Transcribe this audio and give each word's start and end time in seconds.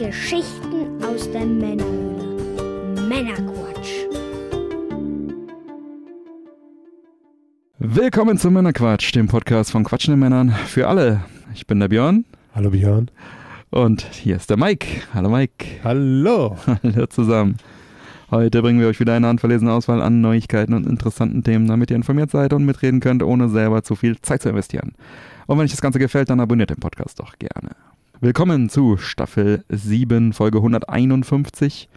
Geschichten 0.00 1.04
aus 1.04 1.30
der 1.30 1.44
Männerhöhle. 1.44 3.02
Männerquatsch. 3.06 4.06
Willkommen 7.78 8.38
zum 8.38 8.54
Männerquatsch, 8.54 9.14
dem 9.14 9.28
Podcast 9.28 9.70
von 9.70 9.84
quatschenden 9.84 10.18
Männern 10.18 10.52
für 10.52 10.88
alle. 10.88 11.24
Ich 11.52 11.66
bin 11.66 11.80
der 11.80 11.88
Björn 11.88 12.24
Hallo 12.54 12.70
Björn. 12.70 13.10
und 13.68 14.00
hier 14.00 14.36
ist 14.36 14.48
der 14.48 14.56
Mike. 14.56 14.86
Hallo 15.12 15.28
Mike. 15.28 15.66
Hallo. 15.84 16.56
Hallo 16.82 17.06
zusammen. 17.08 17.58
Heute 18.30 18.62
bringen 18.62 18.80
wir 18.80 18.88
euch 18.88 19.00
wieder 19.00 19.12
eine 19.12 19.26
handverlesene 19.26 19.70
Auswahl 19.70 20.00
an 20.00 20.22
Neuigkeiten 20.22 20.72
und 20.72 20.86
interessanten 20.86 21.44
Themen, 21.44 21.66
damit 21.66 21.90
ihr 21.90 21.96
informiert 21.96 22.30
seid 22.30 22.54
und 22.54 22.64
mitreden 22.64 23.00
könnt, 23.00 23.22
ohne 23.22 23.50
selber 23.50 23.82
zu 23.82 23.96
viel 23.96 24.18
Zeit 24.22 24.40
zu 24.40 24.48
investieren. 24.48 24.94
Und 25.46 25.58
wenn 25.58 25.64
euch 25.66 25.72
das 25.72 25.82
Ganze 25.82 25.98
gefällt, 25.98 26.30
dann 26.30 26.40
abonniert 26.40 26.70
den 26.70 26.80
Podcast 26.80 27.20
doch 27.20 27.38
gerne. 27.38 27.76
Willkommen 28.22 28.68
zu 28.68 28.98
Staffel 28.98 29.64
7, 29.70 30.32
Folge 30.34 30.58
151. 30.58 31.88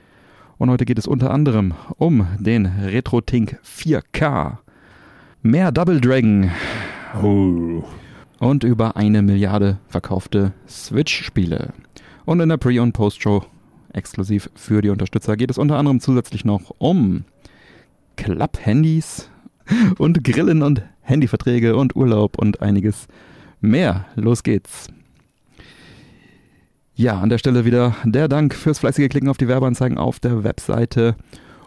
Und 0.58 0.70
heute 0.70 0.86
geht 0.86 0.98
es 0.98 1.08
unter 1.08 1.31
anderem 1.31 1.73
um 1.98 2.26
den 2.40 2.66
RetroTink 2.66 3.59
4K, 3.64 4.59
mehr 5.41 5.72
Double 5.72 6.00
Dragon 6.00 6.50
Oh. 7.22 7.84
und 8.40 8.64
über 8.64 8.95
eine 8.95 9.22
Milliarde 9.22 9.80
verkaufte 9.88 10.54
Switch-Spiele. 10.67 11.73
Und 12.26 12.40
in 12.40 12.50
der 12.50 12.58
Pre- 12.58 12.81
und 12.81 12.94
Post-Show 12.94 13.44
exklusiv 13.92 14.50
für 14.55 14.81
die 14.81 14.90
Unterstützer 14.90 15.36
geht 15.36 15.52
es 15.52 15.58
unter 15.58 15.78
anderem 15.78 16.00
zusätzlich 16.00 16.45
noch 16.45 16.73
um 16.78 17.26
Klapp-Handys 18.16 19.30
und 19.98 20.23
Grillen 20.23 20.62
und 20.64 20.84
Handyverträge 21.02 21.76
und 21.76 21.95
Urlaub 21.98 22.38
und 22.40 22.62
einiges 22.62 23.08
mehr. 23.59 24.05
Los 24.16 24.44
geht's. 24.44 24.88
Ja, 26.95 27.20
an 27.20 27.29
der 27.29 27.39
Stelle 27.39 27.65
wieder 27.65 27.95
der 28.03 28.27
Dank 28.27 28.53
fürs 28.53 28.79
fleißige 28.79 29.09
Klicken 29.09 29.30
auf 29.30 29.38
die 29.38 29.47
Werbeanzeigen 29.47 29.97
auf 29.97 30.19
der 30.19 30.44
Webseite 30.44 31.16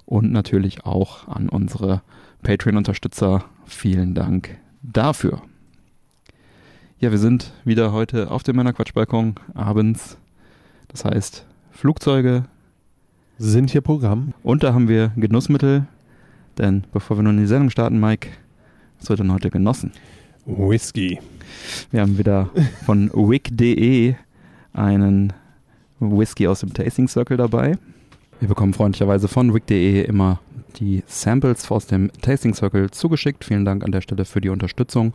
und 0.04 0.30
natürlich 0.30 0.84
auch 0.84 1.26
an 1.26 1.48
unsere 1.48 2.02
Patreon-Unterstützer. 2.42 3.44
Vielen 3.64 4.14
Dank 4.14 4.56
dafür. 4.82 5.42
Ja, 7.00 7.10
wir 7.10 7.18
sind 7.18 7.52
wieder 7.64 7.92
heute 7.92 8.30
auf 8.30 8.44
dem 8.44 8.56
Männerquatschbalkon 8.56 9.34
abends. 9.54 10.16
Das 10.88 11.04
heißt, 11.04 11.44
Flugzeuge 11.72 12.44
Sind 13.36 13.70
hier 13.70 13.80
Programm? 13.80 14.32
und 14.44 14.62
da 14.62 14.72
haben 14.74 14.88
wir 14.88 15.10
Genussmittel. 15.16 15.86
Denn 16.56 16.84
bevor 16.92 17.18
wir 17.18 17.22
nun 17.22 17.34
in 17.36 17.42
die 17.42 17.48
Sendung 17.48 17.70
starten, 17.70 17.98
Mike, 17.98 18.28
was 19.00 19.10
wird 19.10 19.18
denn 19.18 19.32
heute 19.32 19.50
genossen? 19.50 19.90
Whisky. 20.46 21.18
Wir 21.90 22.00
haben 22.02 22.16
wieder 22.16 22.50
von 22.86 23.10
wick.de 23.12 24.14
einen 24.76 25.32
Whisky 26.00 26.46
aus 26.46 26.60
dem 26.60 26.72
Tasting 26.72 27.08
Circle 27.08 27.36
dabei. 27.36 27.78
Wir 28.38 28.48
bekommen 28.48 28.74
freundlicherweise 28.74 29.28
von 29.28 29.54
wick.de 29.54 30.04
immer 30.04 30.40
die 30.76 31.02
Samples 31.06 31.70
aus 31.70 31.86
dem 31.86 32.10
Tasting 32.20 32.54
Circle 32.54 32.90
zugeschickt. 32.90 33.44
Vielen 33.44 33.64
Dank 33.64 33.82
an 33.82 33.92
der 33.92 34.02
Stelle 34.02 34.26
für 34.26 34.42
die 34.42 34.50
Unterstützung. 34.50 35.14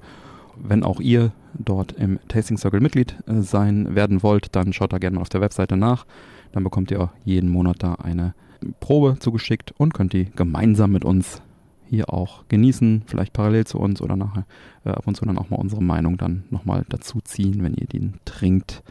Wenn 0.57 0.83
auch 0.83 0.99
ihr 0.99 1.31
dort 1.53 1.91
im 1.93 2.19
Tasting 2.27 2.57
Circle 2.57 2.79
Mitglied 2.79 3.15
äh, 3.27 3.41
sein 3.41 3.95
werden 3.95 4.23
wollt, 4.23 4.55
dann 4.55 4.73
schaut 4.73 4.93
da 4.93 4.97
gerne 4.97 5.15
mal 5.15 5.21
auf 5.21 5.29
der 5.29 5.41
Webseite 5.41 5.77
nach. 5.77 6.05
Dann 6.51 6.63
bekommt 6.63 6.91
ihr 6.91 7.11
jeden 7.23 7.49
Monat 7.49 7.77
da 7.79 7.95
eine 7.95 8.33
Probe 8.79 9.17
zugeschickt 9.19 9.73
und 9.77 9.93
könnt 9.93 10.13
die 10.13 10.25
gemeinsam 10.35 10.91
mit 10.91 11.05
uns 11.05 11.41
hier 11.87 12.11
auch 12.13 12.43
genießen, 12.47 13.03
vielleicht 13.05 13.33
parallel 13.33 13.65
zu 13.65 13.77
uns 13.77 14.01
oder 14.01 14.15
nachher 14.15 14.45
äh, 14.85 14.89
ab 14.89 15.05
und 15.05 15.15
zu 15.15 15.25
dann 15.25 15.37
auch 15.37 15.49
mal 15.49 15.57
unsere 15.57 15.83
Meinung 15.83 16.17
dann 16.17 16.43
nochmal 16.49 16.85
dazu 16.89 17.19
ziehen, 17.23 17.63
wenn 17.63 17.75
ihr 17.75 17.87
den 17.87 18.13
trinkt. 18.25 18.81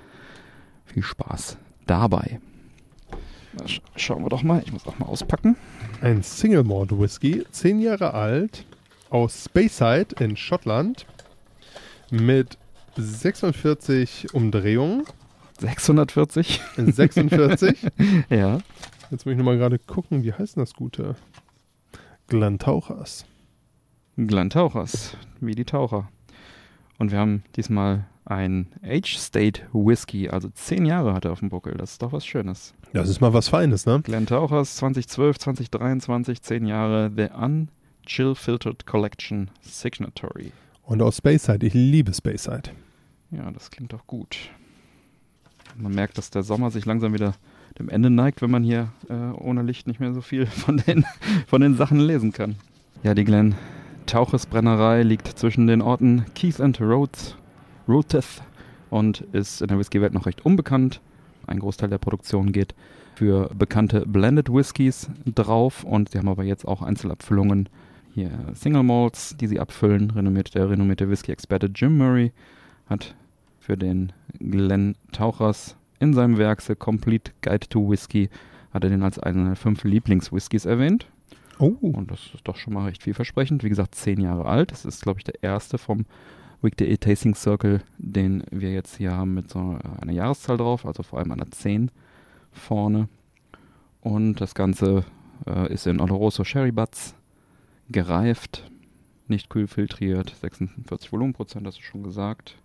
Viel 0.92 1.02
Spaß 1.02 1.56
dabei. 1.86 2.40
Na, 3.52 3.68
sch 3.68 3.80
schauen 3.96 4.24
wir 4.24 4.28
doch 4.28 4.42
mal, 4.42 4.62
ich 4.64 4.72
muss 4.72 4.86
auch 4.86 4.98
mal 4.98 5.06
auspacken. 5.06 5.56
Ein 6.00 6.22
Single 6.22 6.64
Malt 6.64 6.98
Whisky, 6.98 7.44
10 7.50 7.80
Jahre 7.80 8.14
alt, 8.14 8.64
aus 9.08 9.44
Speyside 9.44 10.16
in 10.18 10.36
Schottland, 10.36 11.06
mit 12.10 12.58
46 12.96 14.34
Umdrehungen. 14.34 15.04
640. 15.60 16.60
46. 16.76 17.86
ja. 18.30 18.58
Jetzt 19.10 19.26
muss 19.26 19.32
ich 19.32 19.38
nochmal 19.38 19.58
gerade 19.58 19.78
gucken, 19.78 20.24
wie 20.24 20.32
heißt 20.32 20.56
denn 20.56 20.62
das 20.62 20.74
Gute? 20.74 21.14
Glantauchers. 22.28 23.26
Glantauchers, 24.16 25.16
wie 25.40 25.54
die 25.54 25.64
Taucher. 25.64 26.08
Und 27.00 27.12
wir 27.12 27.18
haben 27.18 27.42
diesmal 27.56 28.04
ein 28.26 28.66
Age 28.84 29.16
State 29.16 29.62
Whisky, 29.72 30.28
also 30.28 30.50
10 30.50 30.84
Jahre 30.84 31.14
hat 31.14 31.24
er 31.24 31.32
auf 31.32 31.40
dem 31.40 31.48
Buckel. 31.48 31.72
Das 31.78 31.92
ist 31.92 32.02
doch 32.02 32.12
was 32.12 32.26
Schönes. 32.26 32.74
Das 32.92 33.08
ist 33.08 33.22
mal 33.22 33.32
was 33.32 33.48
Feines, 33.48 33.86
ne? 33.86 34.02
Glenn 34.04 34.26
Tauchers 34.26 34.76
2012, 34.76 35.38
2023, 35.38 36.42
10 36.42 36.66
Jahre, 36.66 37.10
The 37.16 37.28
Unchill 37.34 38.34
Filtered 38.34 38.84
Collection 38.84 39.50
Signatory. 39.62 40.52
Und 40.82 41.00
aus 41.00 41.16
Speyside. 41.16 41.66
Ich 41.66 41.72
liebe 41.72 42.12
Speyside. 42.12 42.70
Ja, 43.30 43.50
das 43.50 43.70
klingt 43.70 43.94
doch 43.94 44.06
gut. 44.06 44.36
Man 45.78 45.94
merkt, 45.94 46.18
dass 46.18 46.28
der 46.28 46.42
Sommer 46.42 46.70
sich 46.70 46.84
langsam 46.84 47.14
wieder 47.14 47.32
dem 47.78 47.88
Ende 47.88 48.10
neigt, 48.10 48.42
wenn 48.42 48.50
man 48.50 48.62
hier 48.62 48.92
äh, 49.08 49.14
ohne 49.14 49.62
Licht 49.62 49.86
nicht 49.86 50.00
mehr 50.00 50.12
so 50.12 50.20
viel 50.20 50.44
von 50.44 50.76
den, 50.76 51.06
von 51.46 51.62
den 51.62 51.76
Sachen 51.76 51.98
lesen 51.98 52.32
kann. 52.32 52.56
Ja, 53.02 53.14
die 53.14 53.24
Glen 53.24 53.54
Tauches 54.10 54.46
Brennerei 54.46 55.04
liegt 55.04 55.28
zwischen 55.38 55.68
den 55.68 55.80
Orten 55.80 56.24
Keith 56.34 56.60
and 56.60 56.80
Rhodes, 56.80 57.36
Roteth 57.86 58.42
und 58.90 59.20
ist 59.30 59.62
in 59.62 59.68
der 59.68 59.78
Whiskey-Welt 59.78 60.14
noch 60.14 60.26
recht 60.26 60.44
unbekannt. 60.44 61.00
Ein 61.46 61.60
Großteil 61.60 61.90
der 61.90 61.98
Produktion 61.98 62.50
geht 62.50 62.74
für 63.14 63.48
bekannte 63.54 64.04
Blended 64.06 64.52
Whiskys 64.52 65.08
drauf 65.26 65.84
und 65.84 66.08
sie 66.08 66.18
haben 66.18 66.28
aber 66.28 66.42
jetzt 66.42 66.66
auch 66.66 66.82
Einzelabfüllungen. 66.82 67.68
Hier 68.12 68.32
Single 68.52 68.82
Malts, 68.82 69.36
die 69.36 69.46
sie 69.46 69.60
abfüllen. 69.60 70.10
Renommiert, 70.10 70.56
der 70.56 70.68
renommierte 70.68 71.08
Whisky-Experte 71.08 71.70
Jim 71.72 71.96
Murray 71.96 72.32
hat 72.86 73.14
für 73.60 73.76
den 73.76 74.12
Glenn 74.40 74.96
Tauchers 75.12 75.76
in 76.00 76.14
seinem 76.14 76.36
Werk 76.36 76.62
The 76.62 76.74
Complete 76.74 77.30
Guide 77.42 77.68
to 77.68 77.88
Whisky 77.88 78.28
hat 78.74 78.82
er 78.82 78.90
den 78.90 79.04
als 79.04 79.20
einen 79.20 79.44
seiner 79.44 79.56
fünf 79.56 79.84
Lieblingswhiskys 79.84 80.64
erwähnt. 80.64 81.06
Oh. 81.60 81.76
Und 81.82 82.10
das 82.10 82.30
ist 82.34 82.48
doch 82.48 82.56
schon 82.56 82.72
mal 82.72 82.86
recht 82.86 83.02
vielversprechend. 83.02 83.62
Wie 83.62 83.68
gesagt, 83.68 83.94
zehn 83.94 84.20
Jahre 84.20 84.46
alt. 84.46 84.72
Das 84.72 84.84
ist, 84.84 85.02
glaube 85.02 85.20
ich, 85.20 85.24
der 85.24 85.42
erste 85.42 85.76
vom 85.78 86.06
Week.de 86.62 86.96
Tasting 86.96 87.34
Circle, 87.34 87.82
den 87.98 88.44
wir 88.50 88.72
jetzt 88.72 88.96
hier 88.96 89.12
haben 89.16 89.34
mit 89.34 89.50
so 89.50 89.78
einer 90.00 90.12
Jahreszahl 90.12 90.56
drauf, 90.56 90.84
also 90.84 91.02
vor 91.02 91.18
allem 91.18 91.32
einer 91.32 91.50
10 91.50 91.90
vorne. 92.52 93.08
Und 94.00 94.40
das 94.40 94.54
Ganze 94.54 95.04
äh, 95.46 95.72
ist 95.72 95.86
in 95.86 96.00
Oloroso 96.00 96.44
Sherry 96.44 96.72
Butts 96.72 97.14
gereift, 97.88 98.70
nicht 99.28 99.48
kühl 99.48 99.68
filtriert, 99.68 100.34
46 100.40 101.12
Volumenprozent, 101.12 101.66
das 101.66 101.76
ist 101.76 101.84
schon 101.84 102.02
gesagt. 102.02 102.56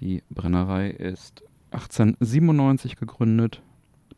Die 0.00 0.22
Brennerei 0.30 0.90
ist 0.90 1.42
1897 1.70 2.96
gegründet. 2.96 3.62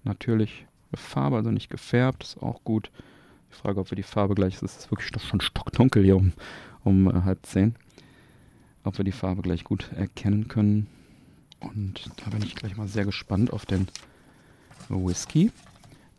Natürlich 0.05 0.67
Farbe, 0.95 1.37
also 1.37 1.51
nicht 1.51 1.69
gefärbt, 1.69 2.25
ist 2.25 2.43
auch 2.43 2.63
gut. 2.65 2.91
Frage, 3.57 3.81
ob 3.81 3.91
wir 3.91 3.97
die 3.97 4.03
Farbe 4.03 4.35
gleich, 4.35 4.55
es 4.55 4.63
ist 4.63 4.91
wirklich 4.91 5.11
doch 5.11 5.21
schon 5.23 5.41
stockdunkel 5.41 6.05
hier 6.05 6.17
um, 6.17 6.33
um 6.85 7.09
äh, 7.11 7.23
halb 7.23 7.45
zehn. 7.47 7.75
Ob 8.85 8.99
wir 8.99 9.05
die 9.05 9.13
Farbe 9.13 9.43
gleich 9.43 9.65
gut 9.65 9.91
erkennen 9.97 10.49
können. 10.49 10.87
Und 11.61 12.11
da 12.23 12.31
bin 12.31 12.43
ich 12.43 12.55
gleich 12.55 12.77
mal 12.77 12.87
sehr 12.87 13.05
gespannt 13.05 13.53
auf 13.53 13.67
den 13.67 13.89
Whisky. 14.89 15.51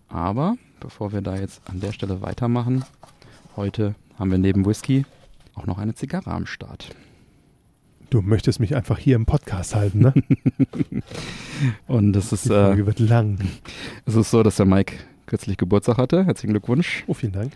Aber 0.09 0.58
bevor 0.80 1.14
wir 1.14 1.22
da 1.22 1.38
jetzt 1.38 1.62
an 1.70 1.80
der 1.80 1.92
Stelle 1.92 2.22
weitermachen, 2.22 2.84
heute 3.56 3.96
haben 4.18 4.31
wir 4.31 4.38
neben 4.38 4.66
Whisky 4.66 5.06
auch 5.56 5.66
noch 5.66 5.78
eine 5.78 5.96
Zigarre 5.96 6.31
am 6.31 6.46
Start. 6.46 6.90
Du 8.09 8.22
möchtest 8.22 8.59
mich 8.59 8.75
einfach 8.75 8.98
hier 8.98 9.16
im 9.16 9.25
Podcast 9.25 9.75
halten, 9.75 10.00
ne? 10.00 10.14
Und 11.88 12.13
das 12.13 12.31
ist, 12.31 12.45
Die 12.45 12.54
äh, 12.54 12.66
Folge 12.66 12.86
wird 12.86 13.00
lang. 13.00 13.38
es 14.06 14.16
ist 14.16 14.31
so, 14.31 14.44
dass 14.44 14.56
der 14.56 14.66
Mike 14.66 14.95
kürzlich 15.27 15.57
Geburtstag 15.57 15.97
hatte. 15.97 16.25
Herzlichen 16.25 16.53
Glückwunsch. 16.53 17.03
Oh, 17.06 17.13
vielen 17.13 17.33
Dank. 17.33 17.53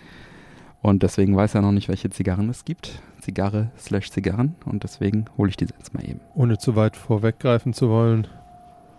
Und 0.81 1.03
deswegen 1.03 1.35
weiß 1.35 1.55
er 1.55 1.61
noch 1.61 1.71
nicht, 1.71 1.89
welche 1.89 2.09
Zigarren 2.09 2.49
es 2.49 2.65
gibt. 2.65 3.01
Zigarre 3.19 3.71
slash 3.77 4.11
Zigarren. 4.11 4.55
Und 4.65 4.83
deswegen 4.83 5.25
hole 5.37 5.49
ich 5.49 5.57
diese 5.57 5.73
jetzt 5.77 5.93
mal 5.93 6.03
eben. 6.03 6.19
Ohne 6.35 6.57
zu 6.57 6.75
weit 6.75 6.95
vorweggreifen 6.95 7.73
zu 7.73 7.89
wollen. 7.89 8.27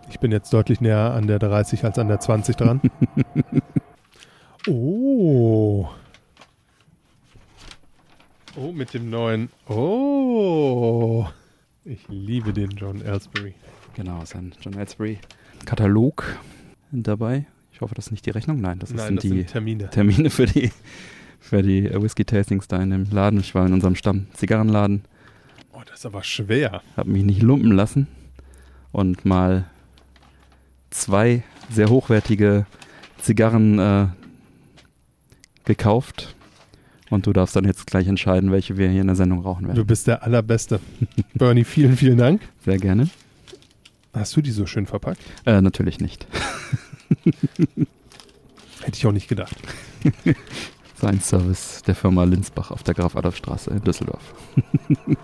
Ich 0.09 0.19
bin 0.19 0.31
jetzt 0.31 0.51
deutlich 0.53 0.81
näher 0.81 1.13
an 1.13 1.27
der 1.27 1.39
30 1.39 1.83
als 1.85 1.97
an 1.97 2.07
der 2.07 2.19
20 2.19 2.55
dran. 2.55 2.81
oh. 4.67 5.87
Oh, 8.55 8.71
mit 8.71 8.93
dem 8.93 9.09
neuen. 9.09 9.49
Oh. 9.67 11.25
Ich 11.85 12.07
liebe 12.07 12.53
den 12.53 12.71
John 12.71 13.01
Ellsbury. 13.01 13.55
Genau, 13.95 14.21
ist 14.21 14.35
ein 14.35 14.53
John 14.61 14.73
Ellsbury 14.73 15.19
Katalog 15.65 16.23
dabei. 16.91 17.45
Ich 17.73 17.81
hoffe, 17.81 17.95
das 17.95 18.05
ist 18.07 18.11
nicht 18.11 18.25
die 18.25 18.29
Rechnung. 18.29 18.61
Nein, 18.61 18.79
das 18.79 18.91
Nein, 18.93 19.07
sind 19.07 19.15
das 19.17 19.21
die 19.23 19.29
sind 19.29 19.47
Termine. 19.47 19.89
Termine 19.89 20.29
für 20.29 20.45
die, 20.45 20.71
für 21.39 21.61
die 21.63 21.85
Whisky-Tastings 21.91 22.67
da 22.67 22.81
in 22.81 22.91
dem 22.91 23.05
Laden. 23.11 23.39
Ich 23.39 23.53
war 23.55 23.65
in 23.65 23.73
unserem 23.73 23.95
Stamm-Zigarrenladen, 23.95 25.03
Oh, 25.75 25.81
das 25.85 25.99
ist 25.99 26.05
aber 26.05 26.23
schwer. 26.23 26.83
habe 26.95 27.09
mich 27.09 27.23
nicht 27.23 27.41
lumpen 27.41 27.71
lassen 27.71 28.07
und 28.91 29.25
mal 29.25 29.65
zwei 30.91 31.41
sehr 31.71 31.89
hochwertige 31.89 32.67
Zigarren 33.19 33.79
äh, 33.79 34.07
gekauft. 35.65 36.35
Und 37.09 37.25
du 37.25 37.33
darfst 37.33 37.55
dann 37.55 37.65
jetzt 37.65 37.87
gleich 37.87 38.07
entscheiden, 38.07 38.51
welche 38.51 38.77
wir 38.77 38.89
hier 38.89 39.01
in 39.01 39.07
der 39.07 39.15
Sendung 39.15 39.39
rauchen 39.41 39.65
werden. 39.65 39.75
Du 39.77 39.85
bist 39.85 40.05
der 40.07 40.21
Allerbeste. 40.23 40.79
Bernie, 41.33 41.63
vielen, 41.63 41.97
vielen 41.97 42.17
Dank. 42.19 42.41
Sehr 42.63 42.77
gerne. 42.77 43.09
Hast 44.13 44.35
du 44.35 44.41
die 44.41 44.51
so 44.51 44.67
schön 44.67 44.85
verpackt? 44.85 45.21
Äh, 45.45 45.61
natürlich 45.61 45.99
nicht. 45.99 46.27
Hätte 48.81 48.97
ich 48.97 49.05
auch 49.05 49.11
nicht 49.11 49.27
gedacht. 49.27 49.55
Sein 50.95 51.19
Service 51.19 51.81
der 51.83 51.95
Firma 51.95 52.23
Linsbach 52.23 52.71
auf 52.71 52.83
der 52.83 52.93
Graf-Adolf-Straße 52.93 53.71
in 53.71 53.81
Düsseldorf. 53.81 54.33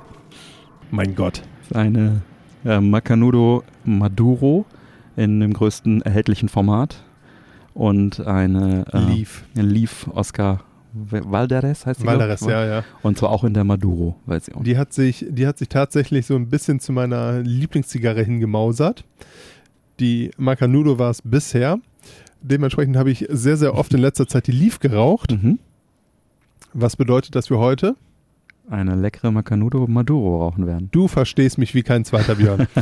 Mein 0.91 1.15
Gott. 1.15 1.41
Eine 1.73 2.21
äh, 2.65 2.79
Macanudo 2.79 3.63
Maduro 3.83 4.65
in 5.15 5.39
dem 5.39 5.53
größten 5.53 6.01
erhältlichen 6.01 6.49
Format 6.49 7.03
und 7.73 8.25
eine 8.25 8.85
äh, 8.91 8.99
Leaf. 8.99 9.43
Leaf 9.53 10.07
Oscar 10.13 10.63
Valderes 10.93 11.85
heißt 11.85 12.01
sie. 12.01 12.05
Valderes, 12.05 12.41
ja, 12.41 12.65
ja. 12.65 12.83
Und 13.03 13.17
zwar 13.17 13.29
auch 13.29 13.43
in 13.43 13.53
der 13.53 13.63
Maduro-Version. 13.63 14.63
Die 14.63 14.77
hat, 14.77 14.91
sich, 14.91 15.25
die 15.29 15.45
hat 15.45 15.57
sich 15.57 15.69
tatsächlich 15.69 16.25
so 16.25 16.35
ein 16.35 16.49
bisschen 16.49 16.79
zu 16.79 16.91
meiner 16.91 17.39
Lieblingszigarre 17.39 18.23
hingemausert. 18.23 19.05
Die 19.99 20.31
Macanudo 20.37 20.97
war 20.97 21.09
es 21.09 21.21
bisher. 21.21 21.79
Dementsprechend 22.41 22.95
habe 22.95 23.11
ich 23.11 23.25
sehr, 23.29 23.57
sehr 23.57 23.75
oft 23.75 23.93
in 23.93 23.99
letzter 23.99 24.27
Zeit 24.27 24.47
die 24.47 24.51
Leaf 24.51 24.79
geraucht. 24.79 25.31
Mhm. 25.31 25.59
Was 26.73 26.95
bedeutet 26.95 27.35
das 27.35 27.47
für 27.47 27.57
heute? 27.57 27.95
Eine 28.69 28.95
leckere 28.95 29.31
Macanudo 29.31 29.87
Maduro 29.87 30.43
rauchen 30.43 30.67
werden. 30.67 30.89
Du 30.91 31.07
verstehst 31.07 31.57
mich 31.57 31.73
wie 31.73 31.81
kein 31.81 32.05
zweiter 32.05 32.35
Björn. 32.35 32.67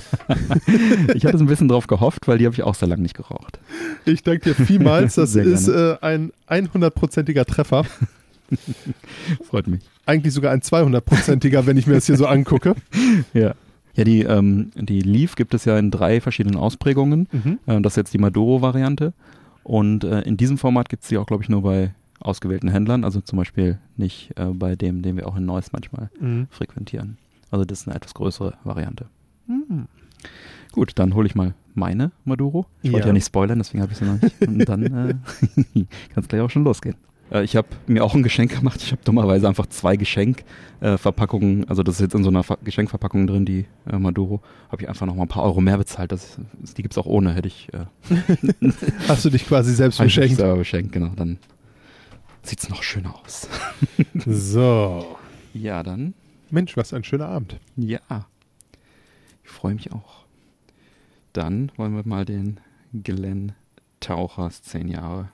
Ich 1.16 1.26
hatte 1.26 1.38
so 1.38 1.46
ein 1.46 1.48
bisschen 1.48 1.70
drauf 1.70 1.88
gehofft, 1.88 2.28
weil 2.28 2.38
die 2.38 2.46
habe 2.46 2.54
ich 2.54 2.62
auch 2.64 2.76
sehr 2.76 2.90
lange 2.90 3.02
nicht 3.02 3.16
geraucht. 3.16 3.60
Ich 4.06 4.22
danke 4.24 4.54
dir 4.54 4.56
vielmals. 4.56 5.16
Das 5.16 5.36
ist 5.36 5.70
äh, 5.70 5.96
ein 6.02 6.32
100%iger 6.50 7.46
Treffer. 7.46 7.86
Freut 9.50 9.68
mich. 9.68 9.82
Eigentlich 10.06 10.34
sogar 10.34 10.52
ein 10.52 10.62
200%iger, 10.62 11.66
wenn 11.66 11.78
ich 11.78 11.88
mir 11.88 11.96
das 11.96 12.06
hier 12.06 12.18
so 12.18 12.28
angucke. 12.28 12.76
Ja. 13.34 13.56
Ja, 13.98 14.04
die, 14.06 14.22
ähm, 14.22 14.72
die 14.76 15.02
Leaf 15.02 15.36
gibt 15.36 15.54
es 15.54 15.66
ja 15.66 15.78
in 15.78 15.92
drei 15.92 16.22
verschiedenen 16.22 16.56
Ausprägungen. 16.56 17.28
Mhm. 17.32 17.60
Äh, 17.66 17.82
das 17.82 17.94
ist 17.94 17.98
jetzt 17.98 18.14
die 18.14 18.20
Maduro-Variante. 18.20 19.12
Und 19.64 20.04
äh, 20.06 20.22
in 20.22 20.38
diesem 20.38 20.58
Format 20.58 20.88
gibt 20.88 21.04
es 21.04 21.10
die 21.10 21.18
auch, 21.18 21.26
glaube 21.26 21.44
ich, 21.44 21.50
nur 21.50 21.64
bei 21.64 21.94
ausgewählten 22.20 22.70
Händlern. 22.70 23.04
Also 23.04 23.20
zum 23.22 23.38
Beispiel 23.38 23.80
nicht 23.98 24.32
äh, 24.38 24.46
bei 24.46 24.76
dem, 24.76 25.02
den 25.02 25.18
wir 25.18 25.28
auch 25.28 25.36
in 25.36 25.46
Neuss 25.46 25.72
manchmal 25.74 26.10
Mhm. 26.20 26.48
frequentieren. 26.52 27.18
Also 27.52 27.66
das 27.66 27.82
ist 27.82 27.88
eine 27.88 27.96
etwas 27.98 28.14
größere 28.14 28.54
Variante. 28.64 29.08
Mhm. 29.48 29.88
Gut, 30.72 30.92
dann 30.96 31.14
hole 31.16 31.26
ich 31.28 31.36
mal 31.36 31.54
meine 31.74 32.12
Maduro. 32.26 32.66
Ich 32.82 32.92
wollte 32.92 33.06
Ja. 33.06 33.10
ja 33.10 33.14
nicht 33.14 33.26
spoilern, 33.26 33.58
deswegen 33.60 33.82
habe 33.82 33.92
ich 33.94 33.98
sie 33.98 34.06
noch 34.06 34.22
nicht. 34.22 34.42
Und 34.48 34.66
dann 34.70 34.84
äh, 34.84 35.16
kann 36.14 36.24
es 36.24 36.28
gleich 36.28 36.42
auch 36.42 36.50
schon 36.50 36.64
losgehen. 36.64 36.96
Äh, 37.32 37.44
ich 37.44 37.56
habe 37.56 37.68
mir 37.88 38.04
auch 38.04 38.14
ein 38.16 38.24
Geschenk 38.24 38.56
gemacht. 38.58 38.82
Ich 38.82 38.92
habe 38.92 39.02
dummerweise 39.04 39.48
einfach 39.48 39.68
zwei 39.68 39.96
Geschenkverpackungen, 39.96 41.68
also 41.70 41.84
das 41.84 41.96
ist 41.96 42.02
jetzt 42.02 42.16
in 42.16 42.24
so 42.24 42.30
einer 42.30 42.44
Ver 42.44 42.58
Geschenkverpackung 42.64 43.28
drin, 43.28 43.46
die 43.46 43.66
äh, 43.90 43.98
Maduro, 43.98 44.42
habe 44.70 44.82
ich 44.82 44.90
einfach 44.90 45.06
noch 45.06 45.16
mal 45.16 45.24
ein 45.24 45.28
paar 45.28 45.44
Euro 45.44 45.62
mehr 45.62 45.78
bezahlt. 45.78 46.12
Das, 46.12 46.38
die 46.78 46.82
gibt 46.82 46.94
es 46.94 46.98
auch 46.98 47.06
ohne, 47.06 47.34
hätte 47.34 47.48
ich, 47.48 47.70
äh, 47.74 47.86
Hast 49.08 49.26
du 49.26 49.30
dich 49.30 49.48
quasi 49.48 49.74
selbst 49.74 50.00
hab 50.00 50.08
ich 50.08 50.14
selber 50.14 50.56
beschenkt. 50.56 50.92
Genau, 50.92 51.12
dann 51.16 51.38
sieht 52.44 52.60
es 52.60 52.70
noch 52.70 52.84
schöner 52.84 53.16
aus. 53.24 53.48
So. 54.26 55.18
Ja, 55.54 55.84
dann, 55.84 56.14
Mensch, 56.50 56.78
was 56.78 56.94
ein 56.94 57.04
schöner 57.04 57.28
Abend. 57.28 57.60
ja. 57.76 58.00
Ich 59.44 59.54
freue 59.54 59.76
mich 59.76 59.94
auch. 59.94 60.26
Dann 61.32 61.72
wollen 61.78 61.96
wir 61.96 62.06
mal 62.06 62.26
den 62.26 62.60
Glenn 62.92 63.54
Tauchers 64.02 64.62
10 64.62 64.90
Jahre 64.90 65.30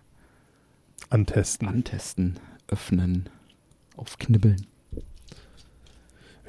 Antesten. 1.13 1.67
antesten, 1.67 2.39
öffnen, 2.67 3.29
aufknibbeln. 3.97 4.65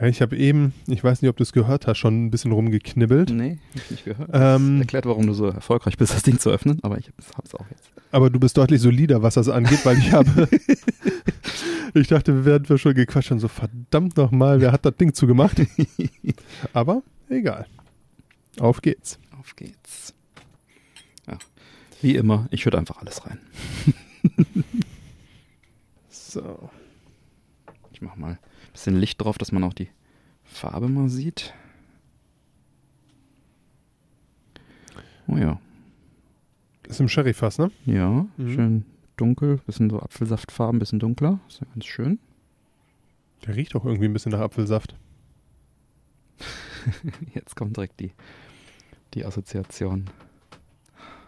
Ja, 0.01 0.07
ich 0.07 0.23
habe 0.23 0.39
eben, 0.39 0.73
ich 0.87 1.05
weiß 1.05 1.21
nicht, 1.21 1.29
ob 1.29 1.37
du 1.37 1.43
es 1.43 1.53
gehört 1.53 1.87
hast, 1.87 1.99
schon 1.99 2.25
ein 2.25 2.31
bisschen 2.31 2.51
rumgeknibbelt. 2.51 3.29
Nee, 3.29 3.59
hab 3.75 3.83
ich 3.83 3.91
nicht 3.91 4.05
gehört. 4.07 4.31
Ähm, 4.33 4.81
erklärt, 4.81 5.05
warum 5.05 5.27
du 5.27 5.35
so 5.35 5.49
erfolgreich 5.49 5.99
bist, 5.99 6.15
das 6.15 6.23
Ding 6.23 6.39
zu 6.39 6.49
öffnen, 6.49 6.79
aber 6.81 6.97
ich 6.97 7.11
hab's 7.37 7.55
auch 7.55 7.67
jetzt. 7.71 7.91
Aber 8.11 8.31
du 8.31 8.41
bist 8.41 8.57
deutlich 8.57 8.81
solider, 8.81 9.23
was 9.23 9.35
das 9.35 9.51
angeht, 9.51 9.85
weil 9.85 9.99
ich 9.99 10.13
habe. 10.13 10.49
ich 11.95 12.09
dachte, 12.09 12.35
wir 12.35 12.45
werden 12.47 12.67
wir 12.67 12.79
schon 12.79 12.95
gequatscht 12.95 13.33
und 13.33 13.41
so, 13.41 13.49
verdammt 13.49 14.17
nochmal, 14.17 14.63
wer 14.63 14.73
hat 14.73 14.87
das 14.87 14.97
Ding 14.97 15.13
zugemacht? 15.13 15.61
Aber 16.73 17.03
egal. 17.29 17.67
Auf 18.59 18.81
geht's. 18.81 19.19
Auf 19.39 19.57
geht's. 19.57 20.15
Ja, 21.27 21.37
wie 22.01 22.17
immer, 22.17 22.49
ich 22.51 22.63
schütte 22.63 22.79
einfach 22.79 22.97
alles 22.97 23.27
rein. 23.27 23.41
So. 26.09 26.69
Ich 27.93 28.03
mach 28.03 28.17
mal 28.17 28.33
ein 28.33 28.39
bisschen 28.73 28.97
Licht 28.97 29.21
drauf, 29.23 29.39
dass 29.39 29.53
man 29.53 29.63
auch 29.65 29.73
die 29.75 29.89
Farbe 30.43 30.89
mal 30.89 31.09
sieht. 31.09 31.55
Oh 35.27 35.37
ja, 35.37 35.61
Ist 36.89 37.01
im 37.01 37.09
Sherryfass, 37.09 37.59
ne? 37.59 37.71
ja, 37.87 38.27
Mhm. 38.37 38.55
schön 38.55 38.85
dunkel, 39.17 39.59
bisschen 39.67 39.89
so 39.91 40.01
Apfelsaftfarben, 40.01 40.79
bisschen 40.79 40.99
dunkler, 40.99 41.39
ist 41.49 41.61
ja 41.61 41.67
ganz 41.73 41.85
schön. 41.87 42.19
Der 43.47 43.57
riecht 43.57 43.75
auch 43.77 43.85
irgendwie 43.85 44.07
ein 44.07 44.13
bisschen 44.13 44.33
nach 44.33 44.41
Apfelsaft. 44.41 44.95
Jetzt 47.35 47.55
kommt 47.57 47.77
direkt 47.77 48.01
die, 48.01 48.11
die 49.15 49.25
Assoziation. 49.25 50.11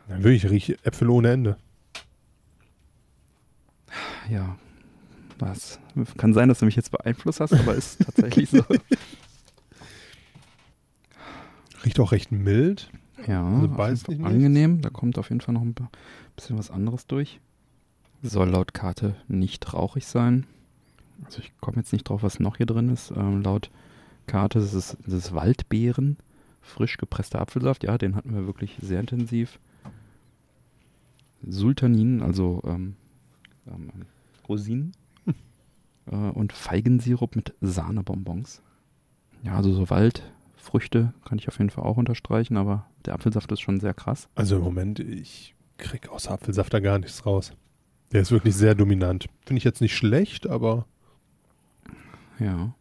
Ja, 0.09 0.23
wirklich, 0.23 0.51
riecht 0.51 0.85
Äpfel 0.87 1.11
ohne 1.11 1.31
Ende. 1.31 1.57
Ja, 4.31 4.57
was? 5.39 5.79
Kann 6.17 6.33
sein, 6.35 6.49
dass 6.49 6.59
du 6.61 6.65
mich 6.67 6.77
jetzt 6.77 6.91
beeinflusst 6.91 7.41
hast, 7.41 7.53
aber 7.53 7.75
ist 7.75 8.01
tatsächlich 8.05 8.51
so. 8.51 8.63
Riecht 11.85 12.01
auch 12.01 12.13
recht 12.13 12.33
mild. 12.33 12.91
Ja, 13.27 13.69
Also 13.77 14.13
angenehm. 14.13 14.81
Da 14.83 14.91
kommt 14.91 15.19
auf 15.19 15.31
jeden 15.31 15.41
Fall 15.41 15.55
noch 15.55 15.63
ein 15.63 15.75
bisschen 16.35 16.59
was 16.59 16.71
anderes 16.71 17.07
durch. 17.07 17.41
Soll 18.23 18.49
laut 18.51 18.75
Karte 18.75 19.17
nicht 19.29 19.73
rauchig 19.73 20.07
sein. 20.07 20.47
Also 21.25 21.41
ich 21.41 21.53
komme 21.61 21.79
jetzt 21.79 21.93
nicht 21.93 22.09
drauf, 22.09 22.23
was 22.23 22.41
noch 22.41 22.57
hier 22.57 22.67
drin 22.67 22.89
ist. 22.89 23.11
Ähm, 23.11 23.43
laut 23.43 23.71
Karte 24.27 24.59
ist 24.59 24.73
es 24.75 24.97
das 25.07 25.35
Waldbeeren, 25.35 26.17
frisch 26.61 26.97
gepresster 26.99 27.41
Apfelsaft. 27.41 27.85
Ja, 27.85 27.97
den 27.99 28.17
hatten 28.17 28.35
wir 28.35 28.47
wirklich 28.47 28.77
sehr 28.81 29.01
intensiv. 29.01 29.59
Sultanin, 31.47 32.23
also 32.23 32.63
ähm, 32.67 32.97
ähm, 33.69 33.91
Rosinen. 34.49 34.93
Äh, 36.09 36.15
und 36.15 36.53
Feigensirup 36.53 37.35
mit 37.35 37.55
Sahnebonbons. 37.61 38.63
Ja, 39.43 39.57
also 39.57 39.73
so 39.73 39.91
Waldfrüchte 39.91 41.13
kann 41.25 41.39
ich 41.39 41.49
auf 41.49 41.59
jeden 41.59 41.71
Fall 41.71 41.85
auch 41.85 41.97
unterstreichen, 41.97 42.57
aber 42.57 42.87
der 43.05 43.15
Apfelsaft 43.15 43.51
ist 43.53 43.61
schon 43.61 43.81
sehr 43.81 43.93
krass. 43.95 44.29
Also 44.37 44.57
im 44.57 44.63
Moment, 44.63 45.01
ich 45.01 45.55
krieg 45.79 46.09
außer 46.09 46.31
Apfelsaft 46.31 46.73
da 46.75 46.81
gar 46.81 46.99
nichts 47.01 47.27
raus. 47.27 47.53
Der 48.13 48.23
ist 48.23 48.31
wirklich 48.31 48.55
sehr 48.55 48.75
dominant. 48.77 49.27
Finde 49.45 49.59
ich 49.59 49.65
jetzt 49.65 49.81
nicht 49.81 49.97
schlecht, 49.97 50.47
aber 50.47 50.87
Ja, 52.39 52.73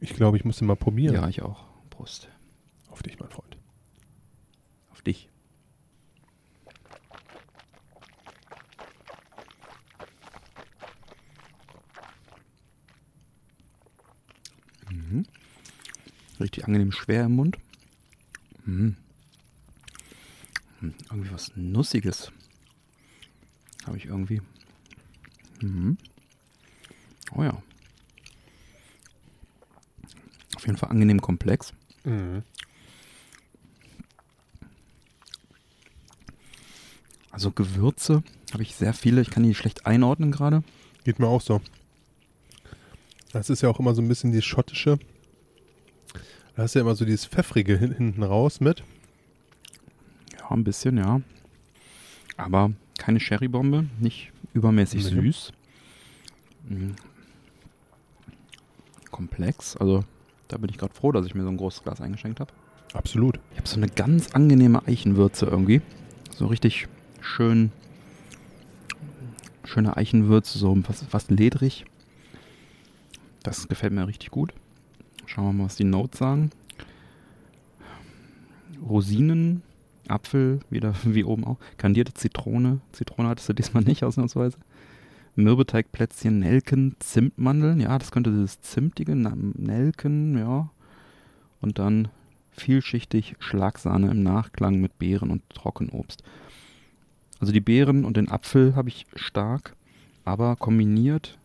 ich 0.00 0.14
glaube, 0.14 0.36
ich 0.38 0.44
muss 0.44 0.56
den 0.58 0.66
mal 0.68 0.76
probieren. 0.76 1.14
ja, 1.14 1.28
ich 1.28 1.42
auch. 1.42 1.64
Prost. 1.90 2.28
Auf 2.90 3.02
dich, 3.02 3.18
mein 3.18 3.28
Freund. 3.30 3.56
Auf 4.92 5.02
dich. 5.02 5.28
Mhm. 14.90 15.24
Richtig 16.40 16.64
angenehm 16.66 16.92
schwer 16.92 17.24
im 17.24 17.32
Mund. 17.36 17.58
Mhm. 18.64 18.96
Hm, 20.80 20.94
Irgendwie 21.10 21.30
was 21.32 21.52
Nussiges. 21.56 22.30
Habe 23.86 23.96
ich 23.96 24.06
irgendwie. 24.06 24.42
Mhm. 25.62 25.96
Oh 27.34 27.42
ja. 27.42 27.62
Auf 30.56 30.66
jeden 30.66 30.76
Fall 30.76 30.90
angenehm 30.90 31.20
komplex. 31.20 31.72
Mhm. 32.04 32.42
Also 37.30 37.50
Gewürze 37.50 38.22
habe 38.52 38.62
ich 38.62 38.74
sehr 38.74 38.94
viele. 38.94 39.20
Ich 39.20 39.30
kann 39.30 39.42
die 39.42 39.54
schlecht 39.54 39.86
einordnen 39.86 40.32
gerade. 40.32 40.62
Geht 41.04 41.18
mir 41.18 41.28
auch 41.28 41.42
so. 41.42 41.60
Das 43.32 43.50
ist 43.50 43.60
ja 43.62 43.68
auch 43.68 43.78
immer 43.78 43.94
so 43.94 44.00
ein 44.02 44.08
bisschen 44.08 44.32
die 44.32 44.40
schottische. 44.42 44.98
Da 46.56 46.62
hast 46.62 46.74
du 46.74 46.78
ja 46.78 46.84
immer 46.84 46.94
so 46.94 47.04
dieses 47.04 47.26
Pfeffrige 47.26 47.76
hin, 47.76 47.92
hinten 47.94 48.22
raus 48.22 48.60
mit. 48.60 48.82
Ja, 50.38 50.50
ein 50.50 50.64
bisschen, 50.64 50.96
ja. 50.96 51.20
Aber 52.36 52.72
keine 52.98 53.20
Sherrybombe, 53.20 53.86
nicht 54.00 54.32
übermäßig 54.54 55.04
Nee. 55.04 55.20
süß. 55.20 55.52
Mhm. 56.68 56.96
Komplex, 59.10 59.76
also 59.76 60.04
da 60.48 60.58
bin 60.58 60.70
ich 60.70 60.78
gerade 60.78 60.94
froh, 60.94 61.12
dass 61.12 61.26
ich 61.26 61.34
mir 61.34 61.42
so 61.42 61.48
ein 61.48 61.56
großes 61.56 61.82
Glas 61.82 62.00
eingeschenkt 62.00 62.40
habe. 62.40 62.52
Absolut. 62.92 63.38
Ich 63.52 63.58
habe 63.58 63.68
so 63.68 63.76
eine 63.76 63.88
ganz 63.88 64.32
angenehme 64.32 64.86
Eichenwürze 64.86 65.46
irgendwie. 65.46 65.82
So 66.30 66.46
richtig 66.46 66.88
schön, 67.20 67.72
schöne 69.64 69.96
Eichenwürze, 69.96 70.58
so 70.58 70.74
fast, 70.82 71.04
fast 71.06 71.30
ledrig. 71.30 71.84
Das 73.42 73.68
gefällt 73.68 73.92
mir 73.92 74.06
richtig 74.06 74.30
gut. 74.30 74.52
Schauen 75.26 75.46
wir 75.46 75.52
mal, 75.52 75.64
was 75.64 75.76
die 75.76 75.84
Notes 75.84 76.18
sagen. 76.18 76.50
Rosinen, 78.88 79.62
Apfel, 80.08 80.60
wieder 80.70 80.94
wie 81.04 81.24
oben 81.24 81.44
auch. 81.44 81.58
Kandierte 81.76 82.14
Zitrone. 82.14 82.80
Zitrone 82.92 83.28
hattest 83.28 83.48
du 83.48 83.52
diesmal 83.52 83.82
nicht, 83.82 84.04
ausnahmsweise. 84.04 84.58
Mürbeteigplätzchen, 85.34 86.38
Nelken, 86.38 86.96
Zimtmandeln. 86.98 87.80
Ja, 87.80 87.98
das 87.98 88.10
könnte 88.10 88.30
das 88.40 88.60
Zimtige, 88.60 89.14
Nelken, 89.14 90.38
ja. 90.38 90.70
Und 91.60 91.78
dann 91.78 92.08
vielschichtig 92.52 93.36
Schlagsahne 93.38 94.10
im 94.10 94.22
Nachklang 94.22 94.80
mit 94.80 94.98
Beeren 94.98 95.30
und 95.30 95.42
Trockenobst. 95.50 96.22
Also 97.38 97.52
die 97.52 97.60
Beeren 97.60 98.04
und 98.04 98.16
den 98.16 98.30
Apfel 98.30 98.74
habe 98.76 98.88
ich 98.88 99.06
stark, 99.14 99.74
aber 100.24 100.56
kombiniert, 100.56 101.38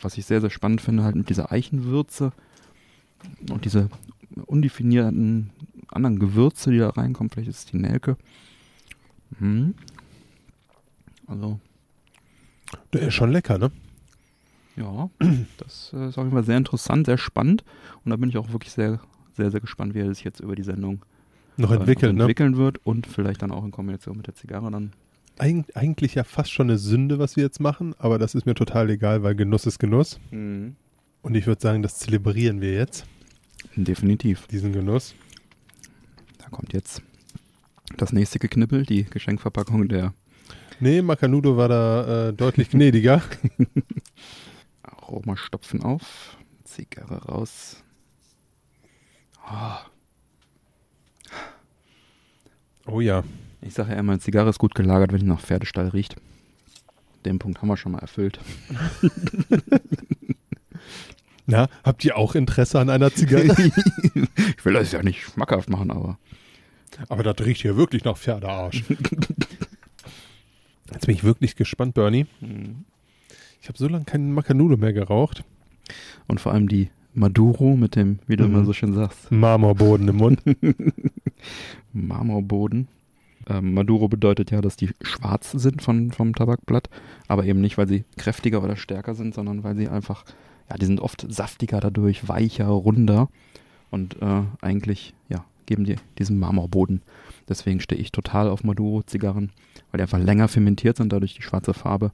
was 0.00 0.18
ich 0.18 0.26
sehr, 0.26 0.40
sehr 0.40 0.50
spannend 0.50 0.80
finde, 0.80 1.04
halt 1.04 1.14
mit 1.14 1.28
dieser 1.30 1.52
Eichenwürze 1.52 2.32
und 3.50 3.64
diese 3.64 3.88
undefinierten 4.46 5.50
anderen 5.88 6.18
Gewürze, 6.18 6.70
die 6.70 6.78
da 6.78 6.90
reinkommen. 6.90 7.30
Vielleicht 7.30 7.48
ist 7.48 7.58
es 7.58 7.66
die 7.66 7.78
Nelke. 7.78 8.16
Hm. 9.38 9.74
Also. 11.26 11.58
Der 12.92 13.02
ist 13.02 13.14
schon 13.14 13.30
lecker, 13.30 13.58
ne? 13.58 13.70
Ja, 14.76 15.10
das 15.58 15.92
äh, 15.94 16.08
ist 16.08 16.18
auf 16.18 16.24
jeden 16.24 16.32
Fall 16.32 16.44
sehr 16.44 16.58
interessant, 16.58 17.06
sehr 17.06 17.18
spannend. 17.18 17.64
Und 18.04 18.10
da 18.10 18.16
bin 18.16 18.28
ich 18.28 18.36
auch 18.36 18.52
wirklich 18.52 18.72
sehr, 18.72 19.00
sehr, 19.34 19.50
sehr 19.50 19.60
gespannt, 19.60 19.94
wie 19.94 20.00
er 20.00 20.14
sich 20.14 20.24
jetzt 20.24 20.40
über 20.40 20.54
die 20.54 20.62
Sendung 20.62 21.04
noch 21.56 21.70
entwickelt, 21.70 22.14
noch 22.14 22.24
entwickeln 22.24 22.52
ne? 22.52 22.58
wird 22.58 22.84
und 22.84 23.06
vielleicht 23.06 23.42
dann 23.42 23.52
auch 23.52 23.64
in 23.64 23.70
Kombination 23.70 24.16
mit 24.16 24.26
der 24.26 24.34
Zigarre 24.34 24.70
dann. 24.70 24.92
Eig 25.38 25.64
eigentlich 25.74 26.14
ja 26.14 26.24
fast 26.24 26.50
schon 26.50 26.68
eine 26.68 26.78
Sünde, 26.78 27.18
was 27.18 27.36
wir 27.36 27.44
jetzt 27.44 27.60
machen, 27.60 27.94
aber 27.98 28.18
das 28.18 28.34
ist 28.34 28.46
mir 28.46 28.54
total 28.54 28.88
egal, 28.90 29.22
weil 29.22 29.34
Genuss 29.34 29.66
ist 29.66 29.78
Genuss. 29.78 30.18
Mhm. 30.30 30.76
Und 31.26 31.34
ich 31.34 31.48
würde 31.48 31.60
sagen, 31.60 31.82
das 31.82 31.98
zelebrieren 31.98 32.60
wir 32.60 32.72
jetzt. 32.72 33.04
Definitiv. 33.74 34.46
Diesen 34.46 34.72
Genuss. 34.72 35.16
Da 36.38 36.48
kommt 36.50 36.72
jetzt 36.72 37.02
das 37.96 38.12
nächste 38.12 38.38
Geknippel, 38.38 38.86
die 38.86 39.02
Geschenkverpackung 39.02 39.88
der. 39.88 40.14
Nee, 40.78 41.02
Macanudo 41.02 41.56
war 41.56 41.68
da 41.68 42.28
äh, 42.28 42.32
deutlich 42.32 42.70
gnädiger. 42.70 43.24
Aroma 44.82 45.36
stopfen 45.36 45.82
auf, 45.82 46.38
Zigarre 46.62 47.16
raus. 47.24 47.82
Oh. 49.50 49.78
oh 52.86 53.00
ja. 53.00 53.24
Ich 53.62 53.74
sage 53.74 53.94
ja 53.94 53.98
immer, 53.98 54.20
Zigarre 54.20 54.50
ist 54.50 54.60
gut 54.60 54.76
gelagert, 54.76 55.12
wenn 55.12 55.22
sie 55.22 55.26
nach 55.26 55.40
Pferdestall 55.40 55.88
riecht. 55.88 56.14
Den 57.24 57.40
Punkt 57.40 57.60
haben 57.60 57.68
wir 57.68 57.76
schon 57.76 57.90
mal 57.90 57.98
erfüllt. 57.98 58.38
Na, 61.46 61.68
habt 61.84 62.04
ihr 62.04 62.16
auch 62.16 62.34
Interesse 62.34 62.80
an 62.80 62.90
einer 62.90 63.12
Zigarre? 63.12 63.44
ich 64.56 64.64
will 64.64 64.74
das 64.74 64.92
ja 64.92 65.02
nicht 65.02 65.22
schmackhaft 65.22 65.70
machen, 65.70 65.90
aber. 65.90 66.18
Aber 67.08 67.22
das 67.22 67.36
riecht 67.44 67.62
hier 67.62 67.76
wirklich 67.76 68.04
nach 68.04 68.16
Pferdearsch. 68.16 68.84
Jetzt 70.92 71.06
bin 71.06 71.14
ich 71.14 71.24
wirklich 71.24 71.56
gespannt, 71.56 71.94
Bernie. 71.94 72.26
Mhm. 72.40 72.84
Ich 73.60 73.68
habe 73.68 73.78
so 73.78 73.88
lange 73.88 74.04
keinen 74.04 74.32
Macanudo 74.32 74.76
mehr 74.76 74.92
geraucht. 74.92 75.44
Und 76.26 76.40
vor 76.40 76.52
allem 76.52 76.68
die 76.68 76.90
Maduro 77.14 77.76
mit 77.76 77.96
dem, 77.96 78.18
wie 78.26 78.36
du 78.36 78.44
mhm. 78.44 78.54
immer 78.54 78.64
so 78.64 78.72
schön 78.72 78.94
sagst. 78.94 79.30
Marmorboden 79.30 80.08
im 80.08 80.16
Mund. 80.16 80.42
Marmorboden. 81.92 82.88
Ähm, 83.48 83.74
Maduro 83.74 84.08
bedeutet 84.08 84.50
ja, 84.50 84.60
dass 84.60 84.76
die 84.76 84.90
schwarz 85.02 85.52
sind 85.52 85.82
von, 85.82 86.10
vom 86.10 86.34
Tabakblatt, 86.34 86.90
aber 87.28 87.44
eben 87.44 87.60
nicht, 87.60 87.78
weil 87.78 87.88
sie 87.88 88.04
kräftiger 88.16 88.62
oder 88.62 88.76
stärker 88.76 89.14
sind, 89.14 89.34
sondern 89.34 89.62
weil 89.62 89.76
sie 89.76 89.88
einfach, 89.88 90.24
ja, 90.68 90.76
die 90.76 90.86
sind 90.86 91.00
oft 91.00 91.26
saftiger 91.28 91.80
dadurch, 91.80 92.28
weicher, 92.28 92.66
runder 92.66 93.28
und 93.90 94.20
äh, 94.20 94.42
eigentlich, 94.60 95.14
ja, 95.28 95.44
geben 95.66 95.84
die 95.84 95.96
diesen 96.18 96.38
Marmorboden. 96.38 97.02
Deswegen 97.48 97.80
stehe 97.80 98.00
ich 98.00 98.12
total 98.12 98.48
auf 98.48 98.64
Maduro-Zigarren, 98.64 99.50
weil 99.90 99.98
die 99.98 100.02
einfach 100.02 100.18
länger 100.18 100.48
fermentiert 100.48 100.96
sind, 100.96 101.12
dadurch 101.12 101.34
die 101.34 101.42
schwarze 101.42 101.74
Farbe 101.74 102.12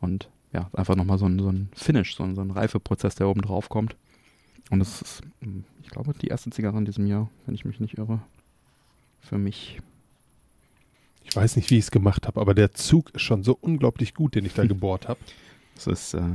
und 0.00 0.28
ja, 0.52 0.70
einfach 0.74 0.96
nochmal 0.96 1.18
so 1.18 1.26
ein, 1.26 1.38
so 1.38 1.48
ein 1.48 1.68
Finish, 1.74 2.14
so 2.14 2.24
ein, 2.24 2.34
so 2.34 2.42
ein 2.42 2.50
Reifeprozess, 2.50 3.14
der 3.14 3.28
oben 3.28 3.42
drauf 3.42 3.68
kommt. 3.68 3.96
Und 4.70 4.78
das 4.78 5.02
ist, 5.02 5.22
ich 5.82 5.90
glaube, 5.90 6.12
die 6.14 6.28
erste 6.28 6.50
Zigarre 6.50 6.78
in 6.78 6.84
diesem 6.84 7.06
Jahr, 7.06 7.30
wenn 7.46 7.54
ich 7.54 7.64
mich 7.64 7.80
nicht 7.80 7.98
irre. 7.98 8.20
Für 9.20 9.38
mich. 9.38 9.80
Ich 11.24 11.34
weiß 11.36 11.56
nicht, 11.56 11.70
wie 11.70 11.78
ich 11.78 11.84
es 11.84 11.90
gemacht 11.90 12.26
habe, 12.26 12.40
aber 12.40 12.54
der 12.54 12.72
Zug 12.72 13.10
ist 13.14 13.22
schon 13.22 13.44
so 13.44 13.56
unglaublich 13.60 14.14
gut, 14.14 14.34
den 14.34 14.44
ich 14.44 14.54
da 14.54 14.64
gebohrt 14.66 15.08
habe. 15.08 15.20
Das 15.74 15.86
ist. 15.86 16.14
Äh, 16.14 16.34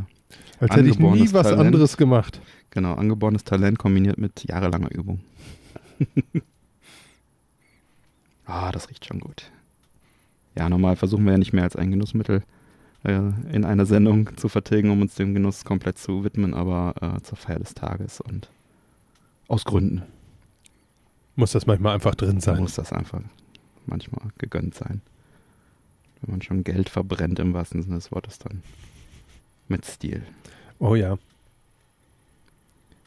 Als 0.60 0.76
hätte 0.76 0.90
ich 0.90 1.00
nie 1.00 1.34
was 1.34 1.48
Talent. 1.48 1.68
anderes 1.68 1.98
gemacht. 1.98 2.42
Genau, 2.72 2.94
angeborenes 2.94 3.44
Talent 3.44 3.80
kombiniert 3.80 4.18
mit 4.18 4.44
jahrelanger 4.48 4.92
Übung. 4.92 5.22
ah, 8.46 8.72
das 8.72 8.90
riecht 8.90 9.06
schon 9.06 9.20
gut. 9.20 9.52
Ja, 10.56 10.70
normal 10.70 10.96
versuchen 10.96 11.26
wir 11.26 11.34
ja 11.34 11.38
nicht 11.38 11.54
mehr 11.54 11.64
als 11.64 11.76
ein 11.76 11.92
Genussmittel 11.92 12.44
äh, 13.04 13.20
in 13.52 13.64
einer 13.66 13.86
Sendung 13.86 14.36
zu 14.38 14.50
vertilgen, 14.50 14.90
um 14.90 15.02
uns 15.02 15.16
dem 15.16 15.34
Genuss 15.34 15.66
komplett 15.66 15.98
zu 15.98 16.24
widmen, 16.24 16.54
aber 16.54 16.96
äh, 17.02 17.22
zur 17.22 17.38
Feier 17.38 17.60
des 17.60 17.74
Tages 17.74 18.22
und 18.22 18.50
aus 19.48 19.66
Gründen. 19.66 20.04
Muss 21.36 21.52
das 21.52 21.68
manchmal 21.68 21.94
einfach 21.94 22.16
drin 22.16 22.42
sein? 22.42 22.60
Muss 22.60 22.76
das 22.76 22.92
einfach 22.92 23.22
manchmal 23.86 24.30
gegönnt 24.40 24.74
sein. 24.74 25.02
Wenn 26.22 26.32
man 26.32 26.42
schon 26.42 26.64
Geld 26.64 26.90
verbrennt 26.90 27.38
im 27.40 27.54
wahrsten 27.54 27.84
Sinne 27.84 27.96
des 27.96 28.12
Wortes, 28.12 28.40
dann 28.40 28.64
mit 29.70 29.86
Stil. 29.86 30.24
Oh 30.80 30.96
ja. 30.96 31.18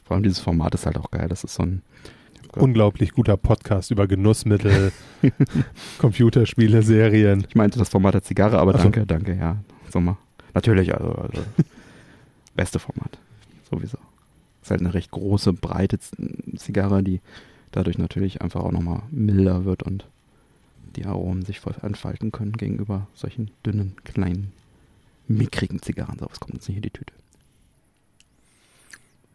Vor 0.04 0.14
allem 0.14 0.22
dieses 0.22 0.40
Format 0.40 0.74
ist 0.74 0.86
halt 0.86 0.98
auch 0.98 1.10
geil. 1.10 1.28
Das 1.28 1.44
ist 1.44 1.54
so 1.54 1.62
ein 1.62 1.82
unglaublich 2.56 3.12
guter 3.12 3.36
Podcast 3.36 3.90
über 3.90 4.06
Genussmittel, 4.06 4.92
Computerspiele, 5.98 6.82
Serien. 6.82 7.44
Ich 7.48 7.54
meinte 7.54 7.78
das 7.78 7.88
Format 7.88 8.14
der 8.14 8.22
Zigarre, 8.22 8.58
aber 8.58 8.74
Ach 8.74 8.82
danke, 8.82 9.06
danke, 9.06 9.36
ja. 9.36 9.58
Sommer. 9.90 10.18
Natürlich, 10.54 10.94
also, 10.94 11.12
also 11.12 11.42
beste 12.54 12.78
Format. 12.78 13.18
Sowieso. 13.70 13.98
Ist 14.62 14.70
halt 14.70 14.80
eine 14.80 14.94
recht 14.94 15.10
große, 15.10 15.52
breite 15.52 15.98
Zigarre, 16.56 17.02
die 17.02 17.20
dadurch 17.70 17.98
natürlich 17.98 18.42
einfach 18.42 18.62
auch 18.62 18.72
nochmal 18.72 19.02
milder 19.10 19.64
wird 19.64 19.82
und 19.82 20.06
die 20.96 21.06
Aromen 21.06 21.44
sich 21.44 21.60
voll 21.60 21.74
entfalten 21.82 22.32
können 22.32 22.52
gegenüber 22.52 23.06
solchen 23.14 23.50
dünnen, 23.64 23.94
kleinen, 24.04 24.52
mickrigen 25.30 25.80
Zigarren. 25.80 26.18
So, 26.18 26.26
was 26.28 26.40
kommt 26.40 26.54
jetzt 26.54 26.68
nicht 26.68 26.76
in 26.76 26.82
die 26.82 26.90
Tüte? 26.90 27.14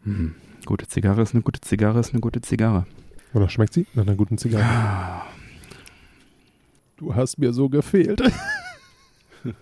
Hm. 0.04 0.34
Gute 0.64 0.86
Zigarre 0.86 1.22
ist 1.22 1.34
eine 1.34 1.42
gute 1.42 1.60
Zigarre 1.60 2.00
ist 2.00 2.12
eine 2.12 2.20
gute 2.20 2.40
Zigarre. 2.40 2.86
Oder 3.34 3.48
schmeckt 3.48 3.72
sie 3.72 3.86
nach 3.94 4.04
einer 4.04 4.14
guten 4.14 4.38
Zigarre? 4.38 4.64
Ah. 4.64 5.26
Du 6.96 7.14
hast 7.14 7.38
mir 7.38 7.52
so 7.52 7.68
gefehlt. 7.68 8.22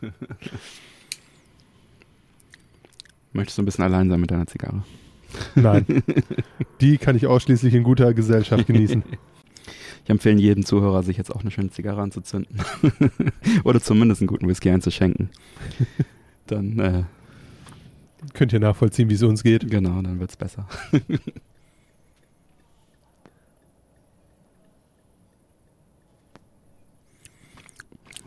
Möchtest 3.32 3.58
du 3.58 3.62
ein 3.62 3.64
bisschen 3.64 3.84
allein 3.84 4.08
sein 4.08 4.20
mit 4.20 4.30
deiner 4.30 4.46
Zigarre? 4.46 4.84
Nein. 5.56 6.04
Die 6.80 6.96
kann 6.98 7.16
ich 7.16 7.26
ausschließlich 7.26 7.74
in 7.74 7.82
guter 7.82 8.14
Gesellschaft 8.14 8.66
genießen. 8.66 9.02
Ich 10.04 10.10
empfehle 10.10 10.38
jedem 10.38 10.64
Zuhörer, 10.64 11.02
sich 11.02 11.16
jetzt 11.16 11.34
auch 11.34 11.40
eine 11.40 11.50
schöne 11.50 11.70
Zigarre 11.70 12.02
anzuzünden. 12.02 12.58
Oder 13.64 13.80
zumindest 13.80 14.20
einen 14.20 14.28
guten 14.28 14.46
Whisky 14.46 14.70
einzuschenken. 14.70 15.30
Dann 16.46 16.78
äh, 16.78 17.04
könnt 18.32 18.52
ihr 18.52 18.60
nachvollziehen, 18.60 19.08
wie 19.10 19.14
es 19.14 19.22
uns 19.22 19.42
geht. 19.42 19.70
Genau, 19.70 20.00
dann 20.02 20.20
wird 20.20 20.30
es 20.30 20.36
besser. 20.36 20.68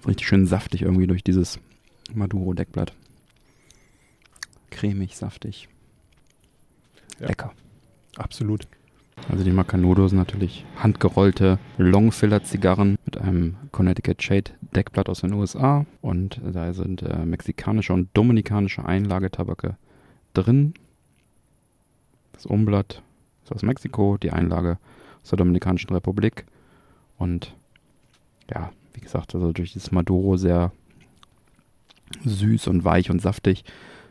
Richtig 0.07 0.27
schön 0.27 0.45
saftig 0.47 0.83
irgendwie 0.83 1.07
durch 1.07 1.23
dieses 1.23 1.59
Maduro-Deckblatt. 2.13 2.93
Cremig, 4.69 5.17
saftig. 5.17 5.67
Ja. 7.19 7.27
Lecker. 7.27 7.53
Absolut. 8.15 8.67
Also 9.29 9.43
die 9.43 9.51
Macanudo 9.51 10.07
sind 10.07 10.17
natürlich 10.17 10.65
handgerollte 10.77 11.59
Longfiller-Zigarren 11.77 12.97
mit 13.05 13.17
einem 13.17 13.55
Connecticut 13.71 14.21
Shade 14.21 14.51
Deckblatt 14.75 15.09
aus 15.09 15.21
den 15.21 15.33
USA 15.33 15.85
und 16.01 16.39
da 16.43 16.73
sind 16.73 17.01
äh, 17.01 17.25
mexikanische 17.25 17.93
und 17.93 18.09
dominikanische 18.13 18.85
Einlagetabake 18.85 19.75
drin. 20.33 20.73
Das 22.33 22.45
Umblatt 22.45 23.01
ist 23.43 23.51
aus 23.51 23.63
Mexiko, 23.63 24.17
die 24.17 24.31
Einlage 24.31 24.77
aus 25.23 25.29
der 25.29 25.37
Dominikanischen 25.37 25.89
Republik 25.91 26.45
und 27.17 27.55
ja, 28.49 28.71
wie 28.93 29.01
gesagt, 29.01 29.35
also 29.35 29.51
durch 29.51 29.73
dieses 29.73 29.91
Maduro 29.91 30.37
sehr 30.37 30.71
süß 32.23 32.67
und 32.67 32.83
weich 32.83 33.09
und 33.09 33.21
saftig. 33.21 33.63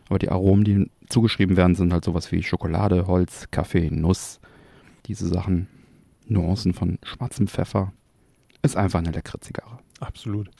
Aber 0.08 0.18
die 0.18 0.28
Aromen, 0.28 0.64
die 0.64 0.90
zugeschrieben 1.08 1.56
werden, 1.56 1.74
sind 1.74 1.92
halt 1.92 2.04
sowas 2.04 2.30
wie 2.32 2.42
Schokolade, 2.42 3.06
Holz, 3.06 3.50
Kaffee, 3.50 3.90
Nuss. 3.90 4.40
Diese 5.06 5.28
Sachen, 5.28 5.68
Nuancen 6.26 6.74
von 6.74 6.98
schwarzem 7.02 7.46
Pfeffer. 7.46 7.92
Ist 8.62 8.76
einfach 8.76 8.98
eine 8.98 9.12
leckere 9.12 9.40
Zigarre. 9.40 9.78
Absolut. 10.00 10.50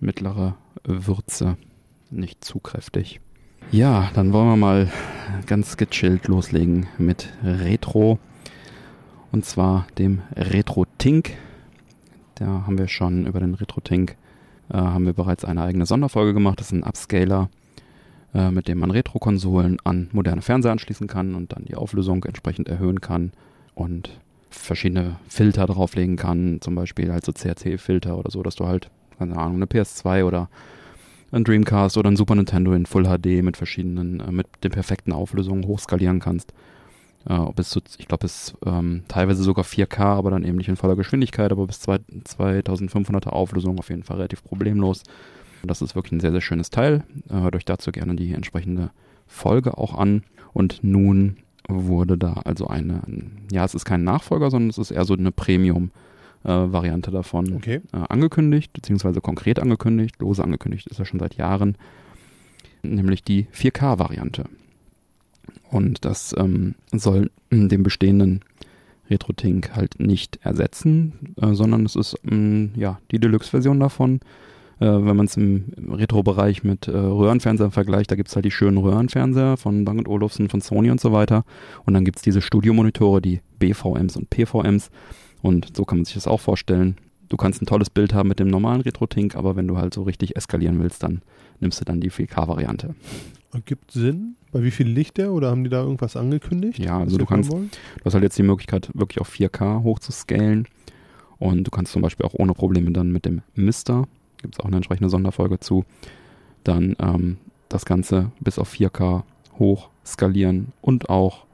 Mittlere 0.00 0.56
Würze, 0.84 1.56
nicht 2.10 2.44
zu 2.44 2.60
kräftig. 2.60 3.20
Ja, 3.70 4.10
dann 4.14 4.32
wollen 4.32 4.48
wir 4.48 4.56
mal 4.56 4.90
ganz 5.46 5.76
gechillt 5.76 6.28
loslegen 6.28 6.86
mit 6.96 7.32
Retro. 7.42 8.18
Und 9.32 9.44
zwar 9.44 9.86
dem 9.98 10.22
Retro 10.34 10.86
Tink. 10.96 11.36
Da 12.36 12.64
haben 12.66 12.78
wir 12.78 12.88
schon 12.88 13.26
über 13.26 13.40
den 13.40 13.54
Retro 13.54 13.80
Tink 13.80 14.16
äh, 14.70 14.76
haben 14.76 15.06
wir 15.06 15.12
bereits 15.12 15.44
eine 15.44 15.62
eigene 15.62 15.86
Sonderfolge 15.86 16.34
gemacht. 16.34 16.60
Das 16.60 16.68
ist 16.68 16.72
ein 16.72 16.84
Upscaler, 16.84 17.50
äh, 18.34 18.50
mit 18.50 18.68
dem 18.68 18.78
man 18.78 18.90
Retro-Konsolen 18.90 19.78
an 19.84 20.08
moderne 20.12 20.42
Fernseher 20.42 20.72
anschließen 20.72 21.06
kann 21.06 21.34
und 21.34 21.52
dann 21.52 21.64
die 21.64 21.74
Auflösung 21.74 22.24
entsprechend 22.24 22.68
erhöhen 22.68 23.00
kann 23.00 23.32
und 23.78 24.10
verschiedene 24.50 25.16
Filter 25.28 25.66
drauflegen 25.66 26.16
kann, 26.16 26.60
zum 26.60 26.74
Beispiel 26.74 27.12
halt 27.12 27.24
so 27.24 27.32
CRT-Filter 27.32 28.18
oder 28.18 28.30
so, 28.30 28.42
dass 28.42 28.56
du 28.56 28.66
halt, 28.66 28.90
keine 29.18 29.36
Ahnung, 29.36 29.56
eine 29.56 29.66
PS2 29.66 30.24
oder 30.24 30.48
ein 31.30 31.44
Dreamcast 31.44 31.96
oder 31.96 32.10
ein 32.10 32.16
Super 32.16 32.34
Nintendo 32.34 32.72
in 32.72 32.86
Full 32.86 33.04
HD 33.04 33.42
mit 33.42 33.56
verschiedenen, 33.56 34.20
äh, 34.20 34.32
mit 34.32 34.46
den 34.64 34.72
perfekten 34.72 35.12
Auflösungen 35.12 35.66
hochskalieren 35.66 36.18
kannst. 36.18 36.52
Äh, 37.28 37.52
bis 37.54 37.70
zu, 37.70 37.80
ich 37.98 38.08
glaube, 38.08 38.22
bis 38.22 38.54
ähm, 38.66 39.04
teilweise 39.06 39.42
sogar 39.42 39.64
4K, 39.64 40.00
aber 40.00 40.30
dann 40.30 40.44
eben 40.44 40.56
nicht 40.56 40.68
in 40.68 40.76
voller 40.76 40.96
Geschwindigkeit, 40.96 41.52
aber 41.52 41.66
bis 41.66 41.80
2500er 41.82 43.28
Auflösung 43.28 43.78
auf 43.78 43.90
jeden 43.90 44.02
Fall 44.02 44.16
relativ 44.16 44.42
problemlos. 44.42 45.02
Das 45.62 45.82
ist 45.82 45.94
wirklich 45.94 46.12
ein 46.12 46.20
sehr, 46.20 46.32
sehr 46.32 46.40
schönes 46.40 46.70
Teil. 46.70 47.04
Äh, 47.28 47.34
hört 47.34 47.54
euch 47.54 47.64
dazu 47.64 47.92
gerne 47.92 48.16
die 48.16 48.32
entsprechende 48.32 48.90
Folge 49.26 49.78
auch 49.78 49.94
an. 49.96 50.24
Und 50.54 50.82
nun 50.82 51.36
wurde 51.68 52.16
da 52.18 52.32
also 52.44 52.66
eine, 52.66 53.02
ja, 53.52 53.64
es 53.64 53.74
ist 53.74 53.84
kein 53.84 54.02
Nachfolger, 54.02 54.50
sondern 54.50 54.70
es 54.70 54.78
ist 54.78 54.90
eher 54.90 55.04
so 55.04 55.14
eine 55.14 55.32
Premium- 55.32 55.90
äh, 56.44 56.48
Variante 56.48 57.10
davon 57.10 57.56
Okay. 57.56 57.80
äh, 57.92 57.96
angekündigt, 58.08 58.72
beziehungsweise 58.72 59.20
konkret 59.20 59.58
angekündigt, 59.58 60.20
lose 60.20 60.42
angekündigt 60.42 60.86
ist 60.86 60.98
ja 60.98 61.04
schon 61.04 61.18
seit 61.20 61.34
Jahren, 61.34 61.76
nämlich 62.82 63.24
die 63.24 63.46
4K-Variante. 63.52 64.44
Und 65.70 66.04
das 66.04 66.34
ähm, 66.38 66.74
soll 66.92 67.30
den 67.50 67.82
bestehenden 67.82 68.40
RetroTink 69.10 69.74
halt 69.74 69.98
nicht 69.98 70.38
ersetzen, 70.42 71.34
äh, 71.40 71.54
sondern 71.54 71.84
es 71.84 71.96
ist 71.96 72.16
ähm, 72.30 72.70
ja 72.76 73.00
die 73.10 73.18
Deluxe-Version 73.18 73.80
davon. 73.80 74.20
Äh, 74.80 74.86
wenn 74.86 75.16
man 75.16 75.26
es 75.26 75.36
im 75.36 75.72
Retro-Bereich 75.90 76.62
mit 76.62 76.88
äh, 76.88 76.96
Röhrenfernsehern 76.96 77.70
vergleicht, 77.70 78.10
da 78.10 78.16
gibt 78.16 78.28
es 78.28 78.36
halt 78.36 78.44
die 78.44 78.50
schönen 78.50 78.78
Röhrenfernseher 78.78 79.56
von 79.56 79.84
Bang 79.84 80.06
Olufsen, 80.06 80.48
von 80.48 80.60
Sony 80.60 80.90
und 80.90 81.00
so 81.00 81.12
weiter. 81.12 81.44
Und 81.84 81.94
dann 81.94 82.04
gibt 82.04 82.18
es 82.18 82.22
diese 82.22 82.40
Studiomonitore, 82.40 83.20
die 83.20 83.40
BVMs 83.58 84.16
und 84.16 84.30
PVMs. 84.30 84.90
Und 85.42 85.76
so 85.76 85.84
kann 85.84 85.98
man 85.98 86.04
sich 86.04 86.14
das 86.14 86.26
auch 86.26 86.40
vorstellen. 86.40 86.96
Du 87.28 87.36
kannst 87.36 87.60
ein 87.60 87.66
tolles 87.66 87.90
Bild 87.90 88.14
haben 88.14 88.28
mit 88.28 88.38
dem 88.38 88.48
normalen 88.48 88.80
RetroTink, 88.80 89.36
aber 89.36 89.54
wenn 89.54 89.68
du 89.68 89.76
halt 89.76 89.92
so 89.92 90.02
richtig 90.02 90.36
eskalieren 90.36 90.80
willst, 90.80 91.02
dann 91.02 91.20
nimmst 91.60 91.80
du 91.80 91.84
dann 91.84 92.00
die 92.00 92.10
4K-Variante. 92.10 92.94
Gibt 93.64 93.90
Sinn? 93.90 94.36
Bei 94.52 94.62
wie 94.62 94.70
viel 94.70 94.88
Licht 94.88 95.18
der 95.18 95.32
oder 95.32 95.50
haben 95.50 95.64
die 95.64 95.70
da 95.70 95.82
irgendwas 95.82 96.16
angekündigt? 96.16 96.78
Ja, 96.78 96.98
also 96.98 97.18
du 97.18 97.26
kannst, 97.26 97.50
wollen? 97.50 97.70
du 97.98 98.04
hast 98.04 98.14
halt 98.14 98.24
jetzt 98.24 98.38
die 98.38 98.42
Möglichkeit, 98.42 98.90
wirklich 98.94 99.20
auf 99.20 99.30
4K 99.30 99.82
hochzuscalen. 99.82 100.66
Und 101.38 101.64
du 101.64 101.70
kannst 101.70 101.92
zum 101.92 102.02
Beispiel 102.02 102.26
auch 102.26 102.34
ohne 102.34 102.52
Probleme 102.52 102.90
dann 102.92 103.12
mit 103.12 103.24
dem 103.24 103.42
Mister, 103.54 104.06
gibt 104.42 104.54
es 104.54 104.60
auch 104.60 104.66
eine 104.66 104.76
entsprechende 104.76 105.10
Sonderfolge 105.10 105.60
zu, 105.60 105.84
dann 106.64 106.96
ähm, 106.98 107.38
das 107.68 107.84
Ganze 107.84 108.30
bis 108.40 108.58
auf 108.58 108.72
4K 108.72 109.22
hoch 109.58 109.90
skalieren 110.04 110.72
und 110.80 111.10
auch 111.10 111.46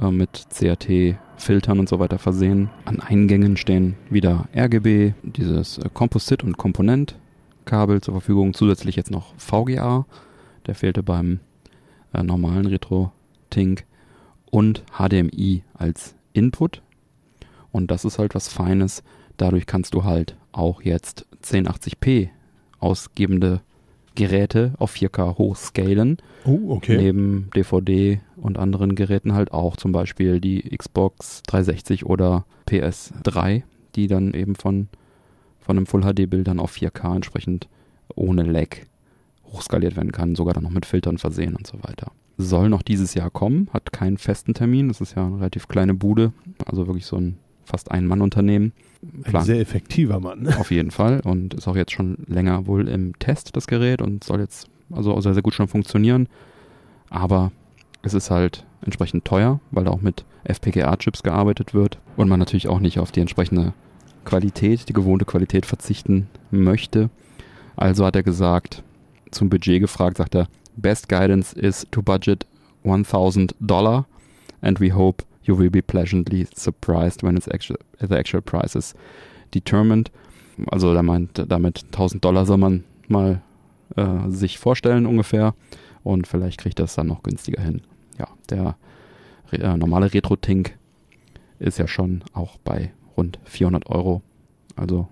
äh, 0.00 0.10
mit 0.10 0.46
CRT-Filtern 0.50 1.78
und 1.78 1.88
so 1.88 1.98
weiter 1.98 2.18
versehen. 2.18 2.70
An 2.84 3.00
Eingängen 3.00 3.56
stehen 3.56 3.96
wieder 4.10 4.48
RGB, 4.54 5.14
dieses 5.22 5.78
äh, 5.78 5.88
Composite- 5.92 6.44
und 6.44 6.56
Komponentkabel 6.56 8.00
zur 8.00 8.14
Verfügung, 8.14 8.54
zusätzlich 8.54 8.96
jetzt 8.96 9.10
noch 9.10 9.34
VGA, 9.36 10.06
der 10.66 10.74
fehlte 10.74 11.02
beim 11.02 11.40
äh, 12.12 12.22
normalen 12.22 12.66
Retro-Tink 12.66 13.84
und 14.50 14.84
HDMI 14.98 15.62
als 15.74 16.14
Input. 16.32 16.82
Und 17.72 17.90
das 17.90 18.04
ist 18.04 18.18
halt 18.18 18.34
was 18.34 18.48
Feines. 18.48 19.02
Dadurch 19.36 19.66
kannst 19.66 19.94
du 19.94 20.04
halt 20.04 20.36
auch 20.52 20.82
jetzt 20.82 21.26
1080p 21.44 22.28
ausgebende 22.78 23.60
Geräte 24.14 24.74
auf 24.78 24.94
4K 24.94 25.38
hochscalen. 25.38 26.18
Oh, 26.44 26.60
okay. 26.68 26.96
Neben 26.96 27.50
DVD 27.54 28.20
und 28.36 28.58
anderen 28.58 28.94
Geräten 28.94 29.34
halt 29.34 29.52
auch 29.52 29.76
zum 29.76 29.92
Beispiel 29.92 30.40
die 30.40 30.62
Xbox 30.76 31.42
360 31.46 32.06
oder 32.06 32.44
PS3, 32.68 33.62
die 33.96 34.06
dann 34.06 34.34
eben 34.34 34.54
von, 34.54 34.88
von 35.60 35.76
einem 35.76 35.86
Full 35.86 36.02
HD-Bild 36.02 36.46
dann 36.46 36.60
auf 36.60 36.74
4K 36.74 37.16
entsprechend 37.16 37.68
ohne 38.14 38.44
Lag 38.44 38.76
hochskaliert 39.46 39.96
werden 39.96 40.12
kann, 40.12 40.34
sogar 40.36 40.54
dann 40.54 40.64
noch 40.64 40.70
mit 40.70 40.86
Filtern 40.86 41.18
versehen 41.18 41.56
und 41.56 41.66
so 41.66 41.78
weiter. 41.82 42.12
Soll 42.36 42.68
noch 42.68 42.82
dieses 42.82 43.14
Jahr 43.14 43.30
kommen, 43.30 43.68
hat 43.72 43.92
keinen 43.92 44.18
festen 44.18 44.54
Termin, 44.54 44.88
das 44.88 45.00
ist 45.00 45.14
ja 45.14 45.26
eine 45.26 45.36
relativ 45.36 45.68
kleine 45.68 45.94
Bude, 45.94 46.32
also 46.66 46.86
wirklich 46.86 47.06
so 47.06 47.16
ein 47.16 47.38
fast 47.64 47.90
Ein-Mann-Unternehmen. 47.90 48.72
Ein 49.24 49.44
sehr 49.44 49.60
effektiver 49.60 50.20
Mann. 50.20 50.46
Auf 50.58 50.70
jeden 50.70 50.90
Fall 50.90 51.20
und 51.20 51.54
ist 51.54 51.68
auch 51.68 51.76
jetzt 51.76 51.92
schon 51.92 52.18
länger 52.26 52.66
wohl 52.66 52.88
im 52.88 53.18
Test, 53.18 53.56
das 53.56 53.66
Gerät, 53.66 54.00
und 54.00 54.24
soll 54.24 54.40
jetzt 54.40 54.68
also 54.90 55.20
sehr, 55.20 55.34
sehr 55.34 55.42
gut 55.42 55.54
schon 55.54 55.68
funktionieren. 55.68 56.28
Aber 57.10 57.52
es 58.02 58.14
ist 58.14 58.30
halt 58.30 58.64
entsprechend 58.82 59.24
teuer, 59.24 59.60
weil 59.70 59.84
da 59.84 59.90
auch 59.90 60.00
mit 60.00 60.24
FPGA-Chips 60.44 61.22
gearbeitet 61.22 61.74
wird 61.74 61.98
und 62.16 62.28
man 62.28 62.38
natürlich 62.38 62.68
auch 62.68 62.80
nicht 62.80 62.98
auf 62.98 63.12
die 63.12 63.20
entsprechende 63.20 63.72
Qualität, 64.24 64.88
die 64.88 64.92
gewohnte 64.92 65.24
Qualität 65.24 65.66
verzichten 65.66 66.28
möchte. 66.50 67.10
Also 67.76 68.04
hat 68.04 68.16
er 68.16 68.22
gesagt, 68.22 68.82
zum 69.30 69.48
Budget 69.48 69.80
gefragt, 69.80 70.18
sagt 70.18 70.34
er, 70.34 70.48
Best 70.76 71.08
guidance 71.08 71.56
is 71.58 71.86
to 71.90 72.02
budget 72.02 72.46
1000 72.84 73.54
Dollar 73.60 74.06
and 74.60 74.80
we 74.80 74.92
hope 74.92 75.24
you 75.44 75.58
will 75.58 75.70
be 75.70 75.82
pleasantly 75.82 76.46
surprised 76.54 77.22
when 77.22 77.36
it's 77.36 77.48
actual, 77.48 77.76
the 78.00 78.16
actual 78.16 78.40
price 78.42 78.74
is 78.74 78.94
determined. 79.54 80.10
Also 80.70 80.92
er 80.94 81.02
meint, 81.02 81.44
damit 81.48 81.84
1000 81.92 82.24
Dollar 82.24 82.46
soll 82.46 82.58
man 82.58 82.84
mal 83.08 83.42
äh, 83.96 84.28
sich 84.28 84.58
vorstellen 84.58 85.06
ungefähr 85.06 85.54
und 86.02 86.26
vielleicht 86.26 86.60
kriegt 86.60 86.78
das 86.78 86.94
dann 86.94 87.08
noch 87.08 87.22
günstiger 87.22 87.62
hin. 87.62 87.82
Ja, 88.18 88.28
der 88.50 88.76
äh, 89.52 89.76
normale 89.76 90.12
Retro-Tink 90.12 90.76
ist 91.58 91.78
ja 91.78 91.86
schon 91.86 92.22
auch 92.32 92.56
bei 92.58 92.92
rund 93.16 93.38
400 93.44 93.86
Euro. 93.86 94.22
Also 94.76 95.08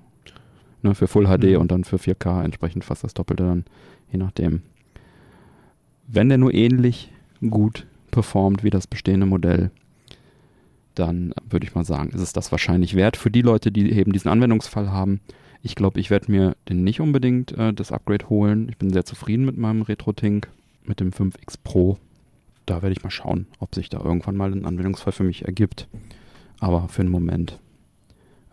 ne, 0.82 0.94
für 0.94 1.06
Full 1.08 1.26
HD 1.26 1.44
Mhm. 1.54 1.56
und 1.56 1.72
dann 1.72 1.84
für 1.84 1.96
4K 1.98 2.44
entsprechend 2.44 2.84
fast 2.84 3.04
das 3.04 3.14
Doppelte 3.14 3.44
dann, 3.44 3.64
je 4.10 4.18
nachdem. 4.18 4.62
Wenn 6.06 6.28
der 6.28 6.38
nur 6.38 6.52
ähnlich 6.54 7.12
gut 7.48 7.86
performt 8.10 8.62
wie 8.64 8.70
das 8.70 8.86
bestehende 8.86 9.26
Modell, 9.26 9.70
dann 10.94 11.32
würde 11.48 11.66
ich 11.66 11.74
mal 11.74 11.84
sagen, 11.84 12.10
ist 12.10 12.20
es 12.20 12.32
das 12.32 12.52
wahrscheinlich 12.52 12.94
wert 12.94 13.16
für 13.16 13.30
die 13.30 13.42
Leute, 13.42 13.72
die 13.72 13.90
eben 13.92 14.12
diesen 14.12 14.30
Anwendungsfall 14.30 14.90
haben. 14.90 15.20
Ich 15.62 15.74
glaube, 15.74 16.00
ich 16.00 16.10
werde 16.10 16.30
mir 16.30 16.56
den 16.68 16.84
nicht 16.84 17.00
unbedingt 17.00 17.52
äh, 17.52 17.72
das 17.72 17.92
Upgrade 17.92 18.28
holen. 18.28 18.68
Ich 18.68 18.78
bin 18.78 18.92
sehr 18.92 19.04
zufrieden 19.04 19.44
mit 19.44 19.56
meinem 19.56 19.82
Retro-Tink, 19.82 20.48
mit 20.84 21.00
dem 21.00 21.10
5X 21.10 21.54
Pro. 21.62 21.98
Da 22.66 22.82
werde 22.82 22.92
ich 22.92 23.02
mal 23.02 23.10
schauen, 23.10 23.46
ob 23.58 23.74
sich 23.74 23.88
da 23.88 24.00
irgendwann 24.00 24.36
mal 24.36 24.52
ein 24.52 24.66
Anwendungsfall 24.66 25.12
für 25.12 25.24
mich 25.24 25.44
ergibt. 25.44 25.88
Aber 26.60 26.88
für 26.88 27.02
den 27.02 27.10
Moment 27.10 27.58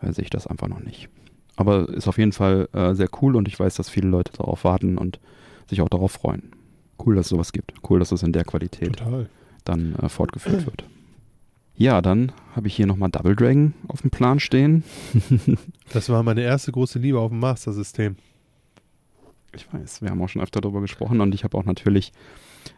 äh, 0.00 0.12
sehe 0.12 0.24
ich 0.24 0.30
das 0.30 0.46
einfach 0.46 0.68
noch 0.68 0.80
nicht. 0.80 1.08
Aber 1.56 1.88
ist 1.88 2.08
auf 2.08 2.18
jeden 2.18 2.32
Fall 2.32 2.68
äh, 2.72 2.94
sehr 2.94 3.08
cool 3.20 3.36
und 3.36 3.48
ich 3.48 3.58
weiß, 3.58 3.74
dass 3.74 3.90
viele 3.90 4.08
Leute 4.08 4.32
darauf 4.32 4.64
warten 4.64 4.96
und 4.96 5.20
sich 5.68 5.80
auch 5.82 5.88
darauf 5.88 6.12
freuen. 6.12 6.52
Cool, 7.04 7.16
dass 7.16 7.26
es 7.26 7.30
sowas 7.30 7.52
gibt. 7.52 7.74
Cool, 7.88 7.98
dass 7.98 8.12
es 8.12 8.22
in 8.22 8.32
der 8.32 8.44
Qualität 8.44 8.96
Total. 8.96 9.28
dann 9.64 9.94
äh, 9.96 10.08
fortgeführt 10.08 10.66
wird. 10.66 10.84
Ja, 11.80 12.02
dann 12.02 12.30
habe 12.54 12.68
ich 12.68 12.76
hier 12.76 12.86
nochmal 12.86 13.08
Double 13.08 13.34
Dragon 13.34 13.72
auf 13.88 14.02
dem 14.02 14.10
Plan 14.10 14.38
stehen. 14.38 14.84
Das 15.92 16.08
war 16.08 16.22
meine 16.22 16.42
erste 16.42 16.70
große 16.70 17.00
Liebe 17.00 17.18
auf 17.18 17.30
dem 17.30 17.40
Master-System. 17.40 18.14
Ich 19.56 19.66
weiß, 19.72 20.02
wir 20.02 20.10
haben 20.10 20.22
auch 20.22 20.28
schon 20.28 20.40
öfter 20.40 20.60
darüber 20.60 20.82
gesprochen 20.82 21.20
und 21.20 21.34
ich 21.34 21.42
habe 21.42 21.58
auch 21.58 21.64
natürlich 21.64 22.12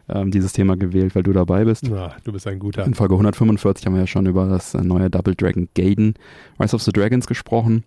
ähm, 0.09 0.31
dieses 0.31 0.53
Thema 0.53 0.77
gewählt, 0.77 1.13
weil 1.13 1.21
du 1.21 1.31
dabei 1.31 1.65
bist. 1.65 1.83
Na, 1.87 2.15
du 2.23 2.31
bist 2.31 2.47
ein 2.47 2.57
guter. 2.57 2.85
In 2.85 2.95
Folge 2.95 3.13
145 3.13 3.85
haben 3.85 3.93
wir 3.93 3.99
ja 3.99 4.07
schon 4.07 4.25
über 4.25 4.47
das 4.47 4.73
neue 4.73 5.11
Double 5.11 5.35
Dragon 5.35 5.67
Gaiden 5.75 6.15
Rise 6.59 6.75
of 6.75 6.81
the 6.81 6.91
Dragons 6.91 7.27
gesprochen. 7.27 7.83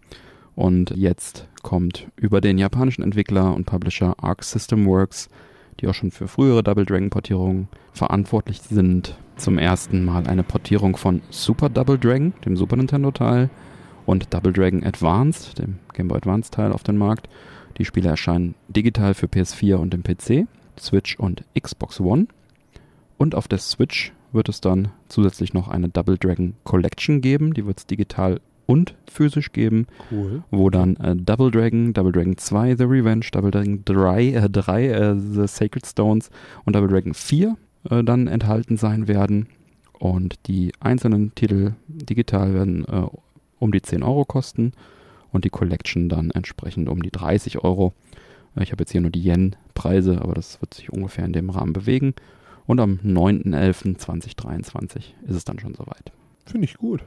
Und 0.54 0.90
jetzt 0.90 1.48
kommt 1.62 2.06
über 2.16 2.40
den 2.40 2.58
japanischen 2.58 3.02
Entwickler 3.02 3.52
und 3.54 3.64
Publisher 3.64 4.14
Arc 4.22 4.44
System 4.44 4.86
Works, 4.86 5.28
die 5.80 5.88
auch 5.88 5.94
schon 5.94 6.10
für 6.10 6.28
frühere 6.28 6.62
Double 6.62 6.86
Dragon 6.86 7.10
Portierungen 7.10 7.68
verantwortlich 7.92 8.62
sind, 8.62 9.16
zum 9.36 9.58
ersten 9.58 10.04
Mal 10.04 10.26
eine 10.26 10.42
Portierung 10.42 10.96
von 10.96 11.22
Super 11.30 11.68
Double 11.68 11.98
Dragon, 11.98 12.32
dem 12.44 12.56
Super 12.56 12.76
Nintendo 12.76 13.10
Teil, 13.10 13.50
und 14.06 14.32
Double 14.32 14.52
Dragon 14.52 14.84
Advanced, 14.84 15.58
dem 15.58 15.78
Game 15.92 16.08
Boy 16.08 16.18
Advance 16.18 16.50
Teil 16.50 16.72
auf 16.72 16.82
den 16.82 16.96
Markt. 16.96 17.28
Die 17.78 17.84
Spiele 17.84 18.08
erscheinen 18.08 18.54
digital 18.68 19.14
für 19.14 19.26
PS4 19.26 19.74
und 19.76 19.92
den 19.92 20.02
PC, 20.02 20.46
Switch 20.78 21.18
und 21.18 21.44
Xbox 21.60 22.00
One. 22.00 22.28
Und 23.18 23.34
auf 23.34 23.48
der 23.48 23.58
Switch 23.58 24.12
wird 24.32 24.48
es 24.48 24.60
dann 24.60 24.92
zusätzlich 25.08 25.54
noch 25.54 25.68
eine 25.68 25.88
Double 25.88 26.16
Dragon 26.16 26.54
Collection 26.64 27.20
geben. 27.20 27.52
Die 27.52 27.66
wird 27.66 27.78
es 27.78 27.86
digital 27.86 28.40
und 28.66 28.94
physisch 29.10 29.52
geben, 29.52 29.86
Cool. 30.10 30.42
wo 30.50 30.70
dann 30.70 30.96
äh, 30.96 31.14
Double 31.16 31.50
Dragon, 31.50 31.92
Double 31.94 32.12
Dragon 32.12 32.36
2, 32.36 32.76
The 32.76 32.84
Revenge, 32.84 33.26
Double 33.32 33.50
Dragon 33.50 33.82
3, 33.84 34.24
äh, 34.26 34.50
3 34.50 34.86
äh, 34.88 35.14
The 35.18 35.46
Sacred 35.46 35.86
Stones 35.86 36.30
und 36.64 36.74
Double 36.76 36.88
Dragon 36.88 37.14
4 37.14 37.56
äh, 37.90 38.02
dann 38.04 38.26
enthalten 38.26 38.76
sein 38.76 39.08
werden. 39.08 39.46
Und 39.98 40.34
die 40.46 40.72
einzelnen 40.80 41.34
Titel 41.34 41.72
digital 41.88 42.52
werden 42.54 42.84
äh, 42.86 43.06
um 43.58 43.72
die 43.72 43.80
10 43.82 44.02
Euro 44.02 44.24
kosten 44.24 44.72
und 45.32 45.44
die 45.44 45.50
Collection 45.50 46.08
dann 46.08 46.30
entsprechend 46.32 46.88
um 46.88 47.02
die 47.02 47.10
30 47.10 47.62
Euro. 47.64 47.94
Äh, 48.56 48.62
Ich 48.64 48.72
habe 48.72 48.82
jetzt 48.82 48.92
hier 48.92 49.00
nur 49.00 49.10
die 49.10 49.22
Yen-Preise, 49.26 50.20
aber 50.20 50.34
das 50.34 50.60
wird 50.60 50.74
sich 50.74 50.92
ungefähr 50.92 51.24
in 51.24 51.32
dem 51.32 51.50
Rahmen 51.50 51.72
bewegen. 51.72 52.14
Und 52.66 52.80
am 52.80 52.98
9.11.2023 53.04 54.98
ist 55.26 55.34
es 55.36 55.44
dann 55.44 55.58
schon 55.58 55.74
soweit. 55.74 56.12
Finde 56.46 56.64
ich 56.66 56.74
gut. 56.74 57.04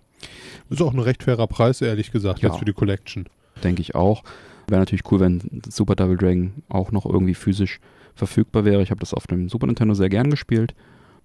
Ist 0.69 0.81
auch 0.81 0.93
ein 0.93 0.99
recht 0.99 1.23
fairer 1.23 1.47
Preis, 1.47 1.81
ehrlich 1.81 2.11
gesagt, 2.11 2.39
Ja. 2.41 2.49
jetzt 2.49 2.59
für 2.59 2.65
die 2.65 2.73
Collection. 2.73 3.25
denke 3.63 3.81
ich 3.81 3.95
auch. 3.95 4.23
Wäre 4.67 4.79
natürlich 4.81 5.09
cool, 5.11 5.19
wenn 5.19 5.61
Super 5.67 5.95
Double 5.95 6.15
Dragon 6.17 6.63
auch 6.69 6.91
noch 6.91 7.05
irgendwie 7.05 7.33
physisch 7.33 7.79
verfügbar 8.15 8.63
wäre. 8.65 8.81
Ich 8.83 8.91
habe 8.91 8.99
das 8.99 9.13
auf 9.13 9.27
dem 9.27 9.49
Super 9.49 9.67
Nintendo 9.67 9.93
sehr 9.95 10.09
gern 10.09 10.29
gespielt. 10.29 10.75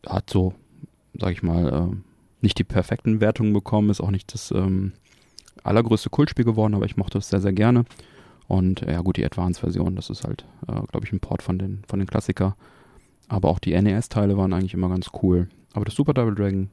Hat 0.07 0.31
so, 0.31 0.55
sag 1.18 1.33
ich 1.33 1.42
mal, 1.42 1.90
äh, 1.92 1.96
nicht 2.40 2.59
die 2.59 2.64
perfekten 2.64 3.20
Wertungen 3.20 3.53
bekommen, 3.53 3.90
ist 3.90 4.00
auch 4.00 4.11
nicht 4.11 4.33
das 4.35 4.50
ähm, 4.50 4.92
allergrößte 5.62 6.11
Kultspiel 6.11 6.44
geworden, 6.44 6.74
aber 6.74 6.87
ich 6.87 6.96
mochte 6.96 7.18
es 7.18 7.29
sehr, 7.29 7.40
sehr 7.40 7.53
gerne. 7.53 7.85
Und 8.48 8.81
ja 8.83 9.00
gut, 9.00 9.16
die 9.16 9.24
Advance-Version, 9.24 9.96
das 9.96 10.11
ist 10.11 10.24
halt, 10.24 10.44
äh, 10.68 10.72
glaube 10.72 11.05
ich, 11.05 11.12
ein 11.12 11.20
Port 11.20 11.42
von 11.42 11.59
den, 11.59 11.83
von 11.88 11.98
den 11.98 12.09
Klassiker. 12.09 12.57
Aber 13.29 13.48
auch 13.48 13.59
die 13.59 13.81
NES-Teile 13.81 14.37
waren 14.37 14.53
eigentlich 14.53 14.74
immer 14.74 14.88
ganz 14.88 15.11
cool. 15.22 15.48
Aber 15.72 15.85
das 15.85 15.94
Super 15.94 16.12
Double 16.14 16.35
Dragon, 16.35 16.68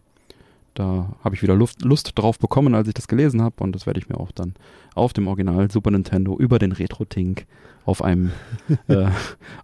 da 0.73 1.15
habe 1.23 1.35
ich 1.35 1.43
wieder 1.43 1.55
Lust, 1.55 1.83
Lust 1.83 2.11
drauf 2.15 2.39
bekommen, 2.39 2.75
als 2.75 2.87
ich 2.87 2.93
das 2.93 3.07
gelesen 3.07 3.41
habe. 3.41 3.63
Und 3.63 3.73
das 3.73 3.85
werde 3.85 3.99
ich 3.99 4.09
mir 4.09 4.17
auch 4.19 4.31
dann 4.31 4.53
auf 4.95 5.13
dem 5.13 5.27
Original 5.27 5.69
Super 5.69 5.91
Nintendo 5.91 6.37
über 6.37 6.59
den 6.59 6.71
Retro-Tink 6.71 7.45
auf 7.85 8.03
einem, 8.03 8.31
äh, 8.87 9.07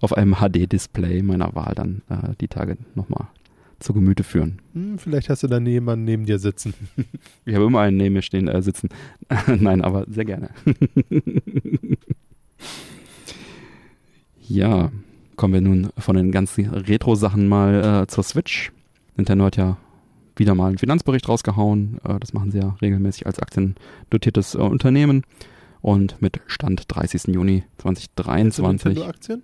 auf 0.01 0.13
einem 0.13 0.35
HD-Display 0.35 1.21
meiner 1.21 1.55
Wahl 1.55 1.73
dann 1.75 2.01
äh, 2.09 2.33
die 2.41 2.47
Tage 2.47 2.77
nochmal 2.95 3.27
zu 3.79 3.93
Gemüte 3.93 4.23
führen. 4.23 4.59
Hm, 4.73 4.97
vielleicht 4.97 5.29
hast 5.29 5.43
du 5.43 5.47
da 5.47 5.59
jemanden 5.59 6.05
neben 6.05 6.25
dir 6.25 6.39
sitzen. 6.39 6.73
Ich 7.45 7.53
habe 7.53 7.65
immer 7.65 7.81
einen 7.81 7.97
neben 7.97 8.13
mir 8.13 8.21
stehen, 8.21 8.47
äh, 8.47 8.61
sitzen. 8.61 8.89
Nein, 9.47 9.83
aber 9.83 10.05
sehr 10.09 10.25
gerne. 10.25 10.49
ja, 14.47 14.91
kommen 15.35 15.53
wir 15.53 15.61
nun 15.61 15.89
von 15.97 16.15
den 16.15 16.31
ganzen 16.31 16.65
Retro-Sachen 16.69 17.47
mal 17.47 18.03
äh, 18.03 18.07
zur 18.07 18.23
Switch. 18.23 18.71
Nintendo 19.15 19.45
hat 19.45 19.57
ja 19.57 19.77
wieder 20.37 20.55
mal 20.55 20.67
einen 20.67 20.77
Finanzbericht 20.77 21.27
rausgehauen. 21.27 21.99
Äh, 22.03 22.19
das 22.19 22.33
machen 22.33 22.51
sie 22.51 22.59
ja 22.59 22.75
regelmäßig 22.81 23.25
als 23.25 23.39
aktiendotiertes 23.39 24.55
äh, 24.55 24.59
Unternehmen. 24.59 25.23
Und 25.81 26.21
mit 26.21 26.41
Stand 26.47 26.83
30. 26.87 27.27
Juni 27.27 27.63
2023 27.77 28.85
Nintendo-Aktien? 28.85 29.43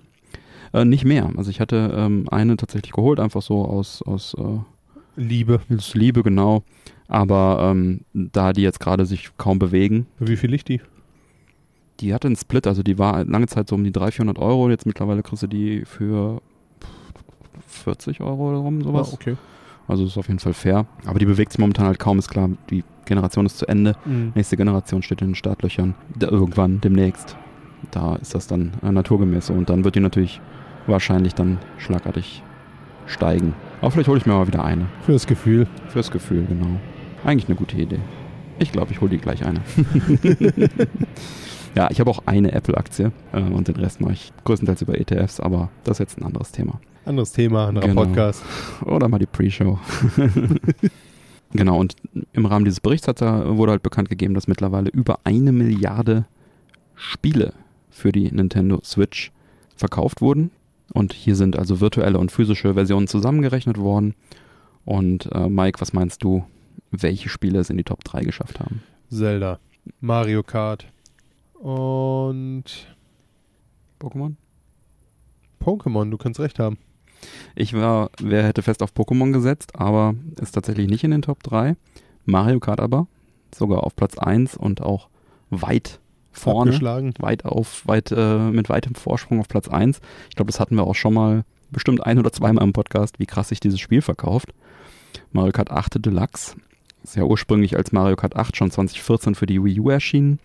äh, 0.73 0.83
nicht 0.85 1.05
mehr. 1.05 1.29
Also 1.37 1.49
ich 1.51 1.59
hatte 1.59 1.93
ähm, 1.95 2.27
eine 2.29 2.57
tatsächlich 2.57 2.91
geholt, 2.91 3.19
einfach 3.19 3.41
so 3.41 3.63
aus, 3.65 4.01
aus 4.01 4.33
äh, 4.33 4.59
Liebe. 5.15 5.61
das 5.69 5.93
Liebe, 5.93 6.23
genau. 6.23 6.63
Aber 7.07 7.71
ähm, 7.71 8.01
da 8.13 8.53
die 8.53 8.61
jetzt 8.61 8.79
gerade 8.79 9.05
sich 9.05 9.29
kaum 9.37 9.59
bewegen, 9.59 10.07
Wie 10.19 10.35
viel 10.35 10.49
liegt 10.49 10.69
die? 10.69 10.81
die 11.99 12.13
hatte 12.13 12.27
einen 12.27 12.35
Split, 12.35 12.65
also 12.67 12.83
die 12.83 12.97
war 12.97 13.23
lange 13.23 13.47
Zeit 13.47 13.69
so 13.69 13.75
um 13.75 13.83
die 13.83 13.91
300, 13.91 14.15
400 14.15 14.39
Euro. 14.39 14.69
Jetzt 14.69 14.85
mittlerweile 14.85 15.21
kriegst 15.21 15.43
du 15.43 15.47
die 15.47 15.85
für 15.85 16.41
40 17.67 18.21
Euro 18.21 18.49
oder 18.49 18.57
rum, 18.57 18.81
sowas. 18.81 19.11
Ah, 19.11 19.13
okay. 19.13 19.35
Also 19.87 20.05
ist 20.05 20.17
auf 20.17 20.27
jeden 20.27 20.39
Fall 20.39 20.53
fair. 20.53 20.85
Aber 21.05 21.19
die 21.19 21.25
bewegt 21.25 21.51
sich 21.51 21.59
momentan 21.59 21.85
halt 21.85 21.99
kaum, 21.99 22.19
ist 22.19 22.29
klar. 22.29 22.49
Die 22.69 22.83
Generation 23.05 23.45
ist 23.45 23.57
zu 23.57 23.67
Ende. 23.67 23.95
Mhm. 24.05 24.31
Nächste 24.35 24.57
Generation 24.57 25.01
steht 25.01 25.21
in 25.21 25.29
den 25.29 25.35
Startlöchern. 25.35 25.95
Da 26.15 26.27
irgendwann, 26.27 26.79
demnächst. 26.81 27.35
Da 27.91 28.15
ist 28.15 28.33
das 28.33 28.47
dann 28.47 28.71
äh, 28.81 28.91
naturgemäß 28.91 29.47
so. 29.47 29.53
Und 29.53 29.69
dann 29.69 29.83
wird 29.83 29.95
die 29.95 29.99
natürlich 29.99 30.39
wahrscheinlich 30.87 31.35
dann 31.35 31.59
schlagartig 31.77 32.43
steigen. 33.05 33.53
Aber 33.81 33.91
vielleicht 33.91 34.07
hole 34.07 34.17
ich 34.17 34.25
mir 34.25 34.33
mal 34.33 34.47
wieder 34.47 34.63
eine. 34.63 34.87
Für 35.05 35.11
das 35.11 35.27
Gefühl. 35.27 35.67
Fürs 35.89 36.11
Gefühl, 36.11 36.45
genau. 36.45 36.79
Eigentlich 37.25 37.47
eine 37.47 37.55
gute 37.55 37.77
Idee. 37.77 37.99
Ich 38.59 38.71
glaube, 38.71 38.91
ich 38.91 39.01
hole 39.01 39.09
die 39.09 39.17
gleich 39.17 39.45
eine. 39.45 39.61
ja, 41.75 41.89
ich 41.91 41.99
habe 41.99 42.09
auch 42.09 42.23
eine 42.25 42.51
Apple-Aktie 42.51 43.11
äh, 43.31 43.41
und 43.41 43.67
den 43.67 43.75
Rest 43.75 44.01
mache 44.01 44.13
ich 44.13 44.31
größtenteils 44.43 44.81
über 44.81 44.99
ETFs, 44.99 45.39
aber 45.39 45.69
das 45.83 45.95
ist 45.95 45.99
jetzt 45.99 46.17
ein 46.19 46.23
anderes 46.25 46.51
Thema. 46.51 46.79
Anderes 47.05 47.31
Thema, 47.33 47.67
anderer 47.67 47.87
Genau. 47.87 48.05
Podcast. 48.05 48.43
Oder 48.85 49.09
mal 49.09 49.19
die 49.19 49.25
Pre-Show. 49.25 49.77
genau, 51.51 51.77
und 51.79 51.95
im 52.31 52.45
Rahmen 52.45 52.65
dieses 52.65 52.79
Berichts 52.79 53.07
hat 53.07 53.21
da, 53.21 53.57
wurde 53.57 53.71
halt 53.71 53.83
bekannt 53.83 54.09
gegeben, 54.09 54.33
dass 54.33 54.47
mittlerweile 54.47 54.89
über 54.89 55.19
eine 55.23 55.51
Milliarde 55.51 56.25
Spiele 56.95 57.53
für 57.89 58.11
die 58.11 58.31
Nintendo 58.31 58.79
Switch 58.83 59.31
verkauft 59.75 60.21
wurden. 60.21 60.51
Und 60.93 61.13
hier 61.13 61.35
sind 61.35 61.57
also 61.57 61.79
virtuelle 61.81 62.19
und 62.19 62.31
physische 62.31 62.73
Versionen 62.75 63.07
zusammengerechnet 63.07 63.77
worden. 63.77 64.13
Und 64.85 65.29
äh, 65.31 65.49
Mike, 65.49 65.81
was 65.81 65.93
meinst 65.93 66.23
du, 66.23 66.45
welche 66.91 67.29
Spiele 67.29 67.59
es 67.59 67.69
in 67.69 67.77
die 67.77 67.83
Top 67.83 68.03
3 68.03 68.21
geschafft 68.21 68.59
haben? 68.59 68.81
Zelda. 69.09 69.59
Mario 69.99 70.43
Kart. 70.43 70.85
Und 71.63 72.65
Pokémon? 73.97 74.35
Pokémon, 75.61 76.11
du 76.11 76.17
kannst 76.17 76.41
recht 76.41 76.59
haben. 76.59 76.77
Ich 77.55 77.73
war, 77.73 78.09
wer 78.21 78.43
hätte 78.43 78.61
fest 78.61 78.83
auf 78.83 78.91
Pokémon 78.91 79.31
gesetzt, 79.31 79.79
aber 79.79 80.13
ist 80.41 80.51
tatsächlich 80.51 80.89
nicht 80.89 81.05
in 81.05 81.11
den 81.11 81.21
Top 81.21 81.41
3. 81.41 81.77
Mario 82.25 82.59
Kart 82.59 82.81
aber, 82.81 83.07
sogar 83.55 83.85
auf 83.85 83.95
Platz 83.95 84.17
1 84.17 84.57
und 84.57 84.81
auch 84.81 85.07
weit 85.51 86.01
vorne. 86.33 86.71
Abgeschlagen. 86.71 87.13
Weit 87.19 87.45
auf, 87.45 87.87
weit, 87.87 88.11
äh, 88.11 88.39
mit 88.39 88.67
weitem 88.67 88.93
Vorsprung 88.95 89.39
auf 89.39 89.47
Platz 89.47 89.69
1. 89.69 90.01
Ich 90.29 90.35
glaube, 90.35 90.51
das 90.51 90.59
hatten 90.59 90.75
wir 90.75 90.83
auch 90.83 90.95
schon 90.95 91.13
mal 91.13 91.45
bestimmt 91.71 92.05
ein 92.05 92.19
oder 92.19 92.33
zweimal 92.33 92.65
im 92.65 92.73
Podcast, 92.73 93.19
wie 93.19 93.25
krass 93.25 93.47
sich 93.47 93.61
dieses 93.61 93.79
Spiel 93.79 94.01
verkauft. 94.01 94.53
Mario 95.31 95.53
Kart 95.53 95.71
8 95.71 96.05
Deluxe 96.05 96.57
ist 97.03 97.15
ja 97.15 97.23
ursprünglich 97.23 97.77
als 97.77 97.93
Mario 97.93 98.17
Kart 98.17 98.35
8 98.35 98.57
schon 98.57 98.69
2014 98.69 99.35
für 99.35 99.45
die 99.45 99.63
Wii 99.63 99.79
U 99.79 99.89
erschienen. 99.89 100.39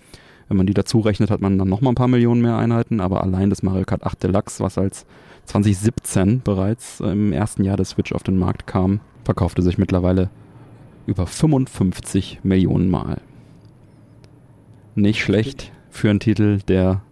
Wenn 0.49 0.57
man 0.57 0.67
die 0.67 0.75
dazu 0.75 1.01
rechnet, 1.01 1.31
hat 1.31 1.41
man 1.41 1.59
dann 1.59 1.69
nochmal 1.69 1.93
ein 1.93 1.97
paar 1.97 2.09
Millionen 2.09 2.41
mehr 2.41 2.57
Einheiten, 2.57 3.01
aber 3.01 3.23
allein 3.23 3.51
das 3.51 3.63
Mario 3.63 3.85
Kart 3.85 4.05
8 4.05 4.23
Deluxe, 4.23 4.61
was 4.63 4.79
als 4.79 5.05
2017 5.45 6.41
bereits 6.43 7.01
im 7.01 7.33
ersten 7.33 7.65
Jahr 7.65 7.77
der 7.77 7.87
Switch 7.87 8.13
auf 8.13 8.23
den 8.23 8.39
Markt 8.39 8.67
kam, 8.67 9.01
verkaufte 9.25 9.63
sich 9.63 9.79
mittlerweile 9.79 10.31
über 11.07 11.27
55 11.27 12.41
Millionen 12.43 12.91
Mal. 12.91 13.21
Nicht 14.95 15.23
schlecht 15.23 15.73
für 15.91 16.11
einen 16.11 16.21
Titel, 16.21 16.59
der 16.67 17.03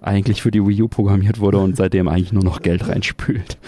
eigentlich 0.00 0.42
für 0.42 0.50
die 0.50 0.64
Wii 0.66 0.82
U 0.82 0.88
programmiert 0.88 1.40
wurde 1.40 1.58
und 1.58 1.76
seitdem 1.76 2.08
eigentlich 2.08 2.32
nur 2.32 2.44
noch 2.44 2.62
Geld 2.62 2.88
reinspült. 2.88 3.58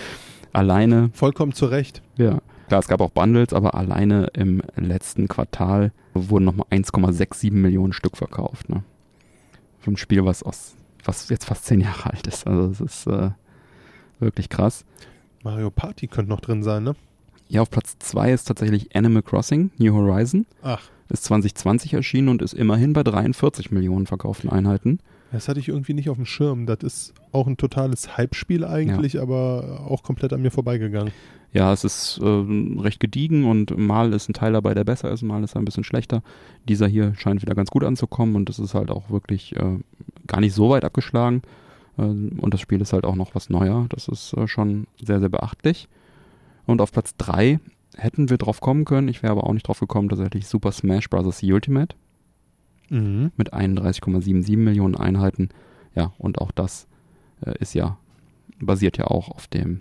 Alleine, 0.52 1.10
Vollkommen 1.12 1.52
zu 1.52 1.66
Recht. 1.66 2.02
ja, 2.16 2.38
klar, 2.68 2.80
es 2.80 2.88
gab 2.88 3.00
auch 3.00 3.10
Bundles, 3.10 3.52
aber 3.52 3.74
alleine 3.74 4.28
im 4.34 4.62
letzten 4.76 5.28
Quartal 5.28 5.92
wurden 6.12 6.44
nochmal 6.44 6.66
1,67 6.70 7.52
Millionen 7.52 7.92
Stück 7.92 8.16
verkauft. 8.16 8.68
Ne? 8.68 8.84
Ein 9.86 9.96
Spiel, 9.96 10.24
was, 10.24 10.42
aus, 10.42 10.74
was 11.04 11.28
jetzt 11.28 11.44
fast 11.44 11.64
zehn 11.66 11.80
Jahre 11.80 12.10
alt 12.12 12.26
ist. 12.26 12.46
Also 12.46 12.70
es 12.70 12.80
ist 12.80 13.06
äh, 13.06 13.30
wirklich 14.18 14.48
krass. 14.48 14.84
Mario 15.42 15.70
Party 15.70 16.06
könnte 16.06 16.30
noch 16.30 16.40
drin 16.40 16.62
sein, 16.62 16.84
ne? 16.84 16.96
Ja, 17.48 17.60
auf 17.62 17.70
Platz 17.70 17.96
2 17.98 18.32
ist 18.32 18.44
tatsächlich 18.46 18.96
Animal 18.96 19.22
Crossing, 19.22 19.70
New 19.76 19.92
Horizon. 19.94 20.46
Ach, 20.62 20.80
Ist 21.10 21.24
2020 21.24 21.92
erschienen 21.92 22.28
und 22.30 22.40
ist 22.40 22.54
immerhin 22.54 22.94
bei 22.94 23.02
43 23.02 23.70
Millionen 23.70 24.06
verkauften 24.06 24.48
Einheiten. 24.48 25.00
Das 25.34 25.48
hatte 25.48 25.58
ich 25.58 25.68
irgendwie 25.68 25.94
nicht 25.94 26.08
auf 26.10 26.16
dem 26.16 26.26
Schirm. 26.26 26.66
Das 26.66 26.78
ist 26.82 27.14
auch 27.32 27.48
ein 27.48 27.56
totales 27.56 28.16
Hype-Spiel 28.16 28.64
eigentlich, 28.64 29.20
aber 29.20 29.84
auch 29.88 30.04
komplett 30.04 30.32
an 30.32 30.42
mir 30.42 30.52
vorbeigegangen. 30.52 31.12
Ja, 31.52 31.72
es 31.72 31.82
ist 31.82 32.20
äh, 32.22 32.80
recht 32.80 33.00
gediegen 33.00 33.44
und 33.44 33.76
mal 33.76 34.12
ist 34.12 34.28
ein 34.28 34.32
Teil 34.32 34.52
dabei, 34.52 34.74
der 34.74 34.84
besser 34.84 35.10
ist, 35.10 35.22
mal 35.22 35.42
ist 35.42 35.56
er 35.56 35.60
ein 35.60 35.64
bisschen 35.64 35.84
schlechter. 35.84 36.22
Dieser 36.68 36.86
hier 36.86 37.14
scheint 37.16 37.42
wieder 37.42 37.54
ganz 37.54 37.70
gut 37.70 37.84
anzukommen 37.84 38.36
und 38.36 38.48
es 38.48 38.60
ist 38.60 38.74
halt 38.74 38.90
auch 38.90 39.10
wirklich 39.10 39.54
äh, 39.56 39.78
gar 40.26 40.40
nicht 40.40 40.54
so 40.54 40.70
weit 40.70 40.84
abgeschlagen. 40.84 41.42
Äh, 41.98 42.02
und 42.02 42.54
das 42.54 42.60
Spiel 42.60 42.80
ist 42.80 42.92
halt 42.92 43.04
auch 43.04 43.16
noch 43.16 43.34
was 43.34 43.50
neuer. 43.50 43.86
Das 43.88 44.06
ist 44.06 44.34
äh, 44.34 44.46
schon 44.46 44.86
sehr, 45.04 45.18
sehr 45.18 45.28
beachtlich. 45.28 45.88
Und 46.66 46.80
auf 46.80 46.92
Platz 46.92 47.16
3 47.16 47.58
hätten 47.96 48.30
wir 48.30 48.38
drauf 48.38 48.60
kommen 48.60 48.84
können. 48.84 49.08
Ich 49.08 49.22
wäre 49.22 49.32
aber 49.32 49.44
auch 49.44 49.52
nicht 49.52 49.66
drauf 49.66 49.80
gekommen, 49.80 50.08
tatsächlich 50.08 50.46
Super 50.46 50.72
Smash 50.72 51.10
Bros. 51.10 51.42
Ultimate 51.42 51.96
Mhm. 52.90 53.32
mit 53.36 53.52
31,77 53.54 54.56
Millionen 54.56 54.94
Einheiten. 54.94 55.48
Ja, 55.94 56.12
und 56.18 56.38
auch 56.38 56.50
das 56.52 56.86
äh, 57.44 57.54
ist 57.60 57.74
ja, 57.74 57.98
basiert 58.60 58.98
ja 58.98 59.06
auch 59.06 59.30
auf 59.30 59.46
dem, 59.46 59.80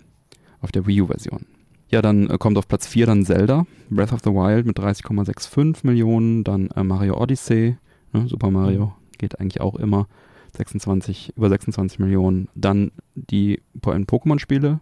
auf 0.60 0.72
der 0.72 0.86
Wii 0.86 1.02
U-Version. 1.02 1.46
Ja, 1.90 2.02
dann 2.02 2.28
äh, 2.30 2.38
kommt 2.38 2.56
auf 2.58 2.66
Platz 2.68 2.86
4 2.86 3.06
dann 3.06 3.24
Zelda, 3.24 3.66
Breath 3.90 4.12
of 4.12 4.20
the 4.24 4.30
Wild 4.30 4.66
mit 4.66 4.78
30,65 4.78 5.86
Millionen, 5.86 6.44
dann 6.44 6.68
äh, 6.70 6.82
Mario 6.82 7.20
Odyssey, 7.20 7.76
ne, 8.12 8.26
Super 8.28 8.50
Mario 8.50 8.94
geht 9.18 9.38
eigentlich 9.38 9.60
auch 9.60 9.76
immer, 9.76 10.08
26, 10.56 11.32
über 11.36 11.48
26 11.48 11.98
Millionen. 11.98 12.48
Dann 12.54 12.90
die 13.14 13.60
Po- 13.80 13.92
Pokémon-Spiele, 13.92 14.80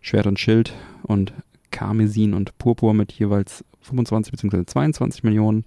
Schwert 0.00 0.26
und 0.26 0.38
Schild 0.38 0.72
und 1.02 1.32
Karmesin 1.70 2.34
und 2.34 2.56
Purpur 2.58 2.94
mit 2.94 3.12
jeweils 3.12 3.64
25 3.82 4.30
bzw. 4.32 4.64
22 4.64 5.22
Millionen. 5.24 5.64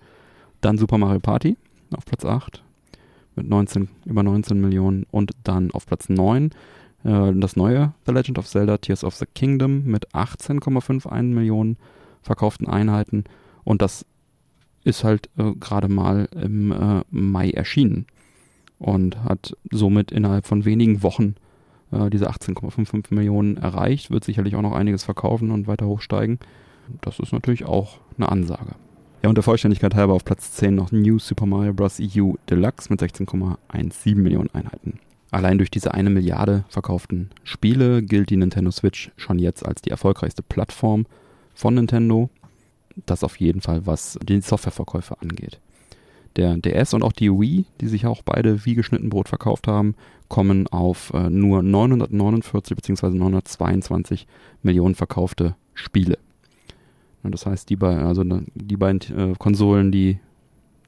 Dann 0.61 0.77
Super 0.77 0.97
Mario 0.97 1.19
Party 1.19 1.57
auf 1.95 2.05
Platz 2.05 2.25
8 2.25 2.63
mit 3.35 3.47
19, 3.47 3.89
über 4.05 4.23
19 4.23 4.59
Millionen 4.59 5.05
und 5.11 5.31
dann 5.43 5.71
auf 5.71 5.85
Platz 5.85 6.09
9 6.09 6.51
äh, 7.03 7.31
das 7.33 7.55
neue 7.55 7.93
The 8.05 8.11
Legend 8.11 8.37
of 8.37 8.47
Zelda 8.47 8.77
Tears 8.77 9.03
of 9.03 9.15
the 9.15 9.25
Kingdom 9.25 9.85
mit 9.85 10.09
18,51 10.13 11.23
Millionen 11.23 11.77
verkauften 12.21 12.67
Einheiten 12.67 13.23
und 13.63 13.81
das 13.81 14.05
ist 14.83 15.03
halt 15.03 15.29
äh, 15.37 15.53
gerade 15.59 15.87
mal 15.87 16.27
im 16.33 16.71
äh, 16.71 17.03
Mai 17.09 17.51
erschienen 17.51 18.05
und 18.79 19.23
hat 19.23 19.55
somit 19.71 20.11
innerhalb 20.11 20.45
von 20.45 20.65
wenigen 20.65 21.03
Wochen 21.03 21.35
äh, 21.91 22.09
diese 22.09 22.29
18,55 22.29 23.13
Millionen 23.13 23.57
erreicht, 23.57 24.11
wird 24.11 24.23
sicherlich 24.23 24.55
auch 24.55 24.61
noch 24.61 24.73
einiges 24.73 25.03
verkaufen 25.03 25.51
und 25.51 25.67
weiter 25.67 25.85
hochsteigen. 25.85 26.39
Das 27.01 27.19
ist 27.19 27.33
natürlich 27.33 27.65
auch 27.65 27.99
eine 28.17 28.29
Ansage. 28.29 28.75
Ja, 29.21 29.27
und 29.27 29.35
der 29.35 29.43
Vollständigkeit 29.43 29.95
halber 29.95 30.13
auf 30.13 30.23
Platz 30.23 30.53
10 30.53 30.73
noch 30.73 30.93
New 30.93 31.19
Super 31.19 31.45
Mario 31.45 31.73
Bros. 31.73 31.99
EU 31.99 32.33
Deluxe 32.49 32.87
mit 32.89 33.01
16,17 33.01 34.15
Millionen 34.15 34.49
Einheiten. 34.53 34.99
Allein 35.29 35.57
durch 35.57 35.69
diese 35.69 35.93
eine 35.93 36.09
Milliarde 36.09 36.63
verkauften 36.69 37.29
Spiele 37.43 38.01
gilt 38.01 38.29
die 38.29 38.37
Nintendo 38.37 38.71
Switch 38.71 39.11
schon 39.17 39.37
jetzt 39.37 39.65
als 39.65 39.81
die 39.81 39.89
erfolgreichste 39.89 40.41
Plattform 40.41 41.05
von 41.53 41.73
Nintendo. 41.73 42.29
Das 43.05 43.25
auf 43.25 43.35
jeden 43.41 43.59
Fall, 43.59 43.85
was 43.85 44.17
die 44.23 44.39
Softwareverkäufe 44.39 45.21
angeht. 45.21 45.59
Der 46.37 46.55
DS 46.55 46.93
und 46.93 47.03
auch 47.03 47.11
die 47.11 47.29
Wii, 47.29 47.65
die 47.81 47.87
sich 47.87 48.05
auch 48.05 48.21
beide 48.23 48.63
wie 48.63 48.75
geschnitten 48.75 49.09
Brot 49.09 49.27
verkauft 49.27 49.67
haben, 49.67 49.95
kommen 50.29 50.67
auf 50.67 51.11
äh, 51.13 51.29
nur 51.29 51.61
949 51.61 52.75
bzw. 52.75 53.09
922 53.09 54.27
Millionen 54.63 54.95
verkaufte 54.95 55.55
Spiele. 55.73 56.17
Und 57.23 57.33
das 57.33 57.45
heißt, 57.45 57.69
die, 57.69 57.75
be 57.75 57.87
also 57.87 58.23
die 58.23 58.77
beiden 58.77 59.31
äh, 59.31 59.35
Konsolen, 59.37 59.91
die 59.91 60.19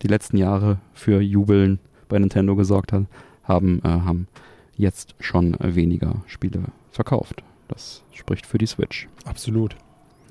die 0.01 0.07
letzten 0.07 0.37
Jahre 0.37 0.79
für 0.93 1.21
Jubeln 1.21 1.79
bei 2.09 2.17
Nintendo 2.19 2.55
gesorgt 2.55 2.93
haben, 2.93 3.07
haben, 3.43 3.81
äh, 3.83 3.89
haben 3.89 4.27
jetzt 4.75 5.15
schon 5.19 5.55
weniger 5.59 6.23
Spiele 6.27 6.63
verkauft. 6.91 7.43
Das 7.67 8.03
spricht 8.11 8.45
für 8.45 8.57
die 8.57 8.65
Switch. 8.65 9.07
Absolut. 9.25 9.75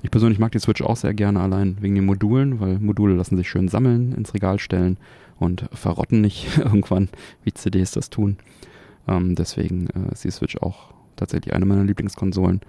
Ich 0.03 0.11
persönlich 0.11 0.39
mag 0.39 0.51
die 0.51 0.59
Switch 0.59 0.81
auch 0.81 0.95
sehr 0.95 1.13
gerne, 1.13 1.39
allein 1.39 1.77
wegen 1.79 1.95
den 1.95 2.05
Modulen, 2.05 2.59
weil 2.59 2.79
Module 2.79 3.15
lassen 3.15 3.37
sich 3.37 3.49
schön 3.49 3.67
sammeln, 3.67 4.13
ins 4.13 4.33
Regal 4.33 4.59
stellen 4.59 4.97
und 5.39 5.69
verrotten 5.73 6.21
nicht 6.21 6.57
irgendwann, 6.57 7.09
wie 7.43 7.53
CDs 7.53 7.91
das 7.91 8.09
tun. 8.09 8.37
Ähm, 9.07 9.35
deswegen 9.35 9.87
äh, 9.89 10.11
ist 10.11 10.23
die 10.23 10.31
Switch 10.31 10.57
auch 10.57 10.93
tatsächlich 11.15 11.53
eine 11.53 11.65
meiner 11.65 11.83
Lieblingskonsolen. 11.83 12.61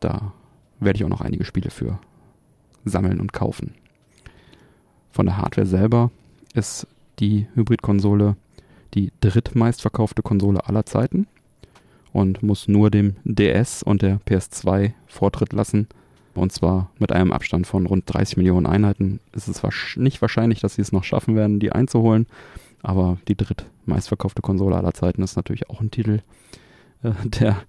Da 0.00 0.32
werde 0.80 0.96
ich 0.96 1.04
auch 1.04 1.10
noch 1.10 1.20
einige 1.20 1.44
Spiele 1.44 1.70
für 1.70 1.98
sammeln 2.84 3.20
und 3.20 3.32
kaufen. 3.32 3.74
Von 5.10 5.26
der 5.26 5.36
Hardware 5.36 5.66
selber 5.66 6.10
ist 6.54 6.86
die 7.18 7.46
Hybrid-Konsole 7.54 8.36
die 8.94 9.12
drittmeistverkaufte 9.20 10.22
Konsole 10.22 10.66
aller 10.66 10.84
Zeiten 10.84 11.26
und 12.12 12.42
muss 12.42 12.68
nur 12.68 12.90
dem 12.90 13.16
DS 13.24 13.82
und 13.82 14.02
der 14.02 14.20
PS2 14.20 14.92
Vortritt 15.06 15.52
lassen. 15.52 15.88
Und 16.34 16.52
zwar 16.52 16.90
mit 16.98 17.12
einem 17.12 17.32
Abstand 17.32 17.66
von 17.66 17.86
rund 17.86 18.04
30 18.06 18.36
Millionen 18.36 18.66
Einheiten. 18.66 19.20
Es 19.32 19.48
ist 19.48 19.62
nicht 19.96 20.22
wahrscheinlich, 20.22 20.60
dass 20.60 20.74
sie 20.74 20.82
es 20.82 20.92
noch 20.92 21.04
schaffen 21.04 21.34
werden, 21.36 21.60
die 21.60 21.72
einzuholen. 21.72 22.26
Aber 22.82 23.18
die 23.28 23.36
drittmeistverkaufte 23.36 24.40
Konsole 24.40 24.76
aller 24.76 24.94
Zeiten 24.94 25.22
ist 25.22 25.36
natürlich 25.36 25.68
auch 25.70 25.80
ein 25.80 25.90
Titel, 25.90 26.20
äh, 27.02 27.12
der, 27.24 27.62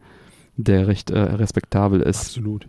der 0.57 0.87
recht 0.87 1.11
äh, 1.11 1.19
respektabel 1.19 2.01
ist. 2.01 2.21
Absolut. 2.21 2.67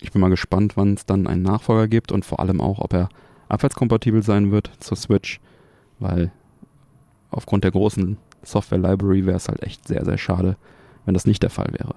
Ich 0.00 0.12
bin 0.12 0.20
mal 0.20 0.30
gespannt, 0.30 0.76
wann 0.76 0.94
es 0.94 1.06
dann 1.06 1.26
einen 1.26 1.42
Nachfolger 1.42 1.88
gibt 1.88 2.12
und 2.12 2.24
vor 2.24 2.40
allem 2.40 2.60
auch, 2.60 2.78
ob 2.78 2.92
er 2.92 3.08
abwärtskompatibel 3.48 4.22
sein 4.22 4.50
wird 4.52 4.70
zur 4.78 4.96
Switch, 4.96 5.40
weil 5.98 6.30
aufgrund 7.30 7.64
der 7.64 7.72
großen 7.72 8.16
Software-Library 8.42 9.26
wäre 9.26 9.36
es 9.36 9.48
halt 9.48 9.62
echt 9.62 9.86
sehr, 9.88 10.04
sehr 10.04 10.18
schade, 10.18 10.56
wenn 11.04 11.14
das 11.14 11.26
nicht 11.26 11.42
der 11.42 11.50
Fall 11.50 11.72
wäre. 11.72 11.94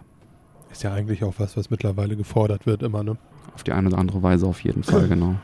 Ist 0.72 0.84
ja 0.84 0.94
eigentlich 0.94 1.24
auch 1.24 1.36
was, 1.38 1.58
was 1.58 1.70
mittlerweile 1.70 2.16
gefordert 2.16 2.66
wird, 2.66 2.82
immer, 2.82 3.04
ne? 3.04 3.18
Auf 3.54 3.64
die 3.64 3.74
eine 3.74 3.88
oder 3.90 3.98
andere 3.98 4.24
Weise 4.24 4.48
auf 4.48 4.64
jeden 4.64 4.84
Fall, 4.84 5.08
genau. 5.08 5.36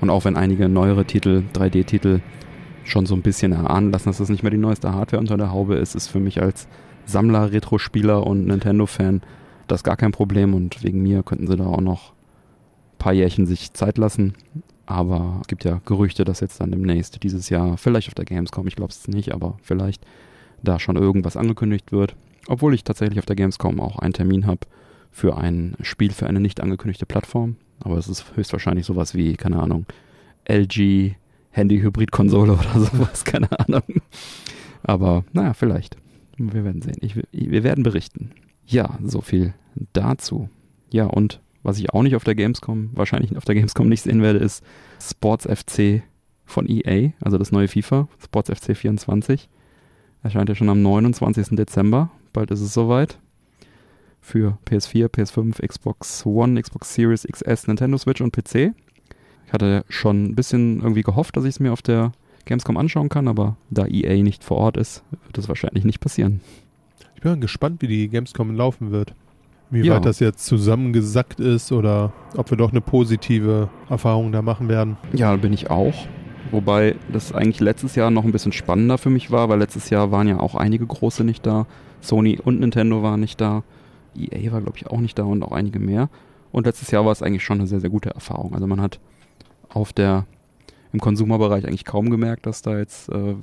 Und 0.00 0.10
auch 0.10 0.24
wenn 0.24 0.36
einige 0.36 0.68
neuere 0.68 1.06
Titel, 1.06 1.44
3D-Titel, 1.54 2.20
schon 2.84 3.06
so 3.06 3.14
ein 3.14 3.22
bisschen 3.22 3.52
erahnen 3.52 3.90
lassen, 3.90 4.10
dass 4.10 4.18
das 4.18 4.28
nicht 4.28 4.42
mehr 4.42 4.50
die 4.50 4.58
neueste 4.58 4.92
Hardware 4.92 5.20
unter 5.20 5.38
der 5.38 5.50
Haube 5.50 5.76
ist, 5.76 5.94
ist 5.94 6.08
für 6.08 6.20
mich 6.20 6.42
als 6.42 6.68
Sammler, 7.06 7.50
Retro-Spieler 7.52 8.26
und 8.26 8.46
Nintendo-Fan 8.46 9.22
das 9.66 9.84
gar 9.84 9.96
kein 9.96 10.12
Problem 10.12 10.54
und 10.54 10.82
wegen 10.82 11.02
mir 11.02 11.22
könnten 11.22 11.46
sie 11.46 11.56
da 11.56 11.66
auch 11.66 11.80
noch 11.80 12.12
ein 12.12 12.98
paar 12.98 13.12
Jährchen 13.12 13.46
sich 13.46 13.72
Zeit 13.72 13.98
lassen. 13.98 14.34
Aber 14.86 15.38
es 15.40 15.46
gibt 15.46 15.64
ja 15.64 15.80
Gerüchte, 15.86 16.24
dass 16.24 16.40
jetzt 16.40 16.60
dann 16.60 16.70
demnächst 16.70 17.22
dieses 17.22 17.48
Jahr, 17.48 17.78
vielleicht 17.78 18.08
auf 18.08 18.14
der 18.14 18.26
Gamescom, 18.26 18.66
ich 18.66 18.76
glaube 18.76 18.90
es 18.90 19.08
nicht, 19.08 19.32
aber 19.32 19.56
vielleicht 19.62 20.04
da 20.62 20.78
schon 20.78 20.96
irgendwas 20.96 21.36
angekündigt 21.36 21.92
wird. 21.92 22.16
Obwohl 22.46 22.74
ich 22.74 22.84
tatsächlich 22.84 23.18
auf 23.18 23.26
der 23.26 23.36
Gamescom 23.36 23.80
auch 23.80 23.98
einen 23.98 24.12
Termin 24.12 24.46
habe 24.46 24.60
für 25.10 25.36
ein 25.36 25.76
Spiel 25.80 26.12
für 26.12 26.26
eine 26.26 26.40
nicht 26.40 26.60
angekündigte 26.60 27.06
Plattform. 27.06 27.56
Aber 27.80 27.96
es 27.96 28.08
ist 28.08 28.36
höchstwahrscheinlich 28.36 28.86
sowas 28.86 29.14
wie, 29.14 29.36
keine 29.36 29.60
Ahnung, 29.60 29.86
LG 30.48 31.14
Handy-Hybrid-Konsole 31.50 32.52
oder 32.58 32.80
sowas, 32.80 33.24
keine 33.24 33.48
Ahnung. 33.58 33.82
Aber 34.82 35.24
naja, 35.32 35.54
vielleicht. 35.54 35.96
Wir 36.36 36.64
werden 36.64 36.82
sehen. 36.82 36.96
Ich, 37.00 37.16
wir 37.32 37.62
werden 37.62 37.84
berichten. 37.84 38.32
Ja, 38.66 38.98
so 39.02 39.20
viel 39.20 39.54
dazu. 39.92 40.48
Ja, 40.90 41.06
und 41.06 41.40
was 41.62 41.78
ich 41.78 41.90
auch 41.92 42.02
nicht 42.02 42.14
auf 42.14 42.24
der 42.24 42.34
Gamescom, 42.34 42.90
wahrscheinlich 42.92 43.36
auf 43.36 43.44
der 43.44 43.54
Gamescom 43.54 43.88
nicht 43.88 44.02
sehen 44.02 44.22
werde, 44.22 44.38
ist 44.38 44.62
Sports 45.00 45.46
FC 45.46 46.02
von 46.44 46.68
EA, 46.68 47.12
also 47.20 47.38
das 47.38 47.52
neue 47.52 47.68
FIFA, 47.68 48.08
Sports 48.22 48.50
FC 48.50 48.76
24. 48.76 49.48
Erscheint 50.22 50.48
ja 50.48 50.54
schon 50.54 50.68
am 50.68 50.82
29. 50.82 51.56
Dezember. 51.56 52.10
Bald 52.32 52.50
ist 52.50 52.60
es 52.60 52.72
soweit. 52.72 53.18
Für 54.20 54.58
PS4, 54.66 55.08
PS5, 55.08 55.66
Xbox 55.66 56.24
One, 56.24 56.60
Xbox 56.60 56.94
Series 56.94 57.26
XS, 57.30 57.66
Nintendo 57.66 57.98
Switch 57.98 58.22
und 58.22 58.32
PC. 58.34 58.74
Ich 59.46 59.52
hatte 59.52 59.84
schon 59.88 60.24
ein 60.24 60.34
bisschen 60.34 60.80
irgendwie 60.80 61.02
gehofft, 61.02 61.36
dass 61.36 61.44
ich 61.44 61.50
es 61.50 61.60
mir 61.60 61.72
auf 61.72 61.82
der 61.82 62.12
Gamescom 62.46 62.76
anschauen 62.76 63.10
kann, 63.10 63.28
aber 63.28 63.56
da 63.70 63.86
EA 63.86 64.22
nicht 64.22 64.44
vor 64.44 64.56
Ort 64.58 64.76
ist, 64.76 65.02
wird 65.26 65.38
es 65.38 65.48
wahrscheinlich 65.48 65.84
nicht 65.84 66.00
passieren. 66.00 66.40
Bin 67.24 67.40
gespannt, 67.40 67.80
wie 67.80 67.88
die 67.88 68.08
Gamescom 68.10 68.54
laufen 68.54 68.90
wird. 68.90 69.14
Wie 69.70 69.80
ja. 69.80 69.94
weit 69.94 70.04
das 70.04 70.20
jetzt 70.20 70.44
zusammengesackt 70.44 71.40
ist 71.40 71.72
oder 71.72 72.12
ob 72.36 72.50
wir 72.50 72.58
doch 72.58 72.70
eine 72.70 72.82
positive 72.82 73.70
Erfahrung 73.88 74.30
da 74.30 74.42
machen 74.42 74.68
werden. 74.68 74.98
Ja, 75.14 75.34
bin 75.36 75.54
ich 75.54 75.70
auch. 75.70 75.94
Wobei 76.50 76.96
das 77.10 77.32
eigentlich 77.32 77.60
letztes 77.60 77.94
Jahr 77.94 78.10
noch 78.10 78.24
ein 78.24 78.30
bisschen 78.30 78.52
spannender 78.52 78.98
für 78.98 79.08
mich 79.08 79.30
war, 79.30 79.48
weil 79.48 79.58
letztes 79.58 79.88
Jahr 79.88 80.10
waren 80.10 80.28
ja 80.28 80.38
auch 80.38 80.54
einige 80.54 80.86
große 80.86 81.24
nicht 81.24 81.46
da. 81.46 81.66
Sony 82.02 82.38
und 82.44 82.60
Nintendo 82.60 83.02
waren 83.02 83.20
nicht 83.20 83.40
da. 83.40 83.64
EA 84.14 84.52
war, 84.52 84.60
glaube 84.60 84.76
ich, 84.76 84.86
auch 84.86 85.00
nicht 85.00 85.18
da 85.18 85.22
und 85.22 85.42
auch 85.42 85.52
einige 85.52 85.78
mehr. 85.78 86.10
Und 86.52 86.66
letztes 86.66 86.90
Jahr 86.90 87.06
war 87.06 87.12
es 87.12 87.22
eigentlich 87.22 87.42
schon 87.42 87.58
eine 87.58 87.66
sehr, 87.66 87.80
sehr 87.80 87.88
gute 87.88 88.10
Erfahrung. 88.10 88.54
Also 88.54 88.66
man 88.66 88.82
hat 88.82 89.00
auf 89.70 89.94
der, 89.94 90.26
im 90.92 91.00
Konsumerbereich 91.00 91.66
eigentlich 91.66 91.86
kaum 91.86 92.10
gemerkt, 92.10 92.44
dass 92.44 92.60
da 92.60 92.76
jetzt 92.76 93.08
äh, 93.08 93.34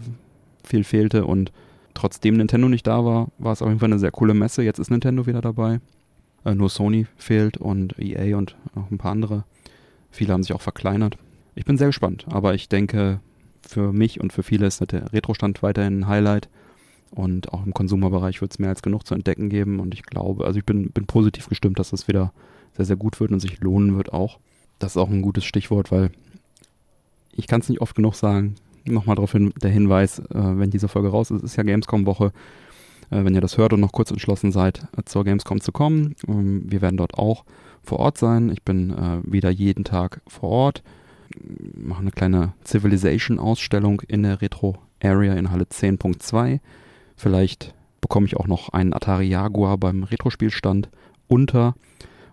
viel 0.63 0.83
fehlte 0.83 1.25
und 1.25 1.51
trotzdem 1.93 2.37
Nintendo 2.37 2.69
nicht 2.69 2.87
da 2.87 3.05
war, 3.05 3.29
war 3.37 3.53
es 3.53 3.61
auf 3.61 3.67
jeden 3.67 3.79
Fall 3.79 3.89
eine 3.89 3.99
sehr 3.99 4.11
coole 4.11 4.33
Messe. 4.33 4.63
Jetzt 4.63 4.79
ist 4.79 4.91
Nintendo 4.91 5.25
wieder 5.25 5.41
dabei. 5.41 5.79
Äh, 6.45 6.55
nur 6.55 6.69
Sony 6.69 7.07
fehlt 7.17 7.57
und 7.57 7.97
EA 7.99 8.37
und 8.37 8.55
noch 8.75 8.89
ein 8.91 8.97
paar 8.97 9.11
andere. 9.11 9.43
Viele 10.09 10.33
haben 10.33 10.43
sich 10.43 10.53
auch 10.53 10.61
verkleinert. 10.61 11.17
Ich 11.55 11.65
bin 11.65 11.77
sehr 11.77 11.87
gespannt, 11.87 12.25
aber 12.29 12.53
ich 12.53 12.69
denke, 12.69 13.19
für 13.61 13.93
mich 13.93 14.19
und 14.19 14.33
für 14.33 14.43
viele 14.43 14.65
ist 14.65 14.81
der 14.91 15.13
Retro-Stand 15.13 15.63
weiterhin 15.63 15.99
ein 15.99 16.07
Highlight. 16.07 16.49
Und 17.11 17.51
auch 17.51 17.65
im 17.65 17.73
Konsumerbereich 17.73 18.41
wird 18.41 18.51
es 18.51 18.59
mehr 18.59 18.69
als 18.69 18.81
genug 18.81 19.05
zu 19.05 19.13
entdecken 19.13 19.49
geben. 19.49 19.79
Und 19.79 19.93
ich 19.93 20.03
glaube, 20.03 20.45
also 20.45 20.57
ich 20.59 20.65
bin, 20.65 20.91
bin 20.91 21.05
positiv 21.05 21.49
gestimmt, 21.49 21.77
dass 21.77 21.89
das 21.89 22.07
wieder 22.07 22.31
sehr, 22.75 22.85
sehr 22.85 22.95
gut 22.95 23.19
wird 23.19 23.31
und 23.31 23.41
sich 23.41 23.59
lohnen 23.59 23.97
wird 23.97 24.13
auch. 24.13 24.39
Das 24.79 24.93
ist 24.93 24.97
auch 24.97 25.09
ein 25.09 25.21
gutes 25.21 25.43
Stichwort, 25.43 25.91
weil 25.91 26.11
ich 27.33 27.47
kann 27.47 27.61
es 27.61 27.69
nicht 27.69 27.81
oft 27.81 27.95
genug 27.95 28.15
sagen. 28.15 28.55
Nochmal 28.85 29.15
darauf 29.15 29.31
hin, 29.31 29.53
der 29.61 29.71
Hinweis, 29.71 30.19
äh, 30.19 30.23
wenn 30.33 30.71
diese 30.71 30.87
Folge 30.87 31.09
raus 31.09 31.31
ist, 31.31 31.43
ist 31.43 31.55
ja 31.55 31.63
Gamescom-Woche 31.63 32.31
äh, 33.11 33.23
wenn 33.23 33.35
ihr 33.35 33.41
das 33.41 33.57
hört 33.57 33.73
und 33.73 33.81
noch 33.81 33.91
kurz 33.91 34.09
entschlossen 34.09 34.51
seid, 34.51 34.87
zur 35.05 35.23
Gamescom 35.23 35.61
zu 35.61 35.71
kommen. 35.71 36.15
Ähm, 36.27 36.63
wir 36.65 36.81
werden 36.81 36.97
dort 36.97 37.13
auch 37.15 37.43
vor 37.83 37.99
Ort 37.99 38.17
sein. 38.17 38.49
Ich 38.49 38.63
bin 38.63 38.91
äh, 38.91 39.19
wieder 39.23 39.49
jeden 39.49 39.83
Tag 39.83 40.21
vor 40.27 40.49
Ort. 40.49 40.83
Mache 41.75 42.01
eine 42.01 42.11
kleine 42.11 42.53
Civilization-Ausstellung 42.65 44.01
in 44.07 44.23
der 44.23 44.41
Retro-Area 44.41 45.33
in 45.33 45.51
Halle 45.51 45.65
10.2. 45.65 46.59
Vielleicht 47.15 47.73
bekomme 48.01 48.25
ich 48.25 48.35
auch 48.37 48.47
noch 48.47 48.69
einen 48.69 48.93
Atari 48.93 49.27
Jaguar 49.27 49.77
beim 49.77 50.03
Retro-Spielstand 50.03 50.89
unter 51.27 51.75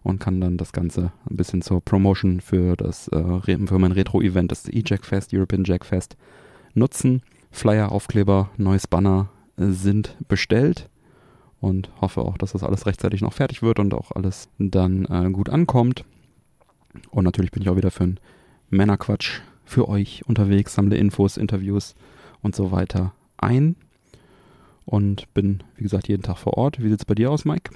und 0.08 0.18
kann 0.18 0.40
dann 0.40 0.56
das 0.56 0.72
Ganze 0.72 1.12
ein 1.28 1.36
bisschen 1.36 1.60
zur 1.60 1.82
Promotion 1.82 2.40
für 2.40 2.76
das 2.76 3.08
äh, 3.08 3.40
für 3.66 3.78
mein 3.78 3.92
Retro-Event, 3.92 4.50
das 4.50 4.68
E-Jack 4.68 5.04
Fest, 5.04 5.34
European 5.34 5.64
Jack 5.64 5.84
Fest, 5.84 6.16
nutzen. 6.74 7.22
Flyer, 7.50 7.92
Aufkleber, 7.92 8.50
neues 8.58 8.86
Banner, 8.86 9.30
sind 9.56 10.16
bestellt 10.28 10.88
und 11.60 11.90
hoffe 12.00 12.20
auch, 12.20 12.36
dass 12.36 12.52
das 12.52 12.62
alles 12.62 12.86
rechtzeitig 12.86 13.22
noch 13.22 13.32
fertig 13.32 13.62
wird 13.62 13.78
und 13.78 13.94
auch 13.94 14.12
alles 14.12 14.48
dann 14.58 15.06
äh, 15.06 15.30
gut 15.30 15.48
ankommt. 15.48 16.04
Und 17.10 17.24
natürlich 17.24 17.50
bin 17.50 17.62
ich 17.62 17.68
auch 17.68 17.76
wieder 17.76 17.90
für 17.90 18.04
einen 18.04 18.20
Männerquatsch 18.70 19.40
für 19.64 19.88
euch 19.88 20.22
unterwegs, 20.26 20.74
sammle 20.74 20.96
Infos, 20.96 21.36
Interviews 21.36 21.94
und 22.42 22.54
so 22.54 22.70
weiter 22.70 23.12
ein 23.38 23.76
und 24.84 25.32
bin, 25.34 25.62
wie 25.76 25.82
gesagt, 25.82 26.08
jeden 26.08 26.22
Tag 26.22 26.38
vor 26.38 26.56
Ort. 26.56 26.82
Wie 26.82 26.88
sieht 26.88 27.00
es 27.00 27.04
bei 27.04 27.14
dir 27.14 27.30
aus, 27.30 27.44
Mike? 27.44 27.72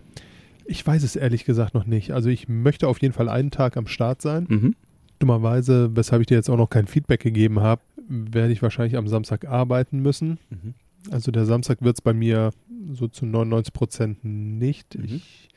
Ich 0.73 0.87
weiß 0.87 1.03
es 1.03 1.17
ehrlich 1.17 1.45
gesagt 1.45 1.75
noch 1.75 1.85
nicht. 1.85 2.13
Also 2.13 2.31
ich 2.31 2.49
möchte 2.49 2.89
auf 2.89 3.03
jeden 3.03 3.13
Fall 3.13 3.29
einen 3.29 3.51
Tag 3.51 3.77
am 3.77 3.87
Start 3.87 4.23
sein. 4.23 4.47
Mhm. 4.49 4.75
Dummerweise, 5.19 5.95
weshalb 5.95 6.23
ich 6.23 6.29
dir 6.29 6.37
jetzt 6.37 6.49
auch 6.49 6.57
noch 6.57 6.71
kein 6.71 6.87
Feedback 6.87 7.21
gegeben 7.21 7.61
habe, 7.61 7.83
werde 8.09 8.55
ich 8.55 8.63
wahrscheinlich 8.63 8.97
am 8.97 9.07
Samstag 9.07 9.47
arbeiten 9.47 10.01
müssen. 10.01 10.39
Mhm. 10.49 10.73
Also 11.11 11.31
der 11.31 11.45
Samstag 11.45 11.83
wird 11.83 11.97
es 11.97 12.01
bei 12.01 12.15
mir 12.15 12.53
so 12.91 13.07
zu 13.07 13.27
99 13.27 13.75
Prozent 13.75 14.25
nicht. 14.25 14.97
Mhm. 14.97 15.05
Ich 15.05 15.51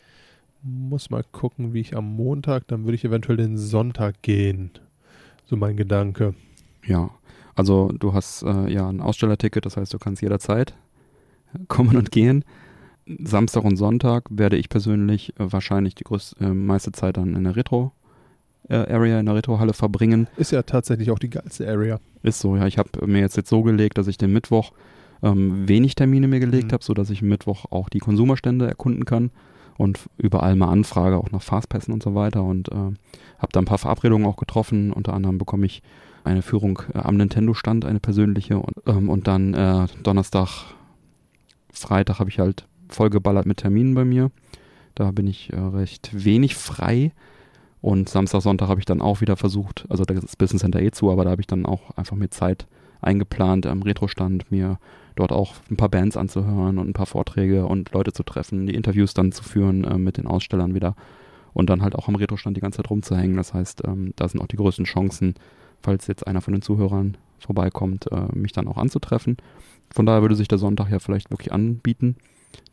muss 0.62 1.10
mal 1.10 1.24
gucken, 1.32 1.74
wie 1.74 1.80
ich 1.80 1.96
am 1.96 2.14
Montag, 2.18 2.68
dann 2.68 2.84
würde 2.84 2.96
ich 2.96 3.06
eventuell 3.06 3.38
den 3.38 3.58
Sonntag 3.58 4.22
gehen. 4.22 4.72
So 5.46 5.56
mein 5.56 5.78
Gedanke. 5.78 6.36
Ja, 6.86 7.10
also 7.56 7.88
du 7.88 8.14
hast 8.14 8.44
äh, 8.44 8.70
ja 8.70 8.90
ein 8.90 9.00
Ausstellerticket, 9.00 9.66
das 9.66 9.78
heißt, 9.78 9.94
du 9.94 9.98
kannst 9.98 10.22
jederzeit 10.22 10.76
kommen 11.70 11.96
und 11.96 12.12
gehen. 12.12 12.44
Samstag 13.24 13.64
und 13.64 13.78
Sonntag 13.78 14.26
werde 14.30 14.58
ich 14.58 14.70
persönlich 14.70 15.30
äh, 15.40 15.52
wahrscheinlich 15.52 15.96
die 15.96 16.04
größte, 16.04 16.44
äh, 16.44 16.50
meiste 16.50 16.92
Zeit 16.92 17.18
dann 17.18 17.36
in 17.36 17.44
der 17.44 17.56
Retro 17.56 17.92
äh, 18.68 18.76
Area, 18.92 19.20
in 19.20 19.28
der 19.28 19.36
Retro-Halle 19.36 19.74
verbringen. 19.74 20.28
Ist 20.38 20.52
ja 20.52 20.64
tatsächlich 20.64 21.12
auch 21.12 21.20
die 21.20 21.30
geilste 21.30 21.68
Area. 21.68 22.00
Ist 22.24 22.40
so, 22.40 22.56
ja. 22.56 22.66
Ich 22.66 22.78
habe 22.80 23.06
mir 23.06 23.20
jetzt, 23.20 23.38
jetzt 23.38 23.50
so 23.50 23.62
gelegt, 23.62 23.98
dass 23.98 24.08
ich 24.08 24.18
den 24.18 24.34
Mittwoch 24.34 24.72
ähm, 25.22 25.68
wenig 25.68 25.96
Termine 25.96 26.28
mir 26.28 26.40
gelegt 26.40 26.70
Mhm. 26.70 26.74
habe, 26.74 26.84
sodass 26.84 27.10
ich 27.12 27.22
Mittwoch 27.22 27.66
auch 27.70 27.90
die 27.90 28.00
Konsumerstände 28.00 28.68
erkunden 28.68 29.06
kann 29.06 29.30
und 29.78 30.10
überall 30.18 30.56
mal 30.56 30.70
anfrage, 30.70 31.18
auch 31.18 31.30
nach 31.32 31.44
Fastpässen 31.44 31.94
und 31.94 32.02
so 32.02 32.16
weiter. 32.16 32.44
Und 32.44 32.70
äh, 32.70 32.74
habe 32.74 33.52
da 33.52 33.60
ein 33.60 33.66
paar 33.66 33.78
Verabredungen 33.78 34.26
auch 34.26 34.38
getroffen. 34.38 34.92
Unter 34.92 35.14
anderem 35.14 35.38
bekomme 35.38 35.68
ich 35.68 35.84
eine 36.24 36.42
Führung 36.42 36.82
äh, 36.94 36.98
am 36.98 37.18
Nintendo-Stand, 37.18 37.86
eine 37.86 38.00
persönliche. 38.00 38.58
Und, 38.58 38.74
ähm, 38.88 39.10
und 39.10 39.28
dann 39.28 39.54
äh, 39.54 39.86
Donnerstag, 40.02 40.66
Freitag 41.72 42.20
habe 42.20 42.30
ich 42.32 42.40
halt 42.40 42.66
vollgeballert 42.90 43.46
mit 43.46 43.58
Terminen 43.58 43.96
bei 43.96 44.06
mir. 44.06 44.32
Da 44.96 45.12
bin 45.12 45.28
ich 45.28 45.52
äh, 45.54 45.60
recht 45.60 46.12
wenig 46.14 46.56
frei. 46.56 47.12
Und 47.82 48.10
Samstag, 48.10 48.42
Sonntag 48.42 48.68
habe 48.68 48.80
ich 48.80 48.86
dann 48.86 49.02
auch 49.02 49.22
wieder 49.22 49.36
versucht, 49.36 49.86
also 49.90 50.06
da 50.06 50.16
ist 50.16 50.24
das 50.24 50.36
Business 50.36 50.62
Center 50.62 50.82
eh 50.82 50.90
zu, 50.90 51.12
aber 51.12 51.24
da 51.24 51.30
habe 51.30 51.42
ich 51.42 51.48
dann 51.48 51.68
auch 51.68 51.92
einfach 51.92 52.16
mir 52.16 52.30
Zeit 52.32 52.66
eingeplant 53.02 53.68
am 53.68 53.84
Retro-Stand, 53.84 54.50
mir 54.50 54.80
dort 55.16 55.32
auch 55.32 55.54
ein 55.70 55.78
paar 55.78 55.90
Bands 55.90 56.18
anzuhören 56.18 56.80
und 56.80 56.90
ein 56.90 56.94
paar 56.94 57.06
Vorträge 57.06 57.68
und 57.68 57.92
Leute 57.92 58.12
zu 58.12 58.24
treffen, 58.24 58.66
die 58.66 58.74
Interviews 58.74 59.14
dann 59.14 59.32
zu 59.32 59.44
führen 59.44 59.84
äh, 59.84 59.98
mit 60.00 60.18
den 60.18 60.26
Ausstellern 60.26 60.74
wieder 60.74 60.96
und 61.54 61.70
dann 61.70 61.82
halt 61.82 61.96
auch 61.96 62.08
am 62.08 62.16
Retro-Stand 62.16 62.58
die 62.58 62.62
ganze 62.62 62.78
Zeit 62.78 62.90
rumzuhängen. 62.90 63.38
Das 63.38 63.54
heißt, 63.54 63.84
ähm, 63.86 64.14
da 64.16 64.28
sind 64.28 64.42
auch 64.42 64.48
die 64.48 64.58
größten 64.58 64.86
Chancen, 64.86 65.36
falls 65.82 66.08
jetzt 66.08 66.26
einer 66.28 66.42
von 66.42 66.54
den 66.54 66.62
Zuhörern 66.62 67.18
vorbeikommt, 67.40 68.12
äh, 68.12 68.36
mich 68.36 68.52
dann 68.52 68.68
auch 68.68 68.78
anzutreffen. 68.78 69.38
Von 69.90 70.06
daher 70.06 70.22
würde 70.22 70.36
sich 70.36 70.48
der 70.48 70.58
Sonntag 70.58 70.90
ja 70.90 71.00
vielleicht 71.00 71.32
wirklich 71.32 71.54
anbieten. 71.54 72.18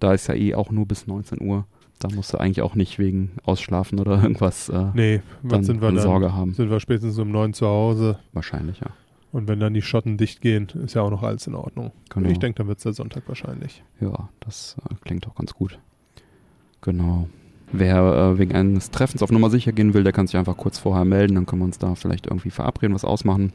Da 0.00 0.12
ist 0.12 0.26
ja 0.28 0.34
eh 0.34 0.54
auch 0.54 0.70
nur 0.70 0.86
bis 0.86 1.06
19 1.06 1.40
Uhr. 1.40 1.66
Da 1.98 2.08
musst 2.14 2.32
du 2.32 2.38
eigentlich 2.38 2.62
auch 2.62 2.74
nicht 2.74 2.98
wegen 2.98 3.32
Ausschlafen 3.44 4.00
oder 4.00 4.12
irgendwas 4.22 4.68
äh, 4.68 4.86
Nee, 4.94 5.22
was 5.42 5.52
dann, 5.52 5.64
sind 5.64 5.80
wir 5.80 5.92
dann? 5.92 6.00
Sorge 6.00 6.34
haben. 6.34 6.54
Sind 6.54 6.70
wir 6.70 6.80
spätestens 6.80 7.18
um 7.18 7.30
neun 7.30 7.52
zu 7.52 7.66
Hause. 7.66 8.18
Wahrscheinlich, 8.32 8.80
ja. 8.80 8.88
Und 9.32 9.48
wenn 9.48 9.60
dann 9.60 9.72
die 9.72 9.82
Schotten 9.82 10.18
dicht 10.18 10.42
gehen, 10.42 10.68
ist 10.84 10.94
ja 10.94 11.02
auch 11.02 11.10
noch 11.10 11.22
alles 11.22 11.46
in 11.46 11.54
Ordnung. 11.54 11.92
Genau. 12.10 12.28
Ich 12.28 12.38
denke, 12.38 12.58
dann 12.58 12.68
wird 12.68 12.78
es 12.78 12.82
der 12.82 12.92
Sonntag 12.92 13.22
wahrscheinlich. 13.28 13.82
Ja, 14.00 14.28
das 14.40 14.76
äh, 14.90 14.94
klingt 15.02 15.26
auch 15.26 15.34
ganz 15.34 15.54
gut. 15.54 15.78
Genau. 16.82 17.28
Wer 17.72 17.96
äh, 18.34 18.38
wegen 18.38 18.54
eines 18.54 18.90
Treffens 18.90 19.22
auf 19.22 19.30
Nummer 19.32 19.48
sicher 19.48 19.72
gehen 19.72 19.94
will, 19.94 20.04
der 20.04 20.12
kann 20.12 20.26
sich 20.26 20.36
einfach 20.36 20.58
kurz 20.58 20.78
vorher 20.78 21.06
melden, 21.06 21.36
dann 21.36 21.46
können 21.46 21.62
wir 21.62 21.66
uns 21.66 21.78
da 21.78 21.94
vielleicht 21.94 22.26
irgendwie 22.26 22.50
verabreden, 22.50 22.94
was 22.94 23.06
ausmachen. 23.06 23.54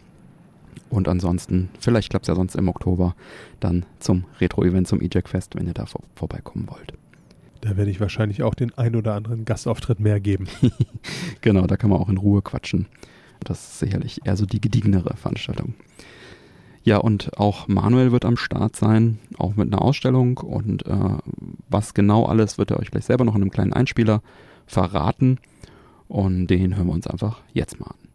Und 0.90 1.08
ansonsten, 1.08 1.70
vielleicht 1.80 2.10
klappt 2.10 2.26
es 2.26 2.28
ja 2.28 2.36
sonst 2.36 2.56
im 2.56 2.68
Oktober, 2.68 3.16
dann 3.60 3.86
zum 4.00 4.26
Retro-Event, 4.40 4.88
zum 4.88 5.02
E-Jack 5.02 5.30
Fest, 5.30 5.56
wenn 5.56 5.68
ihr 5.68 5.74
da 5.74 5.86
vor 5.86 6.02
vorbeikommen 6.16 6.68
wollt. 6.70 6.94
Da 7.62 7.76
werde 7.76 7.92
ich 7.92 8.00
wahrscheinlich 8.00 8.44
auch 8.44 8.54
den 8.54 8.78
ein 8.78 8.96
oder 8.96 9.16
anderen 9.16 9.46
Gastauftritt 9.46 10.00
mehr 10.00 10.20
geben. 10.20 10.48
Genau, 11.42 11.66
da 11.68 11.78
kann 11.78 11.90
man 11.90 12.00
auch 12.00 12.10
in 12.10 12.18
Ruhe 12.18 12.42
quatschen. 12.42 12.88
Das 13.40 13.60
ist 13.60 13.80
sicherlich 13.80 14.26
eher 14.26 14.36
so 14.36 14.46
die 14.46 14.60
gediegenere 14.60 15.16
Veranstaltung. 15.16 15.76
Ja, 16.84 16.98
und 16.98 17.38
auch 17.38 17.68
Manuel 17.68 18.12
wird 18.12 18.26
am 18.26 18.38
Start 18.38 18.76
sein, 18.76 19.20
auch 19.38 19.56
mit 19.56 19.72
einer 19.72 19.82
Ausstellung. 19.82 20.38
Und 20.38 20.86
äh, 20.86 21.18
was 21.70 21.94
genau 21.94 22.26
alles, 22.26 22.58
wird 22.58 22.72
er 22.72 22.80
euch 22.80 22.92
gleich 22.92 23.06
selber 23.06 23.26
noch 23.26 23.36
in 23.36 23.42
einem 23.42 23.52
kleinen 23.52 23.74
Einspieler 23.74 24.22
verraten. 24.66 25.38
Und 26.08 26.48
den 26.48 26.76
hören 26.76 26.88
wir 26.88 26.94
uns 26.94 27.08
einfach 27.08 27.42
jetzt 27.54 27.80
mal 27.80 27.88
an. 27.88 28.07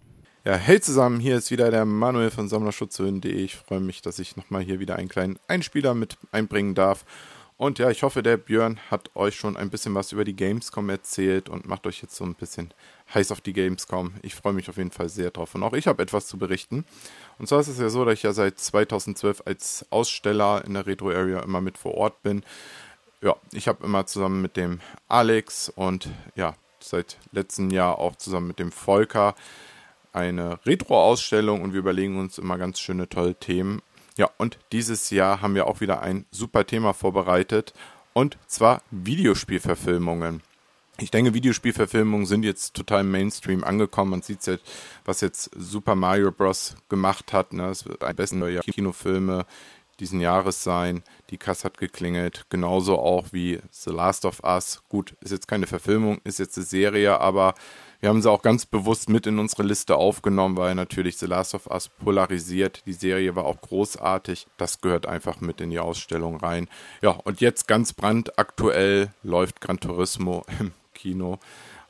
Ja, 0.44 0.56
hey 0.56 0.80
zusammen, 0.80 1.20
hier 1.20 1.36
ist 1.36 1.52
wieder 1.52 1.70
der 1.70 1.84
Manuel 1.84 2.32
von 2.32 2.48
Sammlerschutzhöhen.de. 2.48 3.32
Ich 3.32 3.54
freue 3.54 3.78
mich, 3.78 4.02
dass 4.02 4.18
ich 4.18 4.36
nochmal 4.36 4.62
hier 4.62 4.80
wieder 4.80 4.96
einen 4.96 5.08
kleinen 5.08 5.38
Einspieler 5.46 5.94
mit 5.94 6.18
einbringen 6.32 6.74
darf. 6.74 7.04
Und 7.58 7.78
ja, 7.78 7.90
ich 7.90 8.02
hoffe, 8.02 8.24
der 8.24 8.38
Björn 8.38 8.80
hat 8.90 9.14
euch 9.14 9.36
schon 9.36 9.56
ein 9.56 9.70
bisschen 9.70 9.94
was 9.94 10.10
über 10.10 10.24
die 10.24 10.34
Gamescom 10.34 10.90
erzählt 10.90 11.48
und 11.48 11.68
macht 11.68 11.86
euch 11.86 12.02
jetzt 12.02 12.16
so 12.16 12.24
ein 12.24 12.34
bisschen 12.34 12.74
heiß 13.14 13.30
auf 13.30 13.40
die 13.40 13.52
Gamescom. 13.52 14.14
Ich 14.22 14.34
freue 14.34 14.52
mich 14.52 14.68
auf 14.68 14.78
jeden 14.78 14.90
Fall 14.90 15.08
sehr 15.08 15.30
drauf. 15.30 15.54
Und 15.54 15.62
auch 15.62 15.74
ich 15.74 15.86
habe 15.86 16.02
etwas 16.02 16.26
zu 16.26 16.38
berichten. 16.38 16.84
Und 17.38 17.46
zwar 17.46 17.60
ist 17.60 17.68
es 17.68 17.78
ja 17.78 17.88
so, 17.88 18.04
dass 18.04 18.14
ich 18.14 18.24
ja 18.24 18.32
seit 18.32 18.58
2012 18.58 19.42
als 19.46 19.86
Aussteller 19.90 20.64
in 20.64 20.74
der 20.74 20.88
Retro 20.88 21.10
Area 21.10 21.38
immer 21.38 21.60
mit 21.60 21.78
vor 21.78 21.94
Ort 21.94 22.20
bin. 22.24 22.42
Ja, 23.20 23.36
ich 23.52 23.68
habe 23.68 23.84
immer 23.84 24.06
zusammen 24.06 24.42
mit 24.42 24.56
dem 24.56 24.80
Alex 25.06 25.68
und 25.68 26.08
ja, 26.34 26.56
seit 26.80 27.18
letztem 27.30 27.70
Jahr 27.70 28.00
auch 28.00 28.16
zusammen 28.16 28.48
mit 28.48 28.58
dem 28.58 28.72
Volker 28.72 29.36
eine 30.12 30.58
Retro-Ausstellung 30.66 31.62
und 31.62 31.72
wir 31.72 31.80
überlegen 31.80 32.18
uns 32.18 32.38
immer 32.38 32.58
ganz 32.58 32.80
schöne 32.80 33.08
tolle 33.08 33.34
Themen. 33.34 33.82
Ja, 34.16 34.30
und 34.38 34.58
dieses 34.72 35.10
Jahr 35.10 35.40
haben 35.40 35.54
wir 35.54 35.66
auch 35.66 35.80
wieder 35.80 36.02
ein 36.02 36.26
super 36.30 36.66
Thema 36.66 36.92
vorbereitet 36.92 37.72
und 38.12 38.36
zwar 38.46 38.82
Videospielverfilmungen. 38.90 40.42
Ich 40.98 41.10
denke, 41.10 41.34
Videospielverfilmungen 41.34 42.26
sind 42.26 42.44
jetzt 42.44 42.74
total 42.74 43.02
Mainstream 43.04 43.64
angekommen. 43.64 44.10
Man 44.10 44.22
sieht 44.22 44.46
jetzt, 44.46 44.64
was 45.04 45.22
jetzt 45.22 45.50
Super 45.56 45.94
Mario 45.94 46.30
Bros. 46.30 46.76
gemacht 46.88 47.32
hat. 47.32 47.52
Ne? 47.54 47.70
Es 47.70 47.86
wird 47.86 48.04
ein 48.04 48.14
besten 48.14 48.38
neue 48.38 48.60
Kinofilme 48.60 49.46
diesen 50.00 50.20
Jahres 50.20 50.62
sein. 50.62 51.02
Die 51.30 51.38
Kasse 51.38 51.64
hat 51.64 51.78
geklingelt. 51.78 52.46
Genauso 52.50 52.98
auch 52.98 53.28
wie 53.32 53.60
The 53.70 53.90
Last 53.90 54.24
of 54.24 54.42
Us. 54.44 54.82
Gut, 54.88 55.16
ist 55.20 55.32
jetzt 55.32 55.48
keine 55.48 55.66
Verfilmung, 55.66 56.20
ist 56.24 56.38
jetzt 56.38 56.56
eine 56.58 56.66
Serie, 56.66 57.20
aber 57.20 57.54
wir 58.02 58.08
haben 58.08 58.20
sie 58.20 58.28
auch 58.28 58.42
ganz 58.42 58.66
bewusst 58.66 59.08
mit 59.08 59.28
in 59.28 59.38
unsere 59.38 59.62
Liste 59.62 59.94
aufgenommen, 59.94 60.56
weil 60.56 60.74
natürlich 60.74 61.18
The 61.18 61.26
Last 61.26 61.54
of 61.54 61.68
Us 61.68 61.88
polarisiert. 61.88 62.82
Die 62.84 62.94
Serie 62.94 63.36
war 63.36 63.44
auch 63.44 63.60
großartig. 63.60 64.48
Das 64.56 64.80
gehört 64.80 65.06
einfach 65.06 65.40
mit 65.40 65.60
in 65.60 65.70
die 65.70 65.78
Ausstellung 65.78 66.36
rein. 66.38 66.68
Ja, 67.00 67.10
und 67.10 67.40
jetzt 67.40 67.68
ganz 67.68 67.92
brandaktuell 67.92 69.10
läuft 69.22 69.60
Gran 69.60 69.78
Turismo 69.78 70.44
im 70.58 70.72
Kino. 70.94 71.38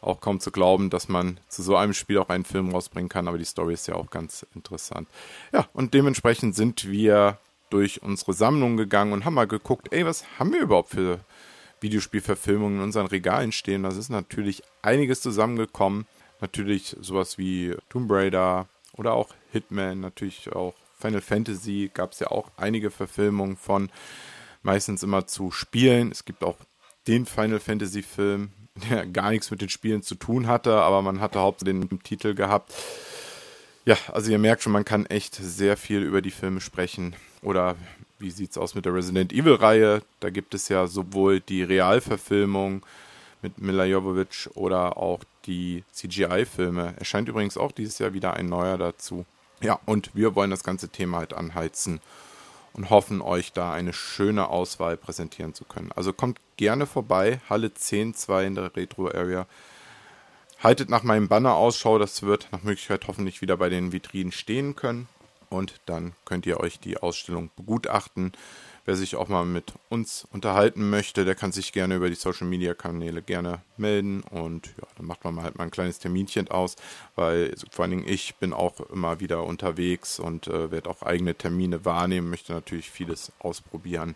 Auch 0.03 0.21
kaum 0.21 0.39
zu 0.39 0.51
glauben, 0.51 0.91
dass 0.91 1.09
man 1.09 1.41
zu 1.49 1.63
so 1.63 1.77
einem 1.77 1.95
Spiel 1.95 2.19
auch 2.19 2.29
einen 2.29 2.45
Film 2.45 2.73
rausbringen 2.73 3.09
kann, 3.09 3.27
aber 3.27 3.39
die 3.39 3.47
Story 3.47 3.73
ist 3.73 3.89
ja 3.89 3.95
auch 3.95 4.11
ganz 4.11 4.45
interessant. 4.55 5.09
Ja, 5.51 5.67
und 5.73 5.95
dementsprechend 5.95 6.55
sind 6.55 6.91
wir 6.91 7.39
durch 7.71 8.03
unsere 8.03 8.35
Sammlung 8.35 8.77
gegangen 8.77 9.15
und 9.15 9.25
haben 9.25 9.33
mal 9.33 9.47
geguckt, 9.47 9.89
ey, 9.93 10.05
was 10.05 10.27
haben 10.39 10.53
wir 10.53 10.61
überhaupt 10.61 10.91
für 10.91 11.21
Videospielverfilmungen 11.83 12.79
in 12.79 12.85
unseren 12.85 13.07
Regalen 13.07 13.53
stehen. 13.53 13.83
Das 13.83 13.97
ist 13.97 14.09
natürlich 14.09 14.63
einiges 14.83 15.21
zusammengekommen. 15.21 16.07
Natürlich 16.41 16.97
sowas 17.01 17.39
wie 17.39 17.77
Tomb 17.89 18.11
Raider 18.11 18.69
oder 18.95 19.15
auch 19.15 19.29
Hitman, 19.53 20.01
natürlich 20.01 20.53
auch 20.53 20.75
Final 20.99 21.21
Fantasy 21.21 21.91
gab 21.93 22.13
es 22.13 22.21
ja 22.21 22.29
auch 22.29 22.51
einige 22.57 22.91
Verfilmungen 22.91 23.57
von, 23.57 23.91
meistens 24.63 25.03
immer 25.03 25.27
zu 25.27 25.51
Spielen. 25.51 26.13
Es 26.13 26.25
gibt 26.25 26.45
auch 26.45 26.57
den 27.07 27.27
Final 27.27 27.61
Fantasy 27.61 28.03
Film, 28.03 28.53
der 28.91 29.07
gar 29.07 29.31
nichts 29.31 29.51
mit 29.51 29.61
den 29.61 29.69
Spielen 29.69 30.03
zu 30.03 30.15
tun 30.15 30.47
hatte, 30.47 30.75
aber 30.75 31.03
man 31.03 31.21
hatte 31.21 31.41
hauptsächlich 31.41 31.89
den 31.89 32.03
Titel 32.03 32.35
gehabt. 32.35 32.73
Ja, 33.85 33.97
also 34.13 34.31
ihr 34.31 34.39
merkt 34.39 34.63
schon, 34.63 34.73
man 34.73 34.85
kann 34.85 35.07
echt 35.07 35.35
sehr 35.35 35.77
viel 35.77 36.03
über 36.03 36.23
die 36.23 36.31
Filme 36.31 36.61
sprechen. 36.61 37.17
Oder 37.43 37.77
wie 38.21 38.31
sieht's 38.31 38.57
aus 38.57 38.75
mit 38.77 38.85
der 38.85 38.95
Resident 38.95 39.33
Evil 39.33 39.55
Reihe? 39.55 40.03
Da 40.21 40.31
gibt 40.31 40.55
es 40.55 40.69
ja 40.69 40.87
sowohl 40.87 41.41
die 41.41 41.65
Realverfilmung 41.65 42.85
mit 43.43 43.59
Mila 43.59 43.85
Jovovich 43.85 44.49
oder 44.55 44.97
auch 44.97 45.25
die 45.47 45.83
CGI-Filme. 45.93 46.95
Erscheint 46.99 47.29
übrigens 47.29 47.57
auch 47.57 47.73
dieses 47.73 47.99
Jahr 47.99 48.15
wieder 48.15 48.35
ein 48.35 48.49
neuer 48.49 48.79
dazu. 48.79 49.27
Ja, 49.61 49.81
und 49.85 50.11
wir 50.15 50.37
wollen 50.37 50.51
das 50.51 50.63
ganze 50.63 50.89
Thema 50.89 51.19
halt 51.19 51.35
anheizen 51.35 52.01
und 52.73 52.91
hoffen, 52.91 53.21
euch 53.21 53.53
da 53.53 53.73
eine 53.73 53.93
schöne 53.93 54.49
Auswahl 54.49 54.97
präsentieren 54.97 55.55
zu 55.55 55.65
können. 55.65 55.91
Also 55.95 56.13
kommt 56.13 56.39
gerne 56.57 56.87
vorbei, 56.87 57.41
Halle 57.51 57.69
10.2 57.69 58.47
in 58.47 58.55
der 58.55 58.77
Retro 58.77 59.09
Area. 59.09 59.47
Haltet 60.63 60.91
nach 60.91 61.03
meinem 61.03 61.27
Banner 61.27 61.57
Ausschau, 61.57 61.99
das 61.99 62.23
wird 62.23 62.47
nach 62.53 62.63
Möglichkeit 62.63 63.09
hoffentlich 63.09 63.43
wieder 63.43 63.57
bei 63.57 63.69
den 63.69 63.91
Vitrinen 63.91 64.31
stehen 64.31 64.77
können. 64.77 65.09
Und 65.51 65.81
dann 65.87 66.13
könnt 66.25 66.47
ihr 66.47 66.61
euch 66.61 66.79
die 66.79 66.99
Ausstellung 66.99 67.51
begutachten. 67.57 68.31
Wer 68.85 68.95
sich 68.95 69.17
auch 69.17 69.27
mal 69.27 69.45
mit 69.45 69.73
uns 69.89 70.25
unterhalten 70.31 70.89
möchte, 70.89 71.25
der 71.25 71.35
kann 71.35 71.51
sich 71.51 71.73
gerne 71.73 71.97
über 71.97 72.09
die 72.09 72.15
Social 72.15 72.47
Media 72.47 72.75
Kanäle 72.75 73.23
gerne 73.23 73.61
melden. 73.77 74.23
Und 74.23 74.69
ja, 74.69 74.87
Dann 74.97 75.07
macht 75.07 75.25
man 75.25 75.43
halt 75.43 75.59
mal 75.59 75.65
ein 75.65 75.73
kleines 75.73 75.99
Terminchen 75.99 76.49
aus, 76.49 76.77
weil 77.17 77.53
vor 77.73 77.83
allen 77.83 77.91
Dingen 77.91 78.09
ich 78.09 78.37
bin 78.37 78.53
auch 78.53 78.79
immer 78.91 79.19
wieder 79.19 79.43
unterwegs 79.43 80.21
und 80.21 80.47
äh, 80.47 80.71
werde 80.71 80.91
auch 80.91 81.03
eigene 81.03 81.35
Termine 81.35 81.85
wahrnehmen, 81.85 82.31
möchte 82.31 82.53
natürlich 82.53 82.89
vieles 82.89 83.33
ausprobieren. 83.41 84.15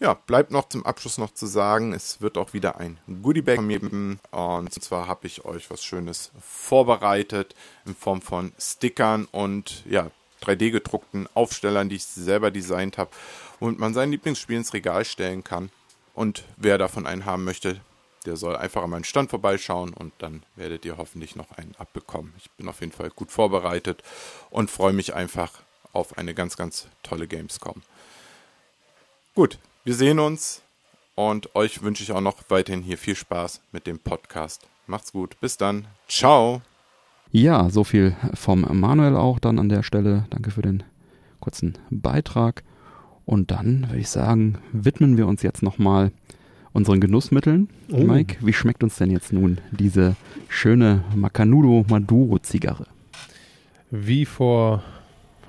Ja, 0.00 0.14
bleibt 0.14 0.50
noch 0.50 0.68
zum 0.68 0.84
Abschluss 0.84 1.18
noch 1.18 1.32
zu 1.32 1.46
sagen, 1.46 1.92
es 1.92 2.20
wird 2.20 2.36
auch 2.36 2.52
wieder 2.52 2.78
ein 2.78 2.98
Goodiebag 3.22 3.56
von 3.56 3.66
mir 3.66 3.80
geben. 3.80 4.18
Und 4.32 4.72
zwar 4.82 5.06
habe 5.06 5.26
ich 5.26 5.44
euch 5.44 5.70
was 5.70 5.84
Schönes 5.84 6.32
vorbereitet 6.40 7.54
in 7.86 7.94
Form 7.94 8.20
von 8.20 8.52
Stickern 8.58 9.26
und 9.26 9.84
ja, 9.86 10.10
3D 10.42 10.72
gedruckten 10.72 11.28
Aufstellern, 11.34 11.88
die 11.88 11.96
ich 11.96 12.04
selber 12.04 12.50
designt 12.50 12.98
habe, 12.98 13.10
und 13.60 13.78
man 13.78 13.94
sein 13.94 14.10
Lieblingsspiel 14.10 14.56
ins 14.56 14.74
Regal 14.74 15.04
stellen 15.04 15.44
kann. 15.44 15.70
Und 16.12 16.44
wer 16.56 16.76
davon 16.76 17.06
einen 17.06 17.24
haben 17.24 17.44
möchte, 17.44 17.80
der 18.26 18.36
soll 18.36 18.56
einfach 18.56 18.82
an 18.82 18.90
meinen 18.90 19.04
Stand 19.04 19.30
vorbeischauen 19.30 19.92
und 19.92 20.12
dann 20.18 20.42
werdet 20.56 20.84
ihr 20.84 20.96
hoffentlich 20.96 21.36
noch 21.36 21.50
einen 21.52 21.74
abbekommen. 21.78 22.32
Ich 22.38 22.50
bin 22.52 22.68
auf 22.68 22.80
jeden 22.80 22.92
Fall 22.92 23.10
gut 23.10 23.30
vorbereitet 23.30 24.02
und 24.50 24.70
freue 24.70 24.92
mich 24.92 25.14
einfach 25.14 25.52
auf 25.92 26.18
eine 26.18 26.34
ganz, 26.34 26.56
ganz 26.56 26.86
tolle 27.02 27.26
Gamescom. 27.28 27.82
Gut, 29.34 29.58
wir 29.84 29.94
sehen 29.94 30.18
uns 30.18 30.62
und 31.14 31.54
euch 31.54 31.82
wünsche 31.82 32.02
ich 32.02 32.12
auch 32.12 32.20
noch 32.20 32.38
weiterhin 32.48 32.82
hier 32.82 32.96
viel 32.96 33.14
Spaß 33.14 33.60
mit 33.70 33.86
dem 33.86 33.98
Podcast. 33.98 34.66
Macht's 34.86 35.12
gut, 35.12 35.38
bis 35.40 35.58
dann, 35.58 35.86
ciao. 36.08 36.62
Ja, 37.30 37.68
so 37.68 37.84
viel 37.84 38.16
vom 38.32 38.66
Manuel 38.80 39.16
auch 39.16 39.38
dann 39.38 39.58
an 39.58 39.68
der 39.68 39.82
Stelle. 39.82 40.26
Danke 40.30 40.50
für 40.50 40.62
den 40.62 40.82
kurzen 41.40 41.76
Beitrag. 41.90 42.64
Und 43.26 43.50
dann 43.50 43.88
würde 43.88 44.00
ich 44.00 44.08
sagen, 44.08 44.58
widmen 44.72 45.16
wir 45.16 45.26
uns 45.26 45.42
jetzt 45.42 45.62
nochmal 45.62 46.12
unseren 46.72 47.00
Genussmitteln. 47.00 47.68
Oh. 47.90 47.98
Mike, 47.98 48.38
wie 48.40 48.52
schmeckt 48.52 48.82
uns 48.82 48.96
denn 48.96 49.10
jetzt 49.10 49.32
nun 49.32 49.58
diese 49.70 50.16
schöne 50.48 51.04
Macanudo 51.14 51.84
Maduro 51.88 52.38
Zigarre? 52.38 52.86
Wie 53.90 54.24
vor 54.24 54.82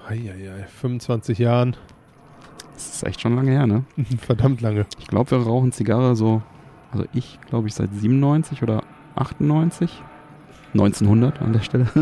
ei, 0.07 0.31
ei, 0.31 0.51
ei, 0.51 0.67
25 0.67 1.39
Jahren. 1.39 1.75
Das 2.75 2.95
ist 2.95 3.03
echt 3.03 3.21
schon 3.21 3.35
lange 3.35 3.51
her, 3.51 3.65
ne? 3.67 3.83
Verdammt 4.19 4.61
lange. 4.61 4.85
Ich 4.99 5.07
glaube, 5.07 5.31
wir 5.31 5.37
rauchen 5.39 5.71
Zigarre 5.71 6.15
so, 6.15 6.41
also 6.91 7.05
ich 7.13 7.39
glaube 7.49 7.67
ich 7.67 7.73
seit 7.73 7.93
97 7.93 8.61
oder 8.63 8.83
98. 9.15 10.03
1900 10.73 11.41
an 11.41 11.53
der 11.53 11.61
Stelle. 11.61 11.87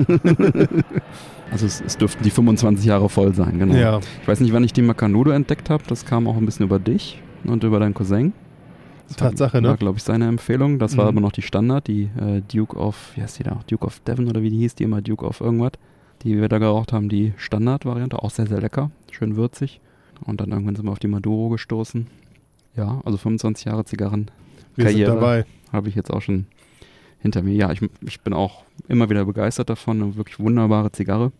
also 1.52 1.66
es, 1.66 1.80
es, 1.82 1.98
dürften 1.98 2.24
die 2.24 2.32
25 2.32 2.86
Jahre 2.86 3.08
voll 3.08 3.34
sein, 3.36 3.60
genau. 3.60 3.76
Ja. 3.76 4.00
Ich 4.22 4.28
weiß 4.28 4.40
nicht, 4.40 4.52
wann 4.52 4.64
ich 4.64 4.74
die 4.74 4.82
Macanudo 4.82 5.30
entdeckt 5.30 5.70
habe. 5.70 5.84
Das 5.88 6.06
kam 6.06 6.28
auch 6.28 6.36
ein 6.38 6.46
bisschen 6.46 6.66
über 6.66 6.80
dich 6.80 7.22
und 7.44 7.64
über 7.64 7.80
deinen 7.80 7.94
Cousin. 7.94 8.34
Das 9.08 9.18
Tatsache, 9.18 9.56
war, 9.56 9.62
ne? 9.62 9.68
War, 9.68 9.78
glaube 9.78 9.98
ich, 9.98 10.04
seine 10.04 10.28
Empfehlung. 10.28 10.80
Das 10.80 10.98
war 10.98 11.06
Mhm. 11.06 11.10
aber 11.10 11.22
noch 11.22 11.32
die 11.34 11.44
Standard, 11.44 11.88
die 11.88 12.10
äh, 12.20 12.42
Duke 12.52 12.76
of, 12.76 13.12
wie 13.16 13.22
heißt 13.22 13.38
die 13.38 13.44
da? 13.44 13.60
Duke 13.70 13.86
of 13.86 14.00
Devon 14.00 14.28
oder 14.28 14.42
wie 14.42 14.50
die 14.50 14.58
hieß, 14.58 14.74
die 14.76 14.86
immer 14.86 15.02
Duke 15.04 15.26
of 15.26 15.40
irgendwas. 15.40 15.74
Die 16.24 16.40
wir 16.40 16.48
da 16.50 16.58
geraucht 16.58 16.94
haben, 16.94 17.10
die 17.10 17.34
Standard-Variante, 17.38 18.24
auch 18.24 18.32
sehr, 18.32 18.48
sehr 18.48 18.62
lecker. 18.62 18.90
Schön 19.12 19.36
würzig. 19.36 19.82
Und 20.22 20.42
dann 20.42 20.52
irgendwann 20.52 20.76
sind 20.76 20.86
wir 20.86 20.92
auf 20.92 21.00
die 21.00 21.08
Maduro 21.08 21.50
gestoßen. 21.50 22.08
Ja, 22.76 23.02
also 23.06 23.18
25 23.18 23.66
Jahre 23.66 23.86
Zigarren 23.86 24.32
Wir 24.76 24.86
Karriere. 24.86 25.12
sind 25.12 25.20
dabei. 25.22 25.46
habe 25.72 25.90
ich 25.90 25.96
jetzt 25.96 26.12
auch 26.12 26.22
schon 26.22 26.48
hinter 27.20 27.42
mir. 27.44 27.54
Ja, 27.54 27.72
ich, 27.72 27.82
ich 28.02 28.22
bin 28.22 28.34
auch 28.34 28.64
immer 28.88 29.10
wieder 29.10 29.26
begeistert 29.26 29.70
davon. 29.70 30.02
Eine 30.02 30.16
wirklich 30.16 30.40
wunderbare 30.40 30.92
Zigarre. 30.92 31.32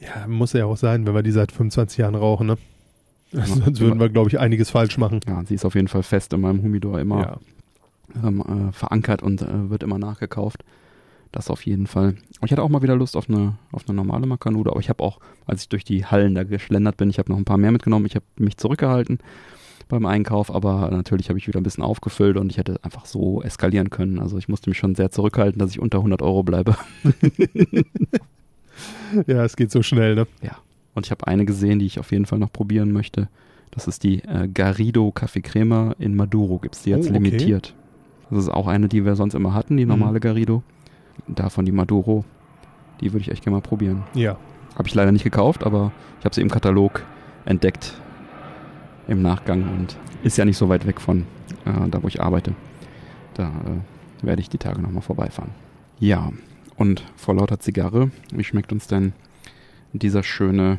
Ja, 0.00 0.26
muss 0.28 0.52
ja 0.52 0.64
auch 0.66 0.76
sein, 0.76 1.06
wenn 1.06 1.14
wir 1.14 1.22
die 1.22 1.30
seit 1.32 1.50
25 1.52 1.98
Jahren 1.98 2.14
rauchen, 2.14 2.46
ne? 2.48 2.58
Sonst 3.32 3.80
würden 3.80 3.98
wir, 4.00 4.08
glaube 4.08 4.30
ich, 4.30 4.38
einiges 4.38 4.70
falsch 4.70 4.96
machen. 4.96 5.20
Ja, 5.26 5.42
sie 5.44 5.54
ist 5.54 5.64
auf 5.64 5.74
jeden 5.74 5.88
Fall 5.88 6.02
fest 6.02 6.32
in 6.32 6.40
meinem 6.40 6.62
Humidor 6.62 6.98
immer 7.00 7.20
Ja. 8.14 8.26
ähm, 8.28 8.68
äh, 8.68 8.72
verankert 8.72 9.22
und 9.22 9.42
äh, 9.42 9.68
wird 9.70 9.82
immer 9.82 9.98
nachgekauft. 9.98 10.64
Das 11.32 11.50
auf 11.50 11.66
jeden 11.66 11.86
Fall. 11.86 12.14
Aber 12.38 12.46
Ich 12.46 12.52
hatte 12.52 12.62
auch 12.62 12.68
mal 12.70 12.82
wieder 12.82 12.96
Lust 12.96 13.16
auf 13.16 13.28
eine, 13.28 13.56
auf 13.72 13.82
eine 13.86 13.94
normale 13.96 14.26
Macanudo, 14.26 14.70
aber 14.70 14.80
ich 14.80 14.88
habe 14.88 15.02
auch, 15.04 15.18
als 15.46 15.62
ich 15.62 15.68
durch 15.68 15.84
die 15.84 16.06
Hallen 16.06 16.34
da 16.34 16.44
geschlendert 16.44 16.96
bin, 16.96 17.10
ich 17.10 17.18
habe 17.18 17.30
noch 17.30 17.38
ein 17.38 17.44
paar 17.44 17.58
mehr 17.58 17.72
mitgenommen. 17.72 18.06
Ich 18.06 18.14
habe 18.14 18.24
mich 18.36 18.56
zurückgehalten 18.56 19.18
beim 19.88 20.04
Einkauf, 20.06 20.54
aber 20.54 20.90
natürlich 20.90 21.28
habe 21.30 21.38
ich 21.38 21.46
wieder 21.48 21.60
ein 21.60 21.62
bisschen 21.62 21.84
aufgefüllt 21.84 22.36
und 22.36 22.50
ich 22.50 22.58
hätte 22.58 22.78
einfach 22.82 23.06
so 23.06 23.42
eskalieren 23.42 23.88
können. 23.90 24.18
Also 24.18 24.36
ich 24.36 24.48
musste 24.48 24.68
mich 24.70 24.78
schon 24.78 24.94
sehr 24.94 25.10
zurückhalten, 25.10 25.58
dass 25.58 25.70
ich 25.70 25.80
unter 25.80 25.98
100 25.98 26.20
Euro 26.22 26.42
bleibe. 26.42 26.76
ja, 29.26 29.44
es 29.44 29.56
geht 29.56 29.70
so 29.70 29.82
schnell, 29.82 30.14
ne? 30.14 30.26
Und 30.94 31.06
ich 31.06 31.10
habe 31.10 31.26
eine 31.26 31.44
gesehen, 31.44 31.78
die 31.78 31.86
ich 31.86 31.98
auf 31.98 32.10
jeden 32.12 32.26
Fall 32.26 32.38
noch 32.38 32.52
probieren 32.52 32.92
möchte. 32.92 33.28
Das 33.70 33.86
ist 33.86 34.02
die 34.02 34.22
äh, 34.24 34.48
Garrido 34.52 35.08
Café 35.14 35.42
Crema 35.42 35.94
in 35.98 36.16
Maduro. 36.16 36.58
Gibt 36.58 36.74
es 36.74 36.82
die 36.82 36.90
jetzt 36.90 37.06
Oh, 37.06 37.10
okay. 37.10 37.18
limitiert. 37.22 37.74
Das 38.30 38.40
ist 38.40 38.48
auch 38.48 38.66
eine, 38.66 38.88
die 38.88 39.04
wir 39.04 39.14
sonst 39.16 39.34
immer 39.34 39.54
hatten, 39.54 39.76
die 39.76 39.84
Mhm. 39.84 39.90
normale 39.90 40.20
Garrido. 40.20 40.62
Davon 41.26 41.64
die 41.64 41.72
Maduro. 41.72 42.24
Die 43.00 43.12
würde 43.12 43.22
ich 43.22 43.30
echt 43.30 43.44
gerne 43.44 43.56
mal 43.56 43.62
probieren. 43.62 44.04
Ja. 44.14 44.36
Habe 44.76 44.88
ich 44.88 44.94
leider 44.94 45.12
nicht 45.12 45.24
gekauft, 45.24 45.64
aber 45.64 45.92
ich 46.18 46.24
habe 46.24 46.34
sie 46.34 46.40
im 46.40 46.50
Katalog 46.50 47.04
entdeckt 47.44 47.94
im 49.06 49.22
Nachgang 49.22 49.62
und 49.62 49.96
ist 50.22 50.36
ja 50.36 50.44
nicht 50.44 50.56
so 50.56 50.68
weit 50.68 50.86
weg 50.86 51.00
von 51.00 51.26
äh, 51.64 51.88
da, 51.88 52.02
wo 52.02 52.08
ich 52.08 52.20
arbeite. 52.20 52.54
Da 53.34 53.48
äh, 53.48 54.26
werde 54.26 54.40
ich 54.40 54.48
die 54.48 54.58
Tage 54.58 54.80
nochmal 54.82 55.02
vorbeifahren. 55.02 55.50
Ja, 55.98 56.30
und 56.76 57.04
vor 57.16 57.34
lauter 57.34 57.58
Zigarre, 57.58 58.10
wie 58.32 58.44
schmeckt 58.44 58.72
uns 58.72 58.86
denn 58.86 59.12
dieser 59.92 60.22
schöne 60.22 60.78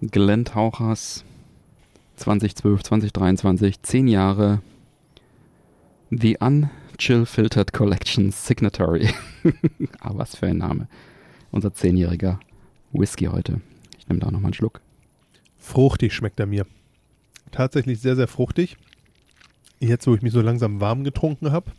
Glenn 0.00 0.44
Tauchers 0.44 1.24
2012, 2.16 2.82
2023, 2.82 3.82
10 3.82 4.08
Jahre 4.08 4.62
The 6.10 6.40
Unchill 7.00 7.24
Filtered 7.24 7.72
Collection 7.72 8.30
Signatory. 8.30 9.08
ah, 10.00 10.10
was 10.12 10.36
für 10.36 10.48
ein 10.48 10.58
Name. 10.58 10.86
Unser 11.50 11.72
zehnjähriger 11.72 12.38
Whisky 12.92 13.24
heute. 13.24 13.62
Ich 13.98 14.06
nehme 14.06 14.20
da 14.20 14.26
nochmal 14.26 14.48
einen 14.48 14.52
Schluck. 14.52 14.82
Fruchtig 15.56 16.12
schmeckt 16.12 16.38
er 16.40 16.44
mir. 16.44 16.66
Tatsächlich 17.52 18.02
sehr, 18.02 18.16
sehr 18.16 18.28
fruchtig. 18.28 18.76
Jetzt, 19.78 20.06
wo 20.06 20.14
ich 20.14 20.20
mich 20.20 20.34
so 20.34 20.42
langsam 20.42 20.82
warm 20.82 21.02
getrunken 21.02 21.52
habe, 21.52 21.72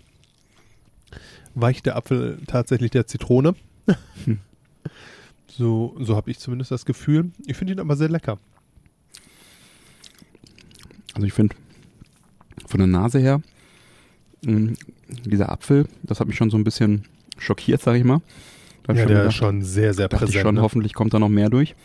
weicht 1.53 1.85
der 1.85 1.97
Apfel 1.97 2.39
tatsächlich 2.47 2.89
der 2.89 3.05
Zitrone. 3.05 3.53
Hm. 4.25 4.39
So, 5.45 5.95
so 5.99 6.15
habe 6.15 6.31
ich 6.31 6.39
zumindest 6.39 6.71
das 6.71 6.85
Gefühl. 6.85 7.29
Ich 7.45 7.57
finde 7.57 7.73
ihn 7.73 7.79
aber 7.79 7.95
sehr 7.95 8.09
lecker. 8.09 8.39
Also 11.13 11.27
ich 11.27 11.33
finde 11.33 11.55
von 12.65 12.79
der 12.79 12.87
Nase 12.87 13.19
her, 13.19 13.41
mh, 14.45 14.73
dieser 15.25 15.49
Apfel, 15.51 15.87
das 16.03 16.19
hat 16.19 16.27
mich 16.27 16.35
schon 16.37 16.49
so 16.49 16.57
ein 16.57 16.63
bisschen 16.63 17.05
schockiert, 17.37 17.81
sag 17.81 17.95
ich 17.95 18.03
mal. 18.03 18.21
Ich 18.83 18.87
Ja, 18.87 18.95
schon 18.95 19.07
der 19.07 19.07
gedacht, 19.07 19.27
ist 19.29 19.35
schon 19.35 19.61
sehr, 19.63 19.93
sehr 19.93 20.05
ich 20.11 20.17
präsent. 20.17 20.41
schon, 20.41 20.55
ne? 20.55 20.61
hoffentlich 20.61 20.93
kommt 20.93 21.13
da 21.13 21.19
noch 21.19 21.29
mehr 21.29 21.49
durch. 21.49 21.75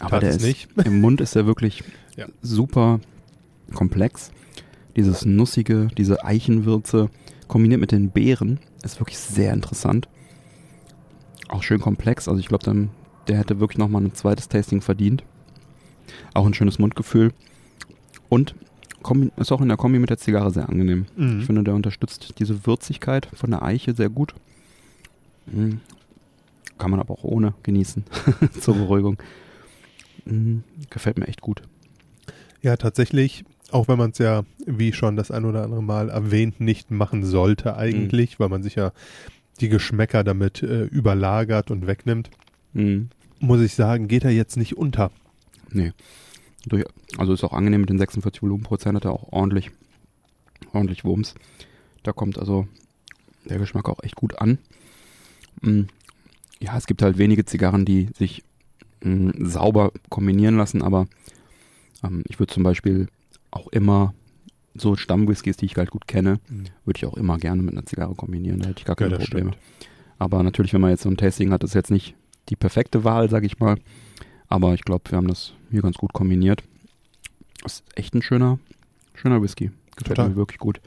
Aber 0.00 0.10
Tat 0.10 0.22
der 0.22 0.30
ist 0.30 0.42
nicht. 0.42 0.68
im 0.84 1.00
Mund 1.00 1.20
ist 1.20 1.36
er 1.36 1.46
wirklich 1.46 1.82
Ja. 2.16 2.26
super 2.42 3.00
komplex. 3.74 4.30
Dieses 4.96 5.24
nussige, 5.24 5.88
diese 5.96 6.24
Eichenwürze 6.24 7.08
kombiniert 7.48 7.80
mit 7.80 7.92
den 7.92 8.10
Beeren 8.10 8.60
ist 8.82 9.00
wirklich 9.00 9.18
sehr 9.18 9.52
interessant. 9.54 10.08
Auch 11.48 11.62
schön 11.62 11.80
komplex. 11.80 12.28
Also 12.28 12.38
ich 12.40 12.48
glaube, 12.48 12.88
der 13.28 13.38
hätte 13.38 13.60
wirklich 13.60 13.78
noch 13.78 13.88
mal 13.88 14.02
ein 14.02 14.14
zweites 14.14 14.48
Tasting 14.48 14.82
verdient. 14.82 15.24
Auch 16.34 16.44
ein 16.46 16.52
schönes 16.54 16.78
Mundgefühl 16.78 17.32
und 18.28 18.54
kombi- 19.02 19.30
ist 19.36 19.52
auch 19.52 19.60
in 19.60 19.68
der 19.68 19.76
Kombi 19.76 19.98
mit 19.98 20.10
der 20.10 20.18
Zigarre 20.18 20.50
sehr 20.50 20.68
angenehm. 20.68 21.06
Mhm. 21.16 21.40
Ich 21.40 21.46
finde, 21.46 21.62
der 21.64 21.74
unterstützt 21.74 22.34
diese 22.38 22.66
Würzigkeit 22.66 23.28
von 23.34 23.50
der 23.50 23.62
Eiche 23.62 23.94
sehr 23.94 24.08
gut. 24.08 24.34
Mm. 25.46 25.74
Kann 26.78 26.90
man 26.90 27.00
aber 27.00 27.14
auch 27.14 27.24
ohne 27.24 27.54
genießen, 27.62 28.04
zur 28.60 28.74
Beruhigung. 28.74 29.18
Mm, 30.24 30.58
Gefällt 30.90 31.18
mir 31.18 31.26
echt 31.28 31.40
gut. 31.40 31.62
Ja, 32.60 32.76
tatsächlich, 32.76 33.44
auch 33.70 33.88
wenn 33.88 33.98
man 33.98 34.10
es 34.10 34.18
ja, 34.18 34.42
wie 34.66 34.92
schon 34.92 35.16
das 35.16 35.30
ein 35.30 35.44
oder 35.44 35.64
andere 35.64 35.82
Mal 35.82 36.08
erwähnt, 36.10 36.60
nicht 36.60 36.90
machen 36.90 37.24
sollte 37.24 37.76
eigentlich, 37.76 38.38
weil 38.40 38.48
man 38.48 38.62
sich 38.62 38.74
ja 38.76 38.92
die 39.60 39.68
Geschmäcker 39.68 40.24
damit 40.24 40.62
äh, 40.62 40.84
überlagert 40.84 41.70
und 41.70 41.86
wegnimmt, 41.86 42.30
Mm. 42.74 43.08
muss 43.40 43.60
ich 43.60 43.74
sagen, 43.74 44.08
geht 44.08 44.24
er 44.24 44.30
jetzt 44.30 44.56
nicht 44.56 44.76
unter. 44.78 45.10
Nee. 45.70 45.92
Durch, 46.66 46.84
also 47.18 47.32
ist 47.32 47.44
auch 47.44 47.52
angenehm 47.52 47.80
mit 47.82 47.90
den 47.90 47.98
46 47.98 48.42
Volumenprozent, 48.42 48.96
hat 48.96 49.04
er 49.04 49.12
auch 49.12 49.32
ordentlich, 49.32 49.70
ordentlich 50.72 51.04
Wumms. 51.04 51.34
Da 52.02 52.12
kommt 52.12 52.38
also 52.38 52.66
der 53.48 53.58
Geschmack 53.58 53.88
auch 53.88 54.02
echt 54.02 54.16
gut 54.16 54.38
an. 54.40 54.58
Mm, 55.60 55.82
Ja, 56.60 56.76
es 56.76 56.86
gibt 56.86 57.02
halt 57.02 57.18
wenige 57.18 57.44
Zigarren, 57.44 57.84
die 57.84 58.08
sich 58.16 58.44
mm, 59.02 59.44
sauber 59.44 59.92
kombinieren 60.08 60.56
lassen, 60.56 60.82
aber 60.82 61.06
ähm, 62.04 62.22
ich 62.28 62.38
würde 62.38 62.52
zum 62.52 62.62
Beispiel 62.62 63.08
auch 63.50 63.66
immer 63.68 64.14
so 64.74 64.96
Stammwhiskys, 64.96 65.56
die 65.58 65.66
ich 65.66 65.76
halt 65.76 65.90
gut 65.90 66.06
kenne, 66.08 66.40
würde 66.86 66.96
ich 66.98 67.04
auch 67.06 67.14
immer 67.16 67.36
gerne 67.38 67.62
mit 67.62 67.74
einer 67.74 67.84
Zigarre 67.84 68.14
kombinieren. 68.14 68.60
Da 68.60 68.68
hätte 68.70 68.78
ich 68.80 68.84
gar 68.86 68.94
Ja, 68.94 69.08
keine 69.08 69.10
das 69.18 69.24
Probleme. 69.24 69.50
stimmt. 69.52 69.62
Aber 70.18 70.42
natürlich, 70.42 70.72
wenn 70.72 70.80
man 70.80 70.90
jetzt 70.90 71.02
so 71.02 71.10
ein 71.10 71.16
Tasting 71.18 71.50
hat, 71.52 71.62
ist 71.64 71.74
jetzt 71.74 71.90
nicht 71.90 72.14
die 72.48 72.56
perfekte 72.56 73.04
Wahl, 73.04 73.28
sag 73.28 73.44
ich 73.44 73.58
mal. 73.58 73.76
Aber 74.52 74.74
ich 74.74 74.82
glaube, 74.82 75.10
wir 75.10 75.16
haben 75.16 75.28
das 75.28 75.54
hier 75.70 75.80
ganz 75.80 75.96
gut 75.96 76.12
kombiniert. 76.12 76.62
Das 77.62 77.76
ist 77.76 77.84
echt 77.94 78.14
ein 78.14 78.20
schöner, 78.20 78.58
schöner 79.14 79.40
Whisky. 79.40 79.70
Gefällt 79.96 80.18
Total. 80.18 80.28
mir 80.28 80.36
wirklich 80.36 80.58
gut. 80.58 80.78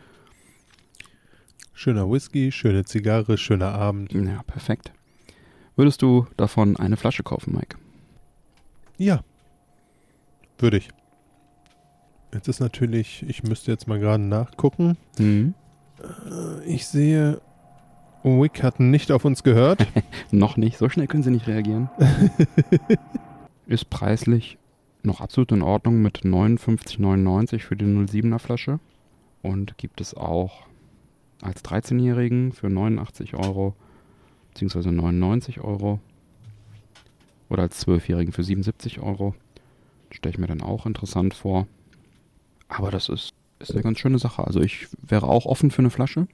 Schöner 1.73 2.07
Whisky, 2.11 2.51
schöne 2.51 2.85
Zigarre, 2.85 3.39
schöner 3.39 3.73
Abend. 3.73 4.13
Ja, 4.13 4.43
perfekt. 4.43 4.91
Würdest 5.75 6.03
du 6.03 6.27
davon 6.37 6.77
eine 6.77 6.95
Flasche 6.95 7.23
kaufen, 7.23 7.55
Mike? 7.55 7.75
Ja. 8.99 9.21
Würde 10.59 10.77
ich. 10.77 10.89
Jetzt 12.35 12.47
ist 12.47 12.59
natürlich, 12.59 13.25
ich 13.27 13.41
müsste 13.41 13.71
jetzt 13.71 13.87
mal 13.87 13.97
gerade 13.99 14.21
nachgucken. 14.21 14.95
Mhm. 15.17 15.55
Äh, 16.03 16.65
Ich 16.71 16.85
sehe, 16.85 17.41
Wick 18.23 18.61
hat 18.61 18.79
nicht 18.79 19.11
auf 19.11 19.25
uns 19.25 19.41
gehört. 19.41 19.87
Noch 20.29 20.55
nicht, 20.55 20.77
so 20.77 20.87
schnell 20.87 21.07
können 21.07 21.23
sie 21.23 21.31
nicht 21.31 21.47
reagieren. 21.47 21.89
Ist 23.67 23.89
preislich 23.89 24.57
noch 25.03 25.21
absolut 25.21 25.51
in 25.51 25.61
Ordnung 25.61 26.01
mit 26.01 26.19
59,99 26.19 27.59
für 27.59 27.75
die 27.75 27.85
07er 27.85 28.39
Flasche. 28.39 28.79
Und 29.41 29.77
gibt 29.77 30.01
es 30.01 30.13
auch 30.13 30.63
als 31.41 31.63
13-Jährigen 31.63 32.51
für 32.51 32.69
89 32.69 33.35
Euro, 33.35 33.75
beziehungsweise 34.49 34.91
99 34.91 35.61
Euro. 35.61 35.99
Oder 37.49 37.63
als 37.63 37.85
12-Jährigen 37.85 38.33
für 38.33 38.43
77 38.43 38.99
Euro. 38.99 39.35
Stelle 40.09 40.33
ich 40.33 40.39
mir 40.39 40.47
dann 40.47 40.61
auch 40.61 40.85
interessant 40.85 41.33
vor. 41.33 41.67
Aber 42.67 42.89
das 42.89 43.09
ist, 43.09 43.33
ist 43.59 43.71
eine 43.71 43.83
ganz 43.83 43.99
schöne 43.99 44.19
Sache. 44.19 44.45
Also 44.45 44.61
ich 44.61 44.87
wäre 45.01 45.27
auch 45.27 45.45
offen 45.45 45.71
für 45.71 45.79
eine 45.79 45.89
Flasche. 45.89 46.27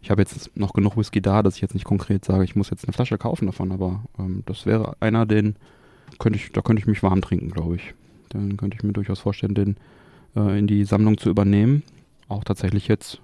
Ich 0.00 0.10
habe 0.10 0.22
jetzt 0.22 0.56
noch 0.56 0.72
genug 0.72 0.96
Whisky 0.96 1.22
da, 1.22 1.42
dass 1.42 1.56
ich 1.56 1.62
jetzt 1.62 1.74
nicht 1.74 1.84
konkret 1.84 2.24
sage, 2.24 2.42
ich 2.42 2.56
muss 2.56 2.70
jetzt 2.70 2.84
eine 2.84 2.92
Flasche 2.92 3.18
kaufen 3.18 3.46
davon, 3.46 3.70
aber 3.70 4.02
ähm, 4.18 4.42
das 4.46 4.66
wäre 4.66 4.96
einer, 4.98 5.26
den 5.26 5.54
könnte 6.22 6.38
ich, 6.38 6.52
da 6.52 6.62
könnte 6.62 6.80
ich 6.80 6.86
mich 6.86 7.02
warm 7.02 7.20
trinken, 7.20 7.50
glaube 7.50 7.76
ich. 7.76 7.94
Dann 8.30 8.56
könnte 8.56 8.76
ich 8.78 8.82
mir 8.84 8.92
durchaus 8.92 9.18
vorstellen, 9.18 9.54
den 9.54 9.76
äh, 10.36 10.58
in 10.58 10.66
die 10.66 10.84
Sammlung 10.84 11.18
zu 11.18 11.28
übernehmen. 11.28 11.82
Auch 12.28 12.44
tatsächlich 12.44 12.88
jetzt 12.88 13.20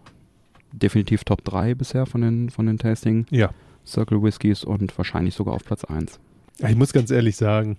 definitiv 0.73 1.25
Top 1.25 1.45
3 1.45 1.75
bisher 1.75 2.07
von 2.07 2.21
den, 2.21 2.51
von 2.51 2.67
den 2.67 2.77
Tasting 2.79 3.27
ja. 3.31 3.51
Circle 3.87 4.23
Whiskys 4.23 4.65
und 4.65 4.97
wahrscheinlich 4.99 5.35
sogar 5.35 5.55
auf 5.55 5.65
Platz 5.65 5.85
1. 5.85 6.19
Ich 6.69 6.77
muss 6.77 6.93
ganz 6.93 7.11
ehrlich 7.11 7.37
sagen, 7.37 7.77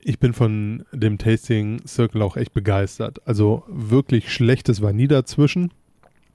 ich 0.00 0.18
bin 0.18 0.32
von 0.32 0.84
dem 0.92 1.18
Tasting 1.18 1.80
Circle 1.86 2.22
auch 2.22 2.36
echt 2.36 2.54
begeistert. 2.54 3.20
Also 3.26 3.64
wirklich 3.68 4.32
schlechtes 4.32 4.80
war 4.80 4.92
nie 4.92 5.08
dazwischen. 5.08 5.72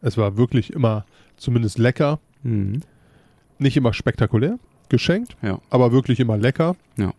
Es 0.02 0.18
war 0.18 0.38
wirklich 0.38 0.72
immer 0.72 1.06
zumindest 1.36 1.80
lecker. 1.80 2.20
Mhm. 2.44 2.82
Nicht 3.58 3.76
immer 3.76 3.92
spektakulär 3.94 4.58
geschenkt, 4.88 5.36
Ja. 5.42 5.60
aber 5.70 5.92
wirklich 5.92 6.20
immer 6.20 6.38
lecker. 6.38 6.76
Ja. 6.96 7.12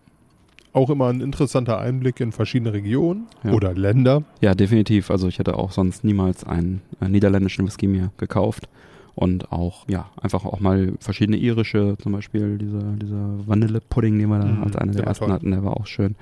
Auch 0.72 0.88
immer 0.90 1.08
ein 1.08 1.20
interessanter 1.20 1.78
Einblick 1.80 2.20
in 2.20 2.30
verschiedene 2.32 2.72
Regionen 2.72 3.26
Ja. 3.42 3.50
oder 3.52 3.74
Länder. 3.74 4.22
Ja, 4.40 4.54
definitiv. 4.54 5.10
Also 5.10 5.26
ich 5.28 5.38
hätte 5.40 5.56
auch 5.58 5.72
sonst 5.72 6.04
niemals 6.04 6.44
einen 6.44 6.80
äh, 7.00 7.08
niederländischen 7.08 7.66
Whisky 7.66 7.86
mir 7.88 8.12
gekauft. 8.18 8.68
Und 9.16 9.50
auch, 9.52 9.84
ja, 9.88 10.08
einfach 10.22 10.44
auch 10.44 10.60
mal 10.60 10.92
verschiedene 11.00 11.36
irische, 11.36 11.96
zum 12.00 12.12
Beispiel 12.12 12.56
dieser, 12.58 12.92
dieser 12.92 13.46
Vanillepudding, 13.46 14.16
den 14.18 14.28
wir 14.30 14.38
da 14.38 14.46
Mhm, 14.46 14.62
als 14.62 14.76
einer 14.76 14.92
der 14.92 15.04
ersten 15.04 15.24
toll. 15.26 15.34
hatten, 15.34 15.50
der 15.50 15.64
war 15.64 15.76
auch 15.76 15.86
schön. 15.86 16.14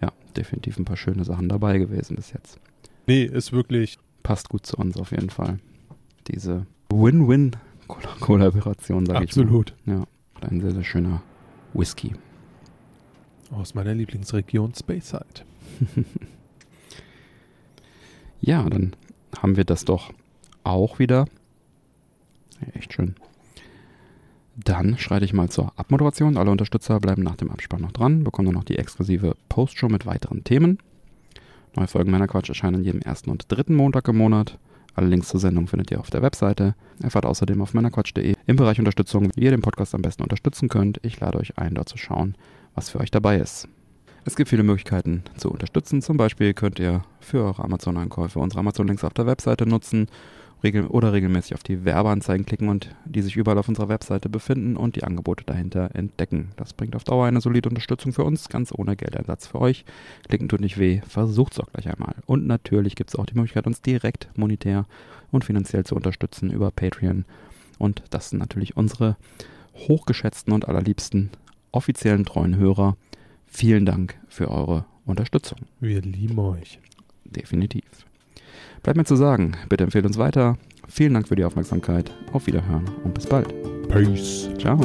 Ja, 0.00 0.10
definitiv 0.36 0.78
ein 0.78 0.84
paar 0.86 0.96
schöne 0.96 1.24
Sachen 1.24 1.48
dabei 1.50 1.76
gewesen 1.78 2.16
bis 2.16 2.32
jetzt. 2.32 2.58
Nee, 3.06 3.24
ist 3.24 3.52
wirklich 3.52 3.98
Passt 4.22 4.48
gut 4.48 4.64
zu 4.66 4.76
uns 4.78 4.96
auf 4.96 5.10
jeden 5.10 5.28
Fall. 5.30 5.58
Diese 6.28 6.64
Win-Win-Kollaboration, 6.90 9.06
sage 9.06 9.24
ich 9.24 9.36
mal. 9.36 9.42
absolut 9.42 9.74
Ja, 9.86 10.04
ein 10.40 10.60
sehr, 10.60 10.70
sehr 10.72 10.84
schöner 10.84 11.22
Whisky. 11.74 12.12
Aus 13.52 13.74
meiner 13.74 13.94
Lieblingsregion 13.94 14.74
Speyside. 14.74 15.44
Ja, 18.44 18.68
dann 18.68 18.96
haben 19.40 19.56
wir 19.56 19.64
das 19.64 19.84
doch 19.84 20.12
auch 20.64 20.98
wieder. 20.98 21.26
Ja, 22.60 22.72
echt 22.74 22.92
schön. 22.92 23.14
Dann 24.56 24.98
schreite 24.98 25.24
ich 25.24 25.32
mal 25.32 25.48
zur 25.48 25.72
Abmoderation. 25.78 26.36
Alle 26.36 26.50
Unterstützer 26.50 26.98
bleiben 26.98 27.22
nach 27.22 27.36
dem 27.36 27.52
Abspann 27.52 27.80
noch 27.80 27.92
dran, 27.92 28.24
bekommen 28.24 28.46
dann 28.46 28.56
noch 28.56 28.64
die 28.64 28.78
exklusive 28.78 29.36
Postshow 29.48 29.88
mit 29.88 30.06
weiteren 30.06 30.42
Themen. 30.42 30.78
Neue 31.76 31.86
Folgen 31.86 32.10
Männerquatsch 32.10 32.48
erscheinen 32.48 32.82
jeden 32.82 33.00
ersten 33.00 33.30
und 33.30 33.50
dritten 33.50 33.76
Montag 33.76 34.08
im 34.08 34.18
Monat. 34.18 34.58
Alle 34.94 35.06
Links 35.06 35.28
zur 35.28 35.40
Sendung 35.40 35.66
findet 35.66 35.90
ihr 35.90 36.00
auf 36.00 36.10
der 36.10 36.22
Webseite. 36.22 36.74
Erfahrt 37.02 37.26
außerdem 37.26 37.60
auf 37.62 37.74
männerquatsch.de 37.74 38.34
im 38.46 38.56
Bereich 38.56 38.78
Unterstützung, 38.78 39.30
wie 39.34 39.44
ihr 39.44 39.50
den 39.50 39.62
Podcast 39.62 39.94
am 39.94 40.02
besten 40.02 40.22
unterstützen 40.22 40.68
könnt. 40.68 40.98
Ich 41.02 41.18
lade 41.20 41.38
euch 41.38 41.58
ein, 41.58 41.74
dort 41.74 41.88
zu 41.88 41.96
schauen, 41.96 42.36
was 42.74 42.90
für 42.90 43.00
euch 43.00 43.10
dabei 43.10 43.38
ist. 43.38 43.68
Es 44.24 44.36
gibt 44.36 44.50
viele 44.50 44.62
Möglichkeiten 44.62 45.24
zu 45.36 45.50
unterstützen. 45.50 46.02
Zum 46.02 46.16
Beispiel 46.16 46.54
könnt 46.54 46.78
ihr 46.78 47.02
für 47.20 47.42
eure 47.42 47.64
Amazon-Einkäufe 47.64 48.38
unsere 48.38 48.60
Amazon-Links 48.60 49.04
auf 49.04 49.14
der 49.14 49.26
Webseite 49.26 49.66
nutzen 49.66 50.06
regel 50.62 50.86
oder 50.86 51.12
regelmäßig 51.12 51.54
auf 51.54 51.62
die 51.62 51.84
Werbeanzeigen 51.84 52.46
klicken 52.46 52.68
und 52.68 52.94
die 53.04 53.22
sich 53.22 53.36
überall 53.36 53.58
auf 53.58 53.68
unserer 53.68 53.88
Webseite 53.88 54.28
befinden 54.28 54.76
und 54.76 54.96
die 54.96 55.04
Angebote 55.04 55.44
dahinter 55.44 55.90
entdecken. 55.94 56.50
Das 56.56 56.72
bringt 56.72 56.96
auf 56.96 57.04
Dauer 57.04 57.26
eine 57.26 57.40
solide 57.40 57.68
Unterstützung 57.68 58.12
für 58.12 58.24
uns, 58.24 58.48
ganz 58.48 58.72
ohne 58.72 58.96
Geldeinsatz 58.96 59.46
für 59.46 59.60
euch. 59.60 59.84
Klicken 60.28 60.48
tut 60.48 60.60
nicht 60.60 60.78
weh, 60.78 61.00
versucht 61.08 61.52
es 61.52 61.60
auch 61.60 61.70
gleich 61.72 61.88
einmal. 61.88 62.14
Und 62.26 62.46
natürlich 62.46 62.94
gibt 62.94 63.10
es 63.10 63.16
auch 63.16 63.26
die 63.26 63.34
Möglichkeit, 63.34 63.66
uns 63.66 63.82
direkt 63.82 64.30
monetär 64.36 64.86
und 65.30 65.44
finanziell 65.44 65.84
zu 65.84 65.94
unterstützen 65.94 66.50
über 66.50 66.70
Patreon. 66.70 67.24
Und 67.78 68.02
das 68.10 68.30
sind 68.30 68.38
natürlich 68.38 68.76
unsere 68.76 69.16
hochgeschätzten 69.74 70.52
und 70.52 70.68
allerliebsten 70.68 71.30
offiziellen 71.72 72.24
treuen 72.24 72.56
Hörer. 72.56 72.96
Vielen 73.46 73.86
Dank 73.86 74.18
für 74.28 74.50
eure 74.50 74.84
Unterstützung. 75.04 75.58
Wir 75.80 76.00
lieben 76.00 76.38
euch. 76.38 76.78
Definitiv. 77.24 77.84
Bleibt 78.82 78.96
mir 78.96 79.04
zu 79.04 79.16
sagen, 79.16 79.52
bitte 79.68 79.84
empfehlt 79.84 80.06
uns 80.06 80.18
weiter. 80.18 80.56
Vielen 80.88 81.14
Dank 81.14 81.28
für 81.28 81.36
die 81.36 81.44
Aufmerksamkeit. 81.44 82.10
Auf 82.32 82.46
Wiederhören 82.46 82.84
und 83.04 83.14
bis 83.14 83.26
bald. 83.26 83.48
Peace. 83.88 84.48
Ciao. 84.58 84.78